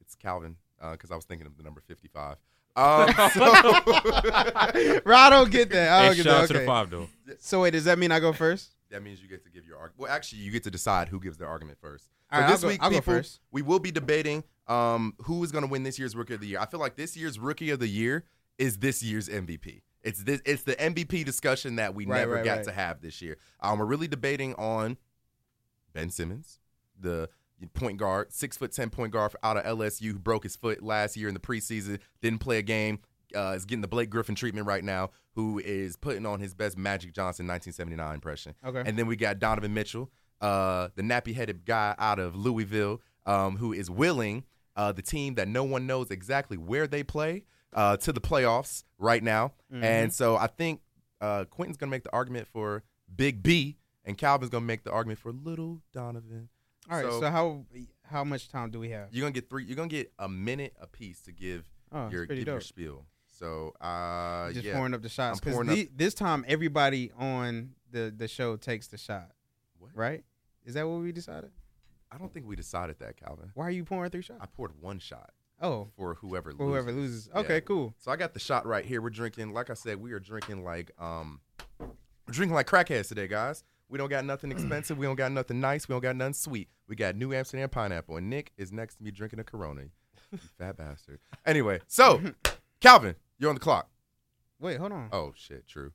It's 0.00 0.14
Calvin 0.14 0.56
because 0.92 1.10
I 1.10 1.16
was 1.16 1.24
thinking 1.24 1.46
of 1.46 1.56
the 1.56 1.62
number 1.62 1.80
fifty-five. 1.80 2.36
Um, 2.76 3.08
so, 3.34 3.42
I 5.06 5.28
don't 5.30 5.50
get 5.50 5.70
that. 5.70 5.90
I 5.90 6.00
Hey, 6.02 6.06
don't 6.08 6.16
get 6.16 6.24
shout 6.24 6.34
out 6.34 6.40
that. 6.42 6.46
to 6.48 6.52
the 6.54 6.58
Okay. 6.60 6.66
five 6.66 6.90
though. 6.90 7.08
So 7.38 7.62
wait, 7.62 7.72
does 7.72 7.84
that 7.84 7.98
mean 7.98 8.12
I 8.12 8.20
go 8.20 8.32
first? 8.32 8.70
that 8.90 9.04
means 9.04 9.22
you 9.22 9.28
get 9.28 9.44
to 9.44 9.50
give 9.50 9.64
your 9.66 9.76
argument. 9.76 10.00
Well, 10.00 10.10
actually, 10.12 10.40
you 10.42 10.50
get 10.50 10.64
to 10.64 10.70
decide 10.70 11.08
who 11.08 11.20
gives 11.20 11.36
their 11.38 11.46
argument 11.46 11.78
first. 11.80 12.06
So 12.06 12.10
All 12.32 12.40
right, 12.40 12.46
I'll 12.46 12.52
this 12.52 12.62
go- 12.62 12.68
week, 12.68 12.78
I'll 12.82 12.90
go 12.90 12.96
people, 12.96 13.14
first. 13.14 13.38
we 13.52 13.62
will 13.62 13.78
be 13.78 13.92
debating 13.92 14.42
um, 14.66 15.14
who 15.18 15.44
is 15.44 15.52
going 15.52 15.62
to 15.64 15.70
win 15.70 15.84
this 15.84 15.96
year's 15.96 16.16
Rookie 16.16 16.34
of 16.34 16.40
the 16.40 16.48
Year. 16.48 16.58
I 16.58 16.66
feel 16.66 16.80
like 16.80 16.96
this 16.96 17.16
year's 17.16 17.38
Rookie 17.38 17.70
of 17.70 17.78
the 17.78 17.86
Year 17.86 18.24
is 18.58 18.78
this 18.78 19.00
year's 19.00 19.28
MVP. 19.28 19.82
It's 20.02 20.24
this. 20.24 20.40
It's 20.44 20.62
the 20.64 20.74
MVP 20.74 21.24
discussion 21.24 21.76
that 21.76 21.94
we 21.94 22.04
Right, 22.06 22.18
never 22.18 22.34
right, 22.34 22.44
got 22.44 22.56
right. 22.56 22.64
to 22.64 22.72
have 22.72 23.00
this 23.00 23.22
year. 23.22 23.36
Um, 23.60 23.78
we're 23.78 23.84
really 23.86 24.08
debating 24.08 24.54
on 24.54 24.96
Ben 25.92 26.10
Simmons, 26.10 26.58
the 26.98 27.28
point 27.68 27.98
guard, 27.98 28.32
six 28.32 28.56
foot 28.56 28.72
ten 28.72 28.90
point 28.90 29.12
guard 29.12 29.34
out 29.42 29.56
of 29.56 29.64
LSU, 29.64 30.12
who 30.12 30.18
broke 30.18 30.42
his 30.44 30.56
foot 30.56 30.82
last 30.82 31.16
year 31.16 31.28
in 31.28 31.34
the 31.34 31.40
preseason, 31.40 31.98
didn't 32.22 32.40
play 32.40 32.58
a 32.58 32.62
game. 32.62 33.00
Uh, 33.32 33.52
is 33.54 33.64
getting 33.64 33.80
the 33.80 33.86
Blake 33.86 34.10
Griffin 34.10 34.34
treatment 34.34 34.66
right 34.66 34.82
now, 34.82 35.10
who 35.36 35.60
is 35.60 35.94
putting 35.94 36.26
on 36.26 36.40
his 36.40 36.52
best 36.52 36.76
Magic 36.76 37.12
Johnson 37.12 37.46
1979 37.46 38.14
impression. 38.14 38.56
Okay. 38.66 38.82
And 38.84 38.98
then 38.98 39.06
we 39.06 39.14
got 39.14 39.38
Donovan 39.38 39.72
Mitchell, 39.72 40.10
uh, 40.40 40.88
the 40.96 41.02
nappy 41.02 41.32
headed 41.32 41.64
guy 41.64 41.94
out 41.96 42.18
of 42.18 42.34
Louisville, 42.34 43.00
um, 43.26 43.56
who 43.56 43.72
is 43.72 43.88
willing 43.88 44.42
uh, 44.74 44.90
the 44.90 45.02
team 45.02 45.36
that 45.36 45.46
no 45.46 45.62
one 45.62 45.86
knows 45.86 46.10
exactly 46.10 46.56
where 46.56 46.88
they 46.88 47.04
play 47.04 47.44
uh, 47.72 47.96
to 47.98 48.12
the 48.12 48.20
playoffs 48.20 48.82
right 48.98 49.22
now. 49.22 49.52
Mhm. 49.72 49.84
And 49.84 50.12
so 50.12 50.36
I 50.36 50.48
think 50.48 50.80
uh, 51.20 51.44
Quentin's 51.44 51.76
going 51.76 51.88
to 51.88 51.94
make 51.94 52.02
the 52.02 52.12
argument 52.12 52.48
for 52.48 52.82
Big 53.14 53.44
B, 53.44 53.76
and 54.04 54.18
Calvin's 54.18 54.50
going 54.50 54.62
to 54.64 54.66
make 54.66 54.82
the 54.82 54.90
argument 54.90 55.20
for 55.20 55.30
Little 55.30 55.82
Donovan. 55.92 56.48
All 56.90 56.96
right. 56.96 57.06
So- 57.06 57.20
So, 57.20 57.30
how 57.30 57.64
how 58.04 58.24
much 58.24 58.48
time 58.48 58.70
do 58.70 58.80
we 58.80 58.90
have? 58.90 59.08
You're 59.12 59.22
going 59.22 59.32
to 59.32 59.40
get 59.40 59.48
three. 59.48 59.64
You're 59.64 59.76
to 59.76 59.86
get 59.96 60.12
a 60.18 60.28
minute 60.28 60.74
a 60.80 60.86
piece 60.86 61.20
to 61.22 61.32
give 61.32 61.70
Oh, 61.92 62.08
your 62.10 62.26
give 62.26 62.46
your 62.46 62.60
spiel. 62.60 63.06
So 63.26 63.72
uh, 63.80 64.52
Just 64.52 64.66
yeah, 64.66 64.74
pouring 64.74 64.92
up 64.94 65.00
the 65.02 65.08
shots 65.08 65.40
I'm 65.44 65.52
because 65.52 65.68
up- 65.86 65.88
this 65.96 66.12
time 66.14 66.44
everybody 66.48 67.10
on 67.16 67.70
the 67.90 68.12
the 68.14 68.28
show 68.28 68.56
takes 68.56 68.88
the 68.88 68.98
shot, 68.98 69.30
What? 69.78 69.92
right? 69.94 70.24
Is 70.64 70.74
that 70.74 70.86
what 70.88 71.00
we 71.00 71.10
decided? 71.12 71.50
I 72.12 72.18
don't 72.18 72.32
think 72.34 72.46
we 72.46 72.56
decided 72.56 72.98
that, 72.98 73.16
Calvin. 73.16 73.50
Why 73.54 73.66
are 73.66 73.70
you 73.70 73.84
pouring 73.84 74.10
three 74.10 74.20
shots? 74.22 74.40
I 74.42 74.46
poured 74.46 74.72
one 74.80 74.98
shot 74.98 75.30
Oh, 75.62 75.88
for 75.96 76.14
whoever 76.16 76.50
for 76.52 76.66
whoever 76.66 76.90
loses. 76.92 77.28
Okay, 77.34 77.54
Yeah. 77.54 77.60
cool. 77.60 77.94
So 77.98 78.10
I 78.10 78.16
got 78.16 78.34
the 78.34 78.40
shot 78.40 78.66
right 78.66 78.84
here. 78.84 79.00
We're 79.00 79.10
drinking, 79.10 79.52
like 79.52 79.70
I 79.70 79.74
said, 79.74 80.00
we 80.00 80.12
are 80.12 80.20
drinking 80.20 80.64
like 80.64 80.90
um 80.98 81.40
we're 81.78 81.88
drinking 82.32 82.54
like 82.54 82.66
crackheads 82.66 83.08
today, 83.08 83.28
guys. 83.28 83.62
We 83.90 83.98
don't 83.98 84.08
got 84.08 84.24
nothing 84.24 84.52
expensive. 84.52 84.96
We 84.98 85.04
don't 85.06 85.16
got 85.16 85.32
nothing 85.32 85.60
nice. 85.60 85.88
We 85.88 85.92
don't 85.94 86.00
got 86.02 86.14
nothing 86.16 86.34
sweet. 86.34 86.68
We 86.88 86.94
got 86.96 87.16
New 87.16 87.34
Amsterdam 87.34 87.68
pineapple. 87.68 88.16
And 88.16 88.30
Nick 88.30 88.52
is 88.56 88.70
next 88.72 88.94
to 88.96 89.02
me 89.02 89.10
drinking 89.10 89.40
a 89.40 89.44
Corona. 89.44 89.82
You 90.30 90.38
fat 90.58 90.76
bastard. 90.76 91.18
Anyway, 91.44 91.80
so 91.88 92.20
Calvin, 92.80 93.16
you're 93.38 93.48
on 93.50 93.56
the 93.56 93.60
clock. 93.60 93.88
Wait, 94.60 94.78
hold 94.78 94.92
on. 94.92 95.08
Oh 95.12 95.32
shit, 95.36 95.66
true. 95.66 95.90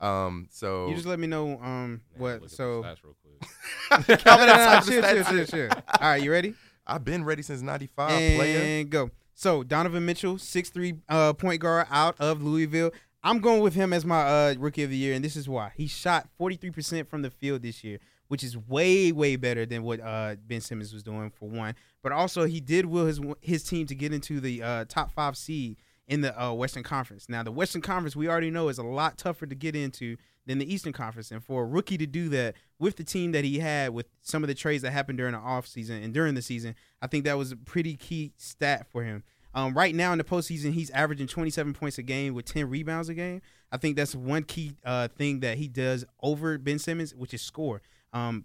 Um, 0.00 0.48
so 0.50 0.88
You 0.88 0.94
just 0.94 1.06
let 1.06 1.18
me 1.18 1.26
know 1.26 1.52
um 1.60 1.60
Man, 1.62 2.00
what. 2.16 2.34
look 2.34 2.42
at 2.44 2.50
the 2.50 2.56
So 2.56 2.82
real 2.82 3.16
quick. 3.22 4.18
Calvin, 4.20 4.46
no, 4.46 4.52
no, 4.52 4.58
that's 4.58 4.88
no, 4.88 5.00
chill, 5.00 5.02
chill, 5.02 5.24
chill, 5.24 5.46
chill. 5.46 5.68
All 6.00 6.08
right, 6.10 6.22
you 6.22 6.30
ready? 6.32 6.54
I've 6.86 7.04
been 7.04 7.24
ready 7.24 7.42
since 7.42 7.62
'95. 7.62 8.10
and 8.10 8.36
Player. 8.36 8.84
go. 8.84 9.10
So 9.34 9.62
Donovan 9.62 10.04
Mitchell, 10.04 10.38
six 10.38 10.70
three 10.70 10.94
uh, 11.08 11.32
point 11.34 11.60
guard 11.60 11.86
out 11.90 12.16
of 12.18 12.42
Louisville. 12.42 12.90
I'm 13.22 13.40
going 13.40 13.62
with 13.62 13.74
him 13.74 13.92
as 13.92 14.04
my 14.04 14.22
uh, 14.22 14.54
rookie 14.58 14.84
of 14.84 14.90
the 14.90 14.96
year, 14.96 15.14
and 15.14 15.24
this 15.24 15.36
is 15.36 15.48
why 15.48 15.72
he 15.76 15.86
shot 15.86 16.28
43 16.38 16.70
percent 16.70 17.08
from 17.08 17.22
the 17.22 17.30
field 17.30 17.62
this 17.62 17.82
year, 17.82 17.98
which 18.28 18.44
is 18.44 18.56
way 18.56 19.10
way 19.12 19.36
better 19.36 19.66
than 19.66 19.82
what 19.82 20.00
uh, 20.00 20.36
Ben 20.46 20.60
Simmons 20.60 20.92
was 20.92 21.02
doing 21.02 21.30
for 21.30 21.48
one. 21.48 21.74
But 22.02 22.12
also 22.12 22.44
he 22.44 22.60
did 22.60 22.86
will 22.86 23.06
his 23.06 23.20
his 23.40 23.64
team 23.64 23.86
to 23.86 23.94
get 23.94 24.12
into 24.12 24.40
the 24.40 24.62
uh, 24.62 24.84
top 24.88 25.10
five 25.10 25.36
seed 25.36 25.78
in 26.06 26.20
the 26.20 26.40
uh, 26.40 26.52
Western 26.52 26.84
Conference. 26.84 27.28
Now 27.28 27.42
the 27.42 27.52
Western 27.52 27.82
Conference 27.82 28.14
we 28.14 28.28
already 28.28 28.50
know 28.50 28.68
is 28.68 28.78
a 28.78 28.84
lot 28.84 29.18
tougher 29.18 29.46
to 29.46 29.54
get 29.54 29.74
into 29.74 30.16
than 30.46 30.58
the 30.58 30.72
Eastern 30.72 30.92
Conference, 30.92 31.30
and 31.30 31.44
for 31.44 31.64
a 31.64 31.66
rookie 31.66 31.98
to 31.98 32.06
do 32.06 32.28
that 32.30 32.54
with 32.78 32.96
the 32.96 33.04
team 33.04 33.32
that 33.32 33.44
he 33.44 33.58
had 33.58 33.92
with 33.92 34.06
some 34.22 34.42
of 34.42 34.48
the 34.48 34.54
trades 34.54 34.82
that 34.82 34.92
happened 34.92 35.18
during 35.18 35.32
the 35.32 35.38
offseason 35.38 36.02
and 36.02 36.14
during 36.14 36.34
the 36.34 36.40
season, 36.40 36.74
I 37.02 37.06
think 37.08 37.24
that 37.24 37.36
was 37.36 37.52
a 37.52 37.56
pretty 37.56 37.96
key 37.96 38.32
stat 38.36 38.86
for 38.90 39.02
him. 39.02 39.24
Um, 39.54 39.74
right 39.74 39.94
now 39.94 40.12
in 40.12 40.18
the 40.18 40.24
postseason, 40.24 40.72
he's 40.72 40.90
averaging 40.90 41.26
27 41.26 41.72
points 41.74 41.98
a 41.98 42.02
game 42.02 42.34
with 42.34 42.44
10 42.44 42.68
rebounds 42.68 43.08
a 43.08 43.14
game. 43.14 43.40
I 43.72 43.76
think 43.76 43.96
that's 43.96 44.14
one 44.14 44.44
key 44.44 44.76
uh, 44.84 45.08
thing 45.08 45.40
that 45.40 45.58
he 45.58 45.68
does 45.68 46.04
over 46.22 46.58
Ben 46.58 46.78
Simmons, 46.78 47.14
which 47.14 47.34
is 47.34 47.42
score. 47.42 47.82
Um, 48.12 48.44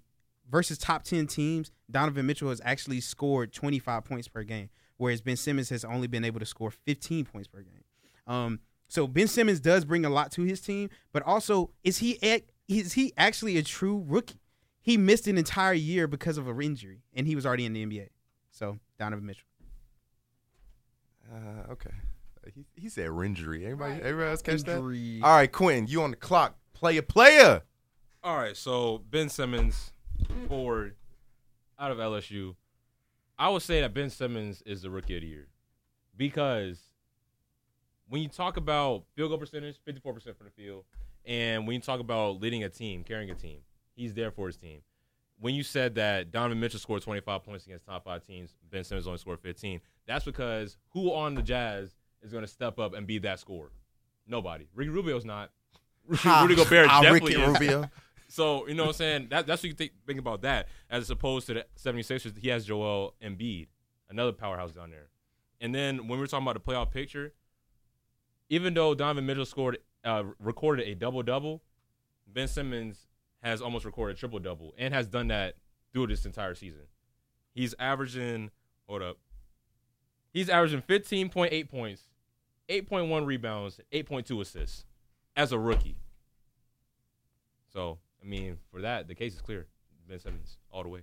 versus 0.50 0.78
top 0.78 1.04
10 1.04 1.28
teams, 1.28 1.72
Donovan 1.90 2.26
Mitchell 2.26 2.50
has 2.50 2.62
actually 2.64 3.02
scored 3.02 3.54
25 3.54 4.04
points 4.06 4.28
per 4.28 4.44
game, 4.44 4.70
whereas 4.98 5.22
Ben 5.22 5.36
Simmons 5.36 5.70
has 5.70 5.86
only 5.86 6.08
been 6.08 6.26
able 6.26 6.40
to 6.40 6.46
score 6.46 6.72
15 6.72 7.26
points 7.26 7.48
per 7.48 7.62
game. 7.62 7.84
Um, 8.28 8.60
so 8.88 9.08
Ben 9.08 9.28
Simmons 9.28 9.60
does 9.60 9.86
bring 9.86 10.06
a 10.06 10.10
lot 10.10 10.32
to 10.34 10.44
his 10.44 10.62
team, 10.62 10.90
but 11.12 11.24
also 11.24 11.72
is 11.84 12.00
he 12.00 12.18
a- 12.24 12.44
is 12.68 12.94
he 12.94 13.14
actually 13.18 13.58
a 13.58 13.64
true 13.64 14.04
rookie? 14.08 14.40
he 14.84 14.98
missed 14.98 15.28
an 15.28 15.38
entire 15.38 15.74
year 15.74 16.08
because 16.08 16.38
of 16.38 16.46
an 16.48 16.62
injury, 16.62 17.04
and 17.14 17.26
he 17.26 17.36
was 17.36 17.46
already 17.46 17.66
in 17.66 17.72
the 17.72 17.86
NBA. 17.86 18.10
So 18.52 18.80
Donovan 19.00 19.26
Mitchell. 19.26 19.48
Uh, 21.34 21.72
okay. 21.72 21.90
He, 22.54 22.66
he 22.76 22.90
said 22.90 23.10
injury. 23.24 23.66
Everybody, 23.66 24.02
everybody 24.02 24.30
else 24.30 24.42
catch 24.42 24.60
Injury. 24.60 25.20
that? 25.20 25.26
All 25.26 25.36
right, 25.36 25.52
Quinn, 25.52 25.88
you 25.88 26.04
on 26.04 26.12
the 26.12 26.18
clock. 26.18 26.56
Player, 26.74 27.02
player. 27.02 27.62
All 28.24 28.38
right, 28.38 28.56
so 28.56 29.02
Ben 29.10 29.30
Simmons, 29.30 29.92
forward 30.48 30.96
out 31.80 31.92
of 31.92 31.98
LSU. 31.98 32.56
I 33.38 33.50
would 33.50 33.62
say 33.62 33.82
that 33.82 33.94
Ben 33.94 34.10
Simmons 34.10 34.62
is 34.66 34.82
the 34.82 34.90
rookie 34.90 35.16
of 35.16 35.22
the 35.22 35.28
year 35.28 35.48
because 36.16 36.80
when 38.08 38.22
you 38.22 38.28
talk 38.28 38.58
about 38.58 39.04
field 39.16 39.30
goal 39.30 39.38
percentage, 39.38 39.78
54% 39.88 40.04
from 40.04 40.46
the 40.46 40.52
field, 40.56 40.84
and 41.26 41.66
when 41.66 41.76
you 41.76 41.82
talk 41.82 42.00
about 42.00 42.42
leading 42.42 42.64
a 42.64 42.70
team, 42.70 43.04
carrying 43.04 43.30
a 43.32 43.36
team, 43.36 43.60
he's 43.96 44.14
there 44.14 44.32
for 44.32 44.48
his 44.48 44.58
team. 44.58 44.80
When 45.40 45.56
you 45.56 45.64
said 45.64 45.96
that 45.96 46.32
Donovan 46.32 46.60
Mitchell 46.60 46.80
scored 46.80 47.02
25 47.02 47.44
points 47.44 47.66
against 47.66 47.86
top 47.86 48.06
five 48.06 48.26
teams, 48.26 48.54
Ben 48.70 48.84
Simmons 48.84 49.08
only 49.08 49.18
scored 49.20 49.40
15, 49.40 49.82
that's 50.08 50.26
because 50.26 50.78
who 50.94 51.14
on 51.14 51.36
the 51.36 51.42
Jazz 51.42 51.96
is 52.22 52.32
going 52.32 52.44
to 52.44 52.48
step 52.48 52.80
up 52.80 52.94
and 52.94 53.08
be 53.08 53.20
that 53.20 53.40
scorer? 53.40 53.72
Nobody. 54.28 54.68
Ricky 54.74 54.90
Rubio's 54.90 55.26
not. 55.26 55.52
Rudy 56.08 56.56
Gobert 56.56 56.88
definitely 56.88 57.36
Ricky 57.36 57.42
is. 57.42 57.60
Rubio. 57.60 57.90
So, 58.30 58.68
you 58.68 58.74
know 58.74 58.86
what 58.86 58.90
I'm 58.90 58.94
saying? 58.96 59.28
That, 59.30 59.46
that's 59.46 59.62
what 59.62 59.68
you 59.70 59.76
think, 59.76 59.92
think 60.08 60.18
about 60.18 60.42
that. 60.42 60.68
As 60.90 61.08
opposed 61.12 61.46
to 61.48 61.54
the 61.54 61.66
76ers, 61.80 62.36
he 62.36 62.48
has 62.48 62.66
Joel 62.66 63.14
Embiid, 63.24 63.68
another 64.10 64.32
powerhouse 64.32 64.72
down 64.72 64.90
there. 64.90 65.10
And 65.62 65.76
then 65.76 66.08
when 66.08 66.18
we're 66.18 66.26
talking 66.26 66.48
about 66.48 66.56
the 66.56 66.72
playoff 66.72 66.90
picture, 66.90 67.34
even 68.50 68.74
though 68.74 68.96
Donovan 68.96 69.28
Mitchell 69.28 69.46
scored, 69.46 69.78
uh, 70.04 70.24
recorded 70.40 70.88
a 70.88 70.96
double 70.96 71.22
double, 71.22 71.62
Ben 72.26 72.48
Simmons 72.48 73.06
has 73.44 73.62
almost 73.62 73.86
recorded 73.86 74.18
a 74.18 74.20
triple 74.20 74.40
double 74.40 74.74
and 74.80 74.96
has 74.96 75.06
done 75.06 75.28
that 75.28 75.58
through 75.92 76.08
this 76.08 76.26
entire 76.26 76.56
season. 76.56 76.88
He's 77.54 77.76
averaging, 77.78 78.50
hold 78.88 79.04
up, 79.04 79.20
he's 80.34 80.50
averaging 80.50 80.82
15.8 80.82 81.70
points, 81.70 82.04
8.1 82.68 83.26
rebounds, 83.26 83.80
8.2 83.94 84.42
assists 84.42 84.86
as 85.36 85.52
a 85.52 85.60
rookie. 85.60 85.96
So, 87.72 88.00
I 88.22 88.28
mean, 88.28 88.58
for 88.72 88.82
that, 88.82 89.08
the 89.08 89.16
case 89.16 89.34
is 89.34 89.42
clear. 89.42 89.68
Ben 90.08 90.20
Simmons, 90.20 90.58
all 90.70 90.84
the 90.84 90.90
way. 90.90 91.02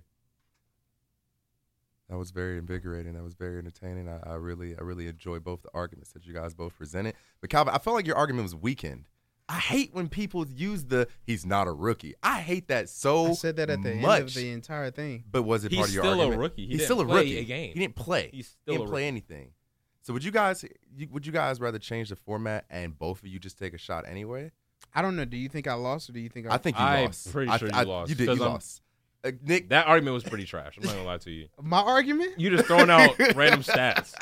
That 2.09 2.17
was 2.17 2.31
very 2.31 2.57
invigorating. 2.57 3.13
That 3.13 3.23
was 3.23 3.35
very 3.35 3.57
entertaining. 3.57 4.09
I, 4.09 4.19
I 4.31 4.33
really, 4.35 4.75
I 4.77 4.81
really 4.81 5.07
enjoyed 5.07 5.43
both 5.43 5.61
the 5.63 5.69
arguments 5.73 6.11
that 6.11 6.25
you 6.25 6.33
guys 6.33 6.53
both 6.53 6.77
presented. 6.77 7.15
But 7.39 7.49
Calvin, 7.49 7.73
I 7.73 7.77
felt 7.77 7.95
like 7.95 8.05
your 8.05 8.17
argument 8.17 8.43
was 8.43 8.55
weakened. 8.55 9.05
I 9.53 9.59
hate 9.59 9.93
when 9.93 10.07
people 10.07 10.47
use 10.47 10.85
the 10.85 11.07
"he's 11.23 11.45
not 11.45 11.67
a 11.67 11.71
rookie." 11.73 12.13
I 12.23 12.39
hate 12.39 12.69
that 12.69 12.87
so 12.89 13.27
I 13.31 13.33
said 13.33 13.57
that 13.57 13.69
at 13.69 13.83
the 13.83 13.95
much. 13.95 14.19
end 14.19 14.27
of 14.29 14.33
the 14.33 14.51
entire 14.51 14.91
thing. 14.91 15.25
But 15.29 15.43
was 15.43 15.65
it 15.65 15.71
He's 15.71 15.77
part 15.79 15.89
of 15.89 15.95
your 15.95 16.03
still 16.05 16.21
a 16.21 16.37
rookie. 16.37 16.61
He 16.63 16.67
He's 16.69 16.77
didn't 16.77 16.85
still 16.85 17.01
a 17.01 17.05
play 17.05 17.15
rookie. 17.17 17.37
a 17.39 17.43
game. 17.43 17.73
He 17.73 17.79
didn't 17.79 17.95
play. 17.95 18.29
He's 18.31 18.55
He 18.65 18.71
didn't 18.71 18.87
a 18.87 18.89
play 18.89 19.01
rookie. 19.01 19.07
anything. 19.07 19.51
So 20.03 20.13
would 20.13 20.23
you 20.23 20.31
guys, 20.31 20.63
would 21.11 21.25
you 21.27 21.31
guys 21.33 21.59
rather 21.59 21.77
change 21.79 22.09
the 22.09 22.15
format 22.15 22.65
and 22.69 22.97
both 22.97 23.19
of 23.19 23.27
you 23.27 23.39
just 23.39 23.59
take 23.59 23.73
a 23.73 23.77
shot 23.77 24.05
anyway? 24.07 24.51
I 24.95 25.01
don't 25.01 25.15
know. 25.15 25.25
Do 25.25 25.37
you 25.37 25.47
think 25.49 25.67
I 25.67 25.73
lost 25.73 26.09
or 26.09 26.13
do 26.13 26.19
you 26.19 26.29
think 26.29 26.47
I? 26.47 26.55
I 26.55 26.57
think 26.57 26.77
you 26.77 26.83
I'm 26.83 27.05
lost. 27.05 27.31
pretty 27.31 27.51
I- 27.51 27.57
sure 27.57 27.67
you 27.67 27.73
I- 27.75 27.83
lost, 27.83 28.09
You 28.09 28.15
did. 28.15 28.25
You 28.25 28.31
I'm- 28.31 28.39
lost. 28.53 28.81
Uh, 29.23 29.31
Nick, 29.43 29.69
That 29.69 29.85
argument 29.85 30.15
was 30.15 30.23
pretty 30.23 30.45
trash. 30.45 30.77
I'm 30.77 30.83
not 30.83 30.93
gonna 30.95 31.05
lie 31.05 31.17
to 31.19 31.29
you. 31.29 31.47
my 31.61 31.79
argument. 31.81 32.39
You 32.39 32.49
just 32.49 32.65
throwing 32.65 32.89
out 32.89 33.19
random 33.35 33.61
stats. 33.61 34.13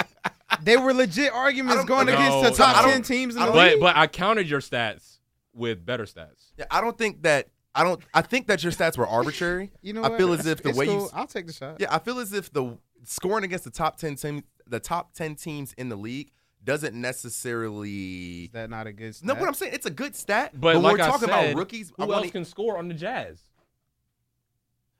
They 0.63 0.75
were 0.75 0.93
legit 0.93 1.31
arguments 1.31 1.85
going 1.85 2.07
no, 2.07 2.13
against 2.13 2.49
the 2.57 2.57
top 2.63 2.75
I 2.77 2.81
don't- 2.81 2.91
ten 2.91 3.01
teams 3.03 3.35
in 3.35 3.39
the 3.41 3.45
don't- 3.47 3.55
league. 3.55 3.79
But 3.79 3.93
but 3.93 3.95
I 3.95 4.07
countered 4.07 4.47
your 4.47 4.59
stats 4.59 5.18
with 5.59 5.85
better 5.85 6.05
stats. 6.05 6.51
Yeah, 6.57 6.65
I 6.71 6.81
don't 6.81 6.97
think 6.97 7.21
that. 7.23 7.49
I 7.75 7.83
don't. 7.83 8.01
I 8.13 8.21
think 8.23 8.47
that 8.47 8.63
your 8.63 8.71
stats 8.71 8.97
were 8.97 9.05
arbitrary. 9.07 9.71
you 9.83 9.93
know, 9.93 10.01
I 10.03 10.09
what? 10.09 10.17
feel 10.17 10.33
as 10.33 10.45
if 10.47 10.63
the 10.63 10.69
It's 10.69 10.77
way 10.77 10.85
you. 10.85 11.07
I'll 11.13 11.27
take 11.27 11.45
the 11.45 11.53
shot. 11.53 11.77
Yeah, 11.79 11.93
I 11.93 11.99
feel 11.99 12.19
as 12.19 12.33
if 12.33 12.51
the 12.51 12.77
scoring 13.03 13.43
against 13.43 13.63
the 13.65 13.69
top 13.71 13.97
ten 13.97 14.15
team, 14.15 14.43
the 14.65 14.79
top 14.79 15.13
ten 15.13 15.35
teams 15.35 15.73
in 15.73 15.89
the 15.89 15.95
league, 15.95 16.31
doesn't 16.63 16.95
necessarily. 16.95 18.45
Is 18.45 18.51
that 18.51 18.69
not 18.71 18.87
a 18.87 18.91
good? 18.93 19.15
No, 19.21 19.33
stat? 19.33 19.39
what 19.39 19.47
I'm 19.47 19.53
saying, 19.53 19.73
it's 19.75 19.85
a 19.85 19.91
good 19.91 20.15
stat. 20.15 20.51
But, 20.59 20.75
when 20.75 20.83
like 20.83 20.97
we're 20.97 21.03
I 21.03 21.07
talking 21.07 21.27
said, 21.29 21.49
about 21.51 21.57
rookies, 21.59 21.91
I 21.99 22.03
Who 22.03 22.09
wanna- 22.09 22.21
else 22.23 22.31
can 22.31 22.45
score 22.45 22.77
on 22.77 22.87
the 22.87 22.93
Jazz? 22.95 23.39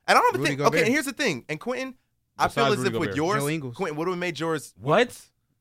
and 0.06 0.16
I 0.18 0.20
don't 0.20 0.36
Rudy 0.36 0.48
think. 0.48 0.58
Gobert. 0.58 0.74
Okay, 0.74 0.84
and 0.84 0.92
here's 0.92 1.04
the 1.06 1.12
thing. 1.12 1.44
And 1.48 1.58
Quentin, 1.60 1.94
I 2.38 2.48
feel 2.48 2.64
Besides 2.66 2.72
as 2.72 2.78
Rudy 2.84 2.88
if 2.96 3.00
with 3.00 3.08
Gobert. 3.10 3.16
yours, 3.16 3.42
Joe 3.42 3.48
Ingles. 3.48 3.76
Quentin, 3.76 3.96
what 3.96 4.06
would 4.06 4.12
have 4.12 4.18
made 4.18 4.38
yours? 4.40 4.74
What? 4.80 5.20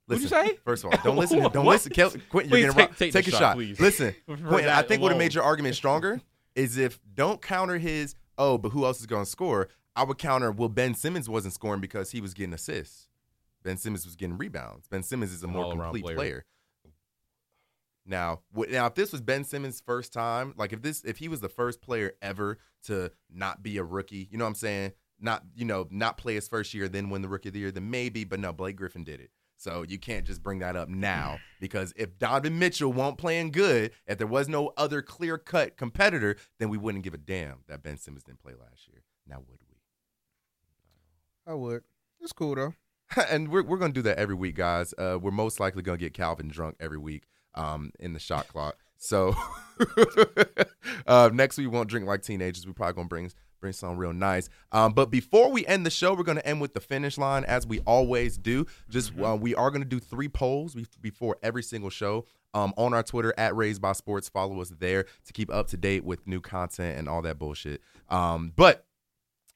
What'd 0.10 0.24
Listen, 0.24 0.40
you 0.40 0.48
say? 0.48 0.60
First 0.66 0.84
of 0.84 0.92
all, 0.94 1.00
don't 1.04 1.18
listen. 1.20 1.40
Don't 1.40 1.54
What? 1.66 1.74
listen. 1.74 1.92
Kel, 1.94 2.12
Quentin, 2.30 2.52
you're 2.58 2.72
getting 2.74 2.88
take- 2.88 2.98
take 2.98 3.14
Take 3.14 3.28
a 3.28 3.32
shot, 3.32 3.40
shot. 3.40 3.56
please. 3.56 3.80
Listen, 3.80 4.16
Quentin, 4.26 4.70
I 4.70 4.82
think 4.82 5.02
would 5.02 5.12
have 5.12 5.20
made 5.20 5.34
your 5.34 5.44
argument 5.44 5.76
stronger 5.76 6.20
is 6.56 6.78
if 6.78 7.00
don't 7.14 7.42
counter 7.42 7.78
his 7.78 8.16
oh, 8.38 8.58
but 8.58 8.70
who 8.70 8.86
else 8.86 9.00
is 9.00 9.06
going 9.06 9.24
to 9.26 9.30
score? 9.30 9.70
I 9.96 10.04
would 10.04 10.18
counter 10.18 10.52
well 10.52 10.70
Ben 10.70 10.96
Simmons 10.96 11.30
wasn't 11.30 11.54
scoring 11.54 11.82
because 11.82 12.12
he 12.12 12.22
was 12.22 12.34
getting 12.34 12.54
assists. 12.54 13.08
Ben 13.64 13.78
Simmons 13.78 14.06
was 14.06 14.16
getting 14.16 14.38
rebounds. 14.38 14.88
Ben 14.88 15.04
Simmons 15.04 15.32
is 15.32 15.44
a 15.44 15.48
An 15.48 15.54
more 15.54 15.72
complete 15.76 16.04
player. 16.04 16.16
player. 16.16 16.46
Now, 18.06 18.42
wh- 18.58 18.70
now 18.70 18.88
if 18.88 18.96
this 18.96 19.12
was 19.12 19.22
Ben 19.22 19.44
Simmons' 19.44 19.82
first 19.86 20.14
time, 20.14 20.54
like 20.58 20.74
if 20.74 20.82
this 20.82 21.04
if 21.04 21.18
he 21.18 21.28
was 21.28 21.42
the 21.42 21.50
first 21.50 21.82
player 21.82 22.14
ever 22.22 22.58
to 22.84 23.12
not 23.32 23.62
be 23.62 23.78
a 23.78 23.84
rookie, 23.84 24.28
you 24.32 24.38
know 24.38 24.46
what 24.46 24.50
I'm 24.50 24.56
saying? 24.56 24.94
Not 25.20 25.44
you 25.56 25.66
know 25.66 25.88
not 25.92 26.18
play 26.18 26.36
his 26.36 26.48
first 26.48 26.74
year, 26.74 26.88
then 26.88 27.10
win 27.10 27.22
the 27.22 27.28
rookie 27.30 27.50
of 27.50 27.54
the 27.54 27.60
year, 27.60 27.72
then 27.72 27.90
maybe. 27.90 28.24
But 28.24 28.40
no, 28.40 28.54
Blake 28.54 28.78
Griffin 28.78 29.04
did 29.04 29.20
it. 29.20 29.32
So 29.60 29.84
you 29.86 30.00
can't 30.00 30.26
just 30.26 30.42
bring 30.42 30.60
that 30.60 30.78
up 30.78 30.88
now 30.88 31.40
because 31.60 31.94
if 31.98 32.18
Donovan 32.18 32.58
Mitchell 32.58 32.94
won't 32.94 33.18
playing 33.18 33.52
good, 33.52 33.92
if 34.08 34.18
there 34.18 34.26
was 34.26 34.48
no 34.48 34.72
other 34.78 35.02
clear 35.02 35.38
cut 35.38 35.76
competitor, 35.76 36.38
then 36.60 36.70
we 36.70 36.78
wouldn't 36.78 37.04
give 37.04 37.14
a 37.14 37.18
damn 37.18 37.60
that 37.68 37.84
Ben 37.84 37.98
Simmons 37.98 38.24
didn't 38.24 38.42
play 38.42 38.54
last 38.54 38.88
year. 38.88 39.04
Now 39.28 39.40
would 39.40 39.60
we? 39.70 39.76
I 41.52 41.56
would. 41.56 41.84
It's 42.22 42.32
cool 42.32 42.56
though. 42.56 42.74
and 43.30 43.50
we're, 43.50 43.64
we're 43.64 43.78
going 43.78 43.92
to 43.92 44.00
do 44.00 44.04
that 44.04 44.18
every 44.18 44.36
week, 44.36 44.56
guys. 44.56 44.94
Uh, 44.98 45.18
we're 45.22 45.32
most 45.32 45.60
likely 45.60 45.82
going 45.82 45.98
to 45.98 46.06
get 46.06 46.14
Calvin 46.14 46.48
drunk 46.48 46.78
every 46.80 46.98
week 46.98 47.24
um, 47.56 47.92
in 48.00 48.14
the 48.14 48.20
shot 48.20 48.48
clock. 48.48 48.78
So 48.98 49.36
uh, 51.08 51.30
next 51.34 51.58
week 51.58 51.68
we 51.68 51.76
won't 51.76 51.90
drink 51.90 52.08
like 52.08 52.22
teenagers. 52.22 52.66
We're 52.66 52.74
probably 52.74 52.94
going 52.94 53.08
to 53.08 53.10
bring 53.10 53.32
bring 53.60 53.74
something 53.74 53.98
real 53.98 54.14
nice. 54.14 54.50
Um, 54.72 54.94
but 54.94 55.10
before 55.10 55.52
we 55.52 55.66
end 55.66 55.86
the 55.86 55.92
show, 55.92 56.14
we're 56.14 56.24
going 56.24 56.38
to 56.38 56.48
end 56.48 56.62
with 56.62 56.74
the 56.74 56.80
finish 56.80 57.18
line 57.18 57.44
as 57.46 57.68
we 57.68 57.80
always 57.82 58.38
do. 58.38 58.66
Just 58.90 59.12
uh, 59.20 59.38
we 59.40 59.56
are 59.56 59.70
going 59.70 59.82
to 59.82 59.88
do 59.88 60.00
three 60.00 60.30
polls 60.30 60.76
before 61.02 61.38
every 61.44 61.64
single 61.64 61.90
show. 61.90 62.26
Um, 62.52 62.74
on 62.78 62.96
our 62.96 63.04
Twitter 63.04 63.32
at 63.38 63.56
Raised 63.56 63.80
by 63.80 63.92
Sports, 63.92 64.28
follow 64.28 64.60
us 64.60 64.70
there 64.80 65.06
to 65.26 65.34
keep 65.34 65.54
up 65.54 65.68
to 65.68 65.78
date 65.78 66.04
with 66.04 66.26
new 66.26 66.42
content 66.42 66.98
and 66.98 67.08
all 67.08 67.22
that 67.22 67.38
bullshit. 67.38 67.80
Um, 68.10 68.54
but 68.56 68.88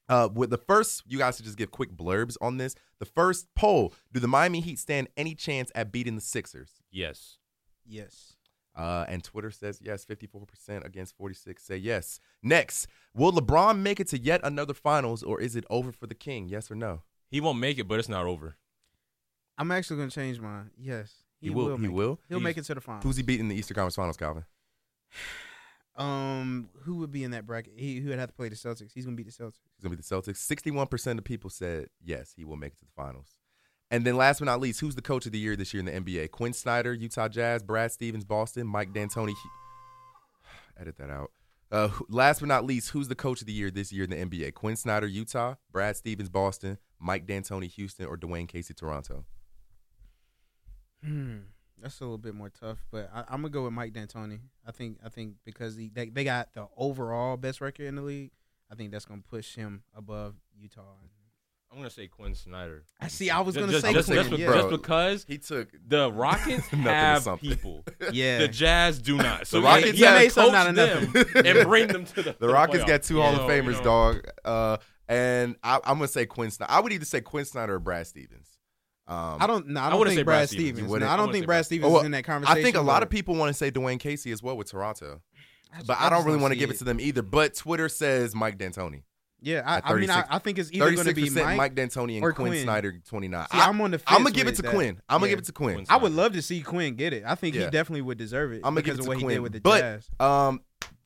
uh, 0.10 0.30
with 0.32 0.52
the 0.52 0.60
first, 0.60 1.02
you 1.08 1.18
guys 1.18 1.38
should 1.38 1.46
just 1.46 1.58
give 1.58 1.72
quick 1.72 1.96
blurbs 1.96 2.38
on 2.40 2.58
this. 2.58 2.76
The 3.00 3.06
first 3.06 3.48
poll: 3.56 3.94
Do 4.12 4.20
the 4.20 4.28
Miami 4.28 4.60
Heat 4.60 4.78
stand 4.78 5.08
any 5.18 5.34
chance 5.34 5.72
at 5.74 5.92
beating 5.92 6.14
the 6.16 6.22
Sixers? 6.22 6.84
Yes. 6.92 7.38
Yes. 7.86 8.36
Uh, 8.76 9.06
and 9.08 9.24
Twitter 9.24 9.52
says 9.52 9.80
yes. 9.84 10.04
Fifty-four 10.06 10.46
percent 10.46 10.86
against 10.86 11.16
forty-six 11.16 11.64
say 11.64 11.78
yes. 11.78 12.20
Next, 12.42 12.88
will 13.14 13.32
LeBron 13.32 13.80
make 13.80 14.00
it 14.00 14.08
to 14.08 14.20
yet 14.20 14.42
another 14.44 14.74
Finals, 14.74 15.22
or 15.22 15.40
is 15.40 15.56
it 15.56 15.64
over 15.70 15.92
for 15.92 16.08
the 16.08 16.16
King? 16.16 16.48
Yes 16.48 16.72
or 16.72 16.76
no? 16.76 17.02
He 17.30 17.40
won't 17.40 17.60
make 17.60 17.78
it, 17.78 17.88
but 17.88 18.00
it's 18.00 18.10
not 18.10 18.26
over. 18.26 18.58
I'm 19.58 19.72
actually 19.72 19.98
gonna 19.98 20.10
change 20.12 20.40
mine. 20.40 20.72
Yes. 20.78 21.14
He, 21.40 21.50
will. 21.50 21.76
he 21.76 21.84
make 21.88 21.92
will. 21.92 22.14
It. 22.14 22.20
He'll 22.30 22.38
He's- 22.40 22.44
make 22.44 22.58
it 22.58 22.64
to 22.66 22.74
the 22.76 22.82
finals. 22.82 23.04
Who's 23.04 23.18
he 23.18 23.24
beating 23.24 23.46
in 23.46 23.50
the 23.50 23.56
Eastern 23.56 23.76
Conference 23.76 23.96
Finals, 23.96 24.18
Calvin? 24.18 24.46
Um, 25.96 26.70
who 26.86 26.96
would 26.98 27.12
be 27.12 27.24
in 27.24 27.30
that 27.32 27.46
bracket? 27.46 27.74
He 27.78 28.00
who 28.00 28.10
would 28.10 28.18
have 28.18 28.30
to 28.30 28.34
play 28.34 28.50
the 28.50 28.56
Celtics. 28.56 28.92
He's 28.96 29.06
gonna 29.06 29.16
beat 29.16 29.28
the 29.28 29.32
Celtics. 29.32 29.60
He's 29.76 29.84
gonna 29.84 29.96
be 29.96 30.02
the 30.02 30.04
Celtics. 30.04 30.38
Sixty-one 30.38 30.88
percent 30.88 31.20
of 31.20 31.26
people 31.26 31.52
said 31.52 31.90
yes, 32.04 32.34
he 32.36 32.46
will 32.46 32.56
make 32.56 32.74
it 32.74 32.80
to 32.80 32.86
the 32.86 32.92
Finals. 32.96 33.28
And 33.94 34.04
then 34.04 34.18
last 34.18 34.40
but 34.40 34.46
not 34.46 34.60
least, 34.60 34.80
who's 34.80 34.96
the 34.96 35.04
coach 35.04 35.28
of 35.28 35.34
the 35.34 35.38
year 35.38 35.56
this 35.56 35.72
year 35.72 35.80
in 35.80 35.86
the 35.86 35.92
NBA? 35.92 36.32
Quin 36.32 36.52
Snyder, 36.52 36.96
Utah 36.96 37.28
Jazz, 37.28 37.62
Brad 37.62 37.92
Stevens, 37.92 38.24
Boston, 38.24 38.66
Mike 38.66 38.92
D'Antoni. 38.92 39.36
Edit 40.80 40.98
that 40.98 41.12
out. 41.12 41.30
Uh, 41.72 41.90
last 42.10 42.40
but 42.40 42.48
not 42.48 42.66
least, 42.66 42.90
who's 42.90 43.08
the 43.08 43.14
coach 43.14 43.42
of 43.42 43.46
the 43.46 43.54
year 43.54 43.70
this 43.70 43.92
year 43.92 44.04
in 44.04 44.10
the 44.10 44.16
NBA? 44.16 44.56
Quin 44.56 44.76
Snyder, 44.76 45.06
Utah, 45.06 45.54
Brad 45.72 45.96
Stevens, 45.96 46.30
Boston, 46.30 46.80
Mike 47.00 47.28
D'Antoni, 47.28 47.68
Houston, 47.70 48.08
or 48.08 48.18
Dwane 48.18 48.48
Casey, 48.48 48.74
Toronto? 48.74 49.26
Hmm. 51.06 51.38
That's 51.80 52.00
a 52.00 52.04
little 52.04 52.18
bit 52.18 52.34
more 52.34 52.50
tough, 52.50 52.80
but 52.90 53.12
I, 53.14 53.26
I'm 53.30 53.42
gonna 53.42 53.50
go 53.50 53.66
with 53.66 53.74
Mike 53.74 53.94
D'Antoni. 53.94 54.40
I 54.66 54.72
think 54.72 54.98
I 55.06 55.10
think 55.10 55.36
because 55.46 55.76
he, 55.76 55.92
they 55.94 56.10
they 56.10 56.24
got 56.24 56.52
the 56.54 56.68
overall 56.78 57.38
best 57.38 57.62
record 57.62 57.86
in 57.86 57.96
the 57.98 58.02
league. 58.02 58.32
I 58.72 58.76
think 58.76 58.92
that's 58.92 59.06
gonna 59.06 59.22
push 59.22 59.54
him 59.54 59.84
above 59.96 60.34
Utah. 60.58 60.96
I'm 61.74 61.80
gonna 61.80 61.90
say 61.90 62.08
Quin 62.08 62.36
Snyder. 62.36 62.84
I 63.02 63.08
see. 63.08 63.32
I 63.32 63.42
was 63.42 63.56
Just- 63.56 63.62
gonna 63.62 63.72
just, 63.72 63.84
say 63.86 63.94
just, 63.94 64.08
Quinn. 64.08 64.18
just, 64.20 64.30
be- 64.30 64.38
yeah. 64.44 64.54
just 64.54 64.70
because 64.70 65.26
He 65.28 65.40
took 65.40 65.70
the 65.88 66.12
Rockets 66.12 66.68
have 66.68 67.28
people. 67.42 67.84
yeah. 68.12 68.38
The 68.40 68.48
Jazz 68.48 69.00
do 69.00 69.18
not. 69.18 69.48
So 69.48 69.60
The 69.60 69.66
Rockets 69.66 69.98
he 69.98 70.04
have- 70.04 70.14
had 70.14 70.22
Made 70.22 70.30
to 70.30 70.36
coach 70.36 70.54
out 70.54 70.68
of 70.70 70.76
them 70.76 71.46
and 71.46 71.68
bring 71.68 71.88
them 71.88 72.06
to 72.06 72.16
the. 72.22 72.24
to 72.34 72.40
the 72.40 72.48
Rockets 72.48 72.84
playoffs. 72.84 72.88
got 72.88 73.04
two 73.04 73.20
Hall 73.22 73.36
So, 73.36 73.42
of 73.48 73.50
you 73.56 73.64
Famers, 73.64 73.78
know, 73.80 73.84
dog. 73.84 74.28
Uh, 74.46 74.78
and 75.10 75.56
I, 75.64 75.78
I'm 75.84 75.98
gonna 75.98 76.08
say 76.08 76.26
Quin 76.28 76.52
Snyder. 76.52 76.72
I 76.72 76.80
would 76.80 76.94
either 76.94 77.06
say 77.06 77.22
Quin 77.22 77.46
Snyder 77.46 77.74
or 77.76 77.80
Brad 77.80 78.06
Stevens. 78.08 78.50
Um, 79.08 79.38
I 79.42 79.48
don't. 79.48 79.68
No, 79.68 79.82
I 79.82 79.88
I 79.88 79.90
don't 79.90 80.00
wouldn't 80.00 80.16
think 80.16 80.26
Brad 80.26 80.38
Brad 80.42 80.50
Stevens. 80.50 80.68
Stevens. 80.78 80.88
No, 80.88 80.92
wouldn't? 80.92 81.10
I 81.10 81.14
I 81.14 81.18
don't 81.18 81.24
wouldn't 81.26 81.34
think 81.34 81.46
Brad 81.48 81.56
Brad- 81.58 81.66
Stevens 81.66 81.90
Oh, 81.90 81.92
well, 81.92 82.00
is 82.02 82.06
in 82.06 82.12
that 82.12 82.24
conversation. 82.24 82.60
I 82.60 82.64
think 82.64 82.76
a 82.78 82.82
lot 82.82 82.98
but 83.02 83.04
of 83.04 83.10
people 83.10 83.36
want 83.36 83.50
to 83.50 83.54
say 83.54 83.72
Dwane 83.72 84.00
Casey 84.00 84.32
as 84.32 84.42
well 84.42 84.56
with 84.56 84.70
Toronto. 84.72 85.22
I 85.74 85.78
just- 85.78 85.88
But 85.88 86.00
I, 86.00 86.06
I 86.06 86.10
don't 86.10 86.20
just 86.20 86.28
really 86.28 86.40
want 86.40 86.54
to 86.54 86.56
see 86.56 86.60
give 86.62 86.70
it 86.70 86.78
to 86.78 86.84
them 86.86 87.00
either. 87.02 87.22
But 87.22 87.56
Twitter 87.56 87.90
says 87.90 88.34
Mike 88.36 88.58
D'Antoni. 88.58 89.04
Yeah, 89.44 89.62
I, 89.66 89.92
I 89.94 89.96
mean, 89.96 90.10
I, 90.10 90.24
I 90.30 90.40
think 90.40 90.58
it's 90.58 90.72
either 90.72 90.94
going 90.96 91.06
to 91.08 91.14
be 91.14 91.24
36% 91.30 91.44
Mike. 91.44 91.58
Mike 91.58 91.76
D'Antoni 91.76 92.16
and 92.16 92.24
or 92.24 92.32
Quinn, 92.32 92.48
Quinn. 92.52 92.64
Snyder 92.64 92.94
29. 93.08 93.48
See, 93.52 93.58
I, 93.58 93.68
I'm 93.68 93.80
on 93.82 93.92
the. 93.92 94.02
I'm 94.08 94.18
gonna 94.20 94.26
fence 94.26 94.36
give 94.38 94.48
it 94.48 94.56
to 94.56 94.62
that. 94.62 94.72
Quinn. 94.74 95.02
I'm 95.10 95.20
gonna 95.20 95.30
give 95.30 95.40
it 95.40 95.46
to 95.46 95.52
Quinn. 95.52 95.76
Quinn 95.76 95.86
I 95.90 95.98
would 95.98 96.14
love 96.14 96.32
to 96.34 96.42
see 96.42 96.62
Quinn 96.62 96.96
get 96.96 97.12
it. 97.14 97.24
I 97.26 97.36
think 97.36 97.54
Yeah. 97.56 97.66
he 97.66 97.70
definitely 97.70 98.04
would 98.04 98.18
deserve 98.18 98.54
it. 98.54 98.58
I'm 98.64 98.74
gonna 98.74 98.76
because 98.84 98.98
give 98.98 99.00
it 99.00 99.00
of 99.00 99.04
to 99.06 99.10
what 99.10 99.18
he 99.18 99.24
Quinn. 99.24 99.34
did 99.36 99.40
with 99.42 99.52
the 99.54 99.60
but 99.62 99.80
Jazz. 99.82 100.10
um, 100.20 100.62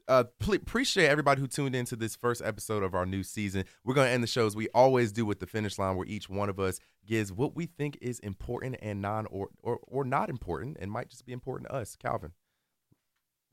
uh, 0.08 0.24
pl- 0.40 0.54
appreciate 0.54 1.08
everybody 1.08 1.42
who 1.42 1.48
tuned 1.48 1.76
into 1.76 1.96
this 1.96 2.16
first 2.16 2.42
episode 2.46 2.84
of 2.84 2.94
our 2.94 3.06
new 3.08 3.24
season. 3.24 3.66
We're 3.84 3.96
gonna 3.96 4.10
end 4.10 4.22
the 4.22 4.28
shows 4.28 4.56
we 4.56 4.68
always 4.70 5.12
do 5.12 5.26
with 5.26 5.40
the 5.40 5.48
finish 5.48 5.80
line, 5.80 5.96
where 5.98 6.06
each 6.08 6.30
one 6.30 6.48
of 6.50 6.60
us 6.60 6.80
gives 7.06 7.32
what 7.32 7.56
we 7.56 7.66
think 7.66 7.98
is 8.02 8.20
important 8.20 8.78
and 8.82 9.02
non 9.02 9.26
or 9.26 9.50
or, 9.64 9.80
or 9.88 10.06
not 10.06 10.30
important, 10.30 10.78
and 10.80 10.92
might 10.92 11.10
just 11.10 11.26
be 11.26 11.34
important 11.34 11.70
to 11.70 11.76
us. 11.76 11.96
Calvin, 11.96 12.34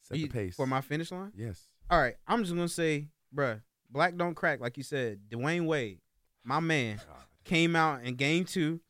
set 0.03 0.15
the 0.17 0.21
You- 0.21 0.29
pace 0.29 0.57
for 0.57 0.67
my 0.67 0.81
finish 0.81 1.11
line. 1.11 1.33
yes. 1.35 1.69
All 1.91 1.99
right, 2.01 2.17
I'm 2.27 2.43
just 2.43 2.55
gonna 2.55 2.69
say, 2.69 3.09
bruh, 3.35 3.63
black 3.91 4.17
don't 4.17 4.35
crack, 4.35 4.61
like 4.61 4.77
you 4.77 4.83
said. 4.83 5.21
Dwyane 5.31 5.67
Wade, 5.67 6.01
my 6.45 6.61
man, 6.61 7.01
came 7.45 7.77
out 7.77 8.03
in 8.05 8.15
game 8.15 8.45
two 8.45 8.81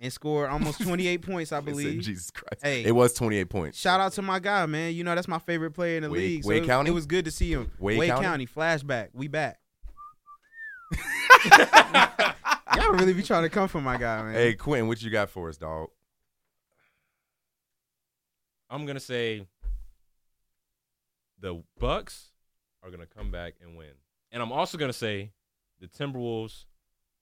and 0.00 0.12
scored 0.12 0.50
almost 0.50 0.80
28 0.82 1.22
points, 1.22 1.52
I 1.52 1.58
It 1.58 1.60
said, 1.60 1.64
believe. 1.66 2.02
Jesus 2.02 2.30
Christ, 2.30 2.62
Hey. 2.62 2.84
it 2.84 2.92
was 2.92 3.12
28 3.14 3.44
points. 3.48 3.78
Shout 3.78 4.00
out 4.00 4.12
to 4.12 4.22
my 4.22 4.38
guy, 4.38 4.66
man. 4.66 4.92
You 4.94 5.04
know 5.04 5.14
that's 5.14 5.28
my 5.28 5.38
favorite 5.38 5.70
player 5.72 5.96
in 5.98 6.02
the 6.02 6.10
Wade- 6.10 6.18
league. 6.20 6.42
So 6.44 6.48
Wade 6.50 6.58
it, 6.58 6.60
was- 6.62 6.68
County? 6.68 6.90
it 6.90 6.94
was 6.94 7.06
good 7.06 7.24
to 7.26 7.30
see 7.30 7.52
him. 7.52 7.70
Wade 7.78 8.08
County? 8.08 8.22
County, 8.24 8.46
flashback. 8.46 9.08
We 9.12 9.28
back. 9.28 9.58
Y'all 12.76 12.92
really 12.92 13.12
be 13.12 13.22
trying 13.22 13.42
to 13.44 13.48
come 13.48 13.68
for 13.68 13.80
my 13.80 13.96
guy, 13.96 14.22
man. 14.22 14.34
Hey 14.34 14.54
Quinn, 14.54 14.88
what 14.88 15.00
you 15.02 15.10
got 15.10 15.30
for 15.30 15.48
us, 15.48 15.56
dog? 15.56 15.88
I'm 18.70 18.86
gonna 18.86 19.00
say 19.00 19.46
the 21.38 21.62
Bucks 21.78 22.30
are 22.82 22.90
gonna 22.90 23.06
come 23.06 23.30
back 23.30 23.54
and 23.62 23.76
win, 23.76 23.92
and 24.34 24.42
I'm 24.42 24.52
also 24.52 24.76
gonna 24.76 24.92
say 24.92 25.32
the 25.80 25.86
Timberwolves 25.88 26.64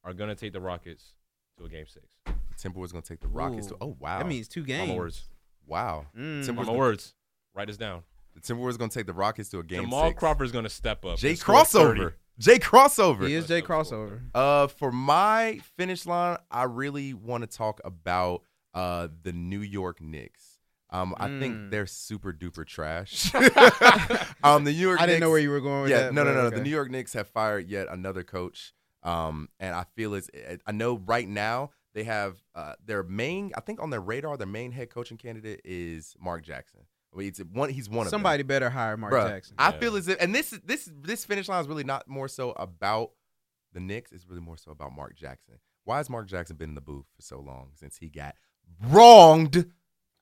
are 0.03 0.13
gonna 0.13 0.35
take 0.35 0.53
the 0.53 0.61
Rockets 0.61 1.13
to 1.59 1.65
a 1.65 1.69
game 1.69 1.87
six. 1.87 2.07
The 2.27 2.33
Timberwolves 2.69 2.91
gonna 2.91 3.03
take 3.03 3.21
the 3.21 3.29
Rockets. 3.29 3.69
To, 3.69 3.75
Ooh. 3.75 3.79
oh 3.81 3.97
wow, 4.01 4.19
That 4.19 4.27
means 4.27 4.49
two 4.49 4.65
games. 4.65 4.89
My 4.89 4.97
words. 4.97 5.29
wow. 5.67 6.07
Mm. 6.19 6.45
Timber- 6.45 6.65
My 6.65 6.73
words. 6.73 7.15
Write 7.55 7.69
this 7.69 7.77
down. 7.77 8.03
The 8.35 8.41
Timberwolves 8.41 8.75
are 8.75 8.79
gonna 8.79 8.91
take 8.91 9.07
the 9.07 9.13
Rockets 9.13 9.51
to 9.51 9.61
a 9.61 9.63
game 9.63 9.83
Jamal 9.83 10.09
six. 10.09 10.19
Crawford's 10.19 10.51
gonna 10.53 10.69
step 10.69 11.05
up. 11.05 11.19
Jay 11.19 11.31
and 11.31 11.39
score 11.39 11.65
30. 11.65 12.01
crossover. 12.01 12.13
Jay 12.39 12.59
crossover. 12.59 13.29
He 13.29 13.35
is 13.35 13.47
Jay 13.47 13.61
crossover. 13.63 14.21
Uh, 14.35 14.67
for 14.67 14.91
my 14.91 15.61
finish 15.77 16.07
line, 16.07 16.39
I 16.51 16.65
really 16.65 17.13
want 17.15 17.43
to 17.43 17.47
talk 17.57 17.81
about 17.85 18.43
uh 18.75 19.09
the 19.23 19.33
New 19.33 19.61
York 19.61 20.01
Knicks. 20.01 20.52
Um, 20.93 21.15
I 21.19 21.27
think 21.27 21.57
Mm. 21.57 21.71
they're 21.71 21.87
super 21.87 22.33
duper 22.33 22.67
trash. 22.67 23.35
um, 24.45 24.65
the 24.65 24.73
New 24.73 24.79
York. 24.79 25.01
I 25.01 25.07
didn't 25.07 25.21
know 25.21 25.31
where 25.31 25.39
you 25.39 25.51
were 25.51 25.61
going 25.61 25.83
with 25.83 25.91
Yeah, 25.91 26.03
that. 26.03 26.15
no, 26.15 26.23
no, 26.25 26.35
no. 26.35 26.41
okay. 26.43 26.57
The 26.57 26.63
New 26.63 26.71
York 26.71 26.91
Knicks 26.91 27.15
have 27.15 27.29
fired 27.29 27.67
yet 27.69 27.89
another 27.91 28.23
coach. 28.23 28.73
Um, 29.03 29.49
and 29.59 29.75
I 29.75 29.85
feel 29.97 30.15
it's. 30.15 30.31
I 30.67 30.73
know 30.73 30.99
right 31.07 31.27
now 31.27 31.71
they 31.95 32.05
have 32.05 32.37
uh 32.55 32.75
their 32.85 33.03
main. 33.03 33.53
I 33.57 33.61
think 33.61 33.81
on 33.83 33.91
their 33.91 34.01
radar, 34.01 34.37
their 34.37 34.47
main 34.47 34.71
head 34.73 34.91
coaching 34.91 35.17
candidate 35.17 35.61
is 35.65 36.15
Mark 36.21 36.45
Jackson. 36.45 36.81
I 37.15 37.19
mean, 37.19 37.29
it's 37.29 37.41
one. 37.41 37.69
He's 37.71 37.89
one 37.89 38.07
of 38.07 38.11
them. 38.11 38.19
Somebody 38.19 38.43
better 38.43 38.71
hire 38.71 38.97
Mark 38.97 39.13
Bruh, 39.13 39.29
Jackson. 39.29 39.57
I 39.59 39.71
Yeah. 39.73 39.79
feel 39.79 39.97
as 39.97 40.09
if, 40.09 40.19
and 40.23 40.35
this 40.35 40.51
this 40.65 40.89
this 41.03 41.25
finish 41.25 41.49
line 41.49 41.61
is 41.63 41.69
really 41.69 41.85
not 41.85 42.07
more 42.07 42.29
so 42.29 42.53
about 42.53 43.11
the 43.73 43.81
Knicks. 43.81 44.13
It's 44.13 44.27
really 44.29 44.41
more 44.43 44.57
so 44.57 44.71
about 44.71 44.95
Mark 44.95 45.17
Jackson. 45.17 45.55
Why 45.85 45.97
has 45.97 46.09
Mark 46.09 46.29
Jackson 46.29 46.57
been 46.57 46.69
in 46.71 46.75
the 46.77 46.81
booth 46.81 47.07
for 47.17 47.23
so 47.23 47.41
long 47.41 47.71
since 47.75 47.97
he 47.97 48.09
got 48.09 48.37
wronged 48.89 49.67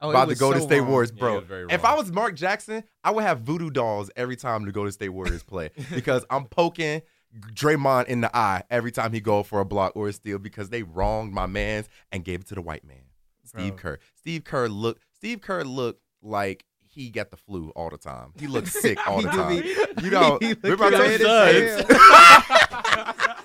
Oh, 0.03 0.11
it 0.11 0.15
by 0.15 0.25
the 0.25 0.35
Golden 0.35 0.61
so 0.63 0.67
State 0.67 0.81
wrong. 0.81 0.91
Warriors, 0.91 1.11
bro? 1.13 1.33
it 1.35 1.37
was 1.41 1.45
very 1.45 1.67
if. 1.71 1.85
I 1.85 1.95
was 1.95 2.11
Mark 2.11 2.35
Jackson, 2.35 2.85
I 3.05 3.11
would 3.11 3.25
have 3.25 3.41
voodoo 3.41 3.71
dolls 3.71 4.11
every 4.17 4.37
time 4.37 4.65
the 4.65 4.73
Golden 4.73 4.93
State 4.93 5.11
Warriors 5.11 5.43
play 5.43 5.71
because 5.95 6.25
I'm 6.31 6.47
poking 6.47 7.03
Draymond 7.55 8.07
in 8.07 8.23
the 8.23 8.35
eye 8.37 8.63
every 8.71 8.91
time 8.93 9.13
he 9.13 9.21
go 9.21 9.43
for 9.43 9.61
a 9.61 9.65
block 9.65 9.93
or 9.95 10.09
a 10.09 10.13
steal 10.13 10.39
because 10.39 10.71
they 10.71 10.83
wronged 10.83 11.33
my 11.33 11.47
man's 11.47 11.89
and 12.11 12.25
gave 12.25 12.41
it 12.41 12.47
to 12.49 12.55
the 12.55 12.63
white 12.63 12.85
man, 12.85 13.03
Steve 13.45 13.77
Bro. 13.77 13.93
Kerr. 13.93 13.99
Steve 14.17 14.45
Kerr 14.45 14.69
look. 14.69 14.99
Steve 15.15 15.41
Kerr 15.43 15.63
looked 15.65 16.01
like 16.23 16.65
he 16.89 17.11
got 17.11 17.31
the 17.31 17.37
flu 17.37 17.71
all 17.77 17.91
the 17.91 17.99
time. 17.99 18.33
He 18.39 18.47
looked 18.47 18.69
sick 18.73 18.99
all 19.07 19.21
the 19.23 19.29
do 19.31 19.37
time. 19.37 19.61
be- 19.61 20.03
You 20.05 20.11
know, 20.11 20.39
he 20.41 20.49
look 20.49 20.63
remember 20.65 20.85
I 20.87 20.91
told 20.91 21.21
you 21.21 21.27
as 21.29 21.87
studs. 21.87 21.93
hell. 22.97 23.37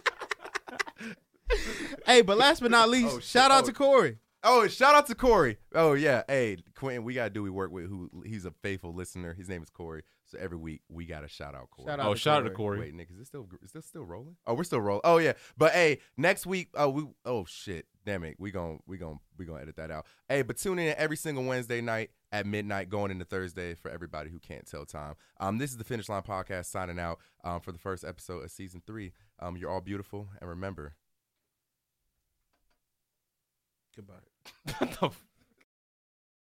hey, 2.06 2.22
but 2.22 2.38
last 2.38 2.62
but 2.62 2.72
not 2.72 2.90
least, 2.90 3.08
Oh, 3.16 3.20
shit. 3.20 3.24
shout 3.26 3.52
out 3.52 3.64
Oh. 3.64 3.68
to 3.68 3.74
Corey. 3.74 4.18
Oh, 4.48 4.68
shout 4.68 4.94
out 4.94 5.08
to 5.08 5.16
Corey. 5.16 5.58
Oh 5.74 5.94
yeah, 5.94 6.22
hey 6.28 6.58
Quentin, 6.76 7.04
we 7.04 7.16
gotta 7.16 7.32
do. 7.32 7.42
We 7.42 7.50
work 7.50 7.72
with 7.72 7.90
who? 7.90 8.10
He's 8.26 8.46
a 8.46 8.52
faithful 8.52 8.94
listener. 8.94 9.34
His 9.34 9.50
name 9.50 9.64
is 9.64 9.72
Corey. 9.72 10.04
So 10.28 10.38
every 10.40 10.58
week 10.58 10.82
we 10.88 11.06
gotta 11.08 11.28
shout 11.28 11.56
out 11.56 11.72
Corey. 11.72 11.88
Shout 11.90 12.00
out 12.00 12.06
Oh, 12.08 12.14
to 12.14 12.20
shout 12.20 12.38
out 12.44 12.48
to 12.48 12.52
Corey. 12.52 12.78
Corey. 12.78 12.88
Wait, 12.90 12.94
Nick, 12.96 13.10
is 13.10 13.18
this 13.18 13.28
still 13.28 13.48
is 13.64 13.72
this 13.72 13.86
still 13.88 14.04
rolling? 14.04 14.36
Oh, 14.46 14.54
we're 14.54 14.64
still 14.64 14.82
rolling. 14.82 15.02
Oh 15.04 15.18
yeah, 15.18 15.34
but 15.58 15.72
hey, 15.72 16.00
next 16.16 16.46
week, 16.46 16.70
oh 16.76 16.90
we, 16.90 17.08
oh 17.26 17.46
shit, 17.46 17.88
damn 18.06 18.24
it, 18.24 18.36
we 18.40 18.52
gon' 18.52 18.80
we 18.86 18.98
gon' 18.98 19.20
we 19.38 19.46
gonna 19.46 19.62
edit 19.64 19.78
that 19.78 19.90
out. 19.90 20.06
Hey, 20.30 20.44
but 20.44 20.58
tune 20.58 20.78
in 20.78 20.94
every 20.96 21.18
single 21.18 21.44
Wednesday 21.44 21.82
night 21.82 22.12
at 22.32 22.46
midnight, 22.46 22.90
going 22.90 23.10
into 23.10 23.26
Thursday 23.26 23.74
for 23.74 23.90
everybody 23.90 24.30
who 24.30 24.38
can't 24.38 24.66
tell 24.68 24.86
time. 24.86 25.16
Um, 25.40 25.58
this 25.58 25.72
is 25.72 25.78
the 25.78 25.84
Finish 25.84 26.08
Line 26.08 26.22
podcast 26.22 26.66
signing 26.66 27.00
out 27.00 27.20
um 27.44 27.62
for 27.62 27.72
the 27.72 27.80
first 27.80 28.04
episode 28.04 28.44
of 28.44 28.52
season 28.52 28.84
three. 28.86 29.12
Um, 29.40 29.58
you're 29.58 29.72
all 29.72 29.82
beautiful, 29.82 30.28
and 30.40 30.48
remember, 30.50 30.94
Goodbye. 33.96 34.14
What 34.80 34.92
the 35.00 35.12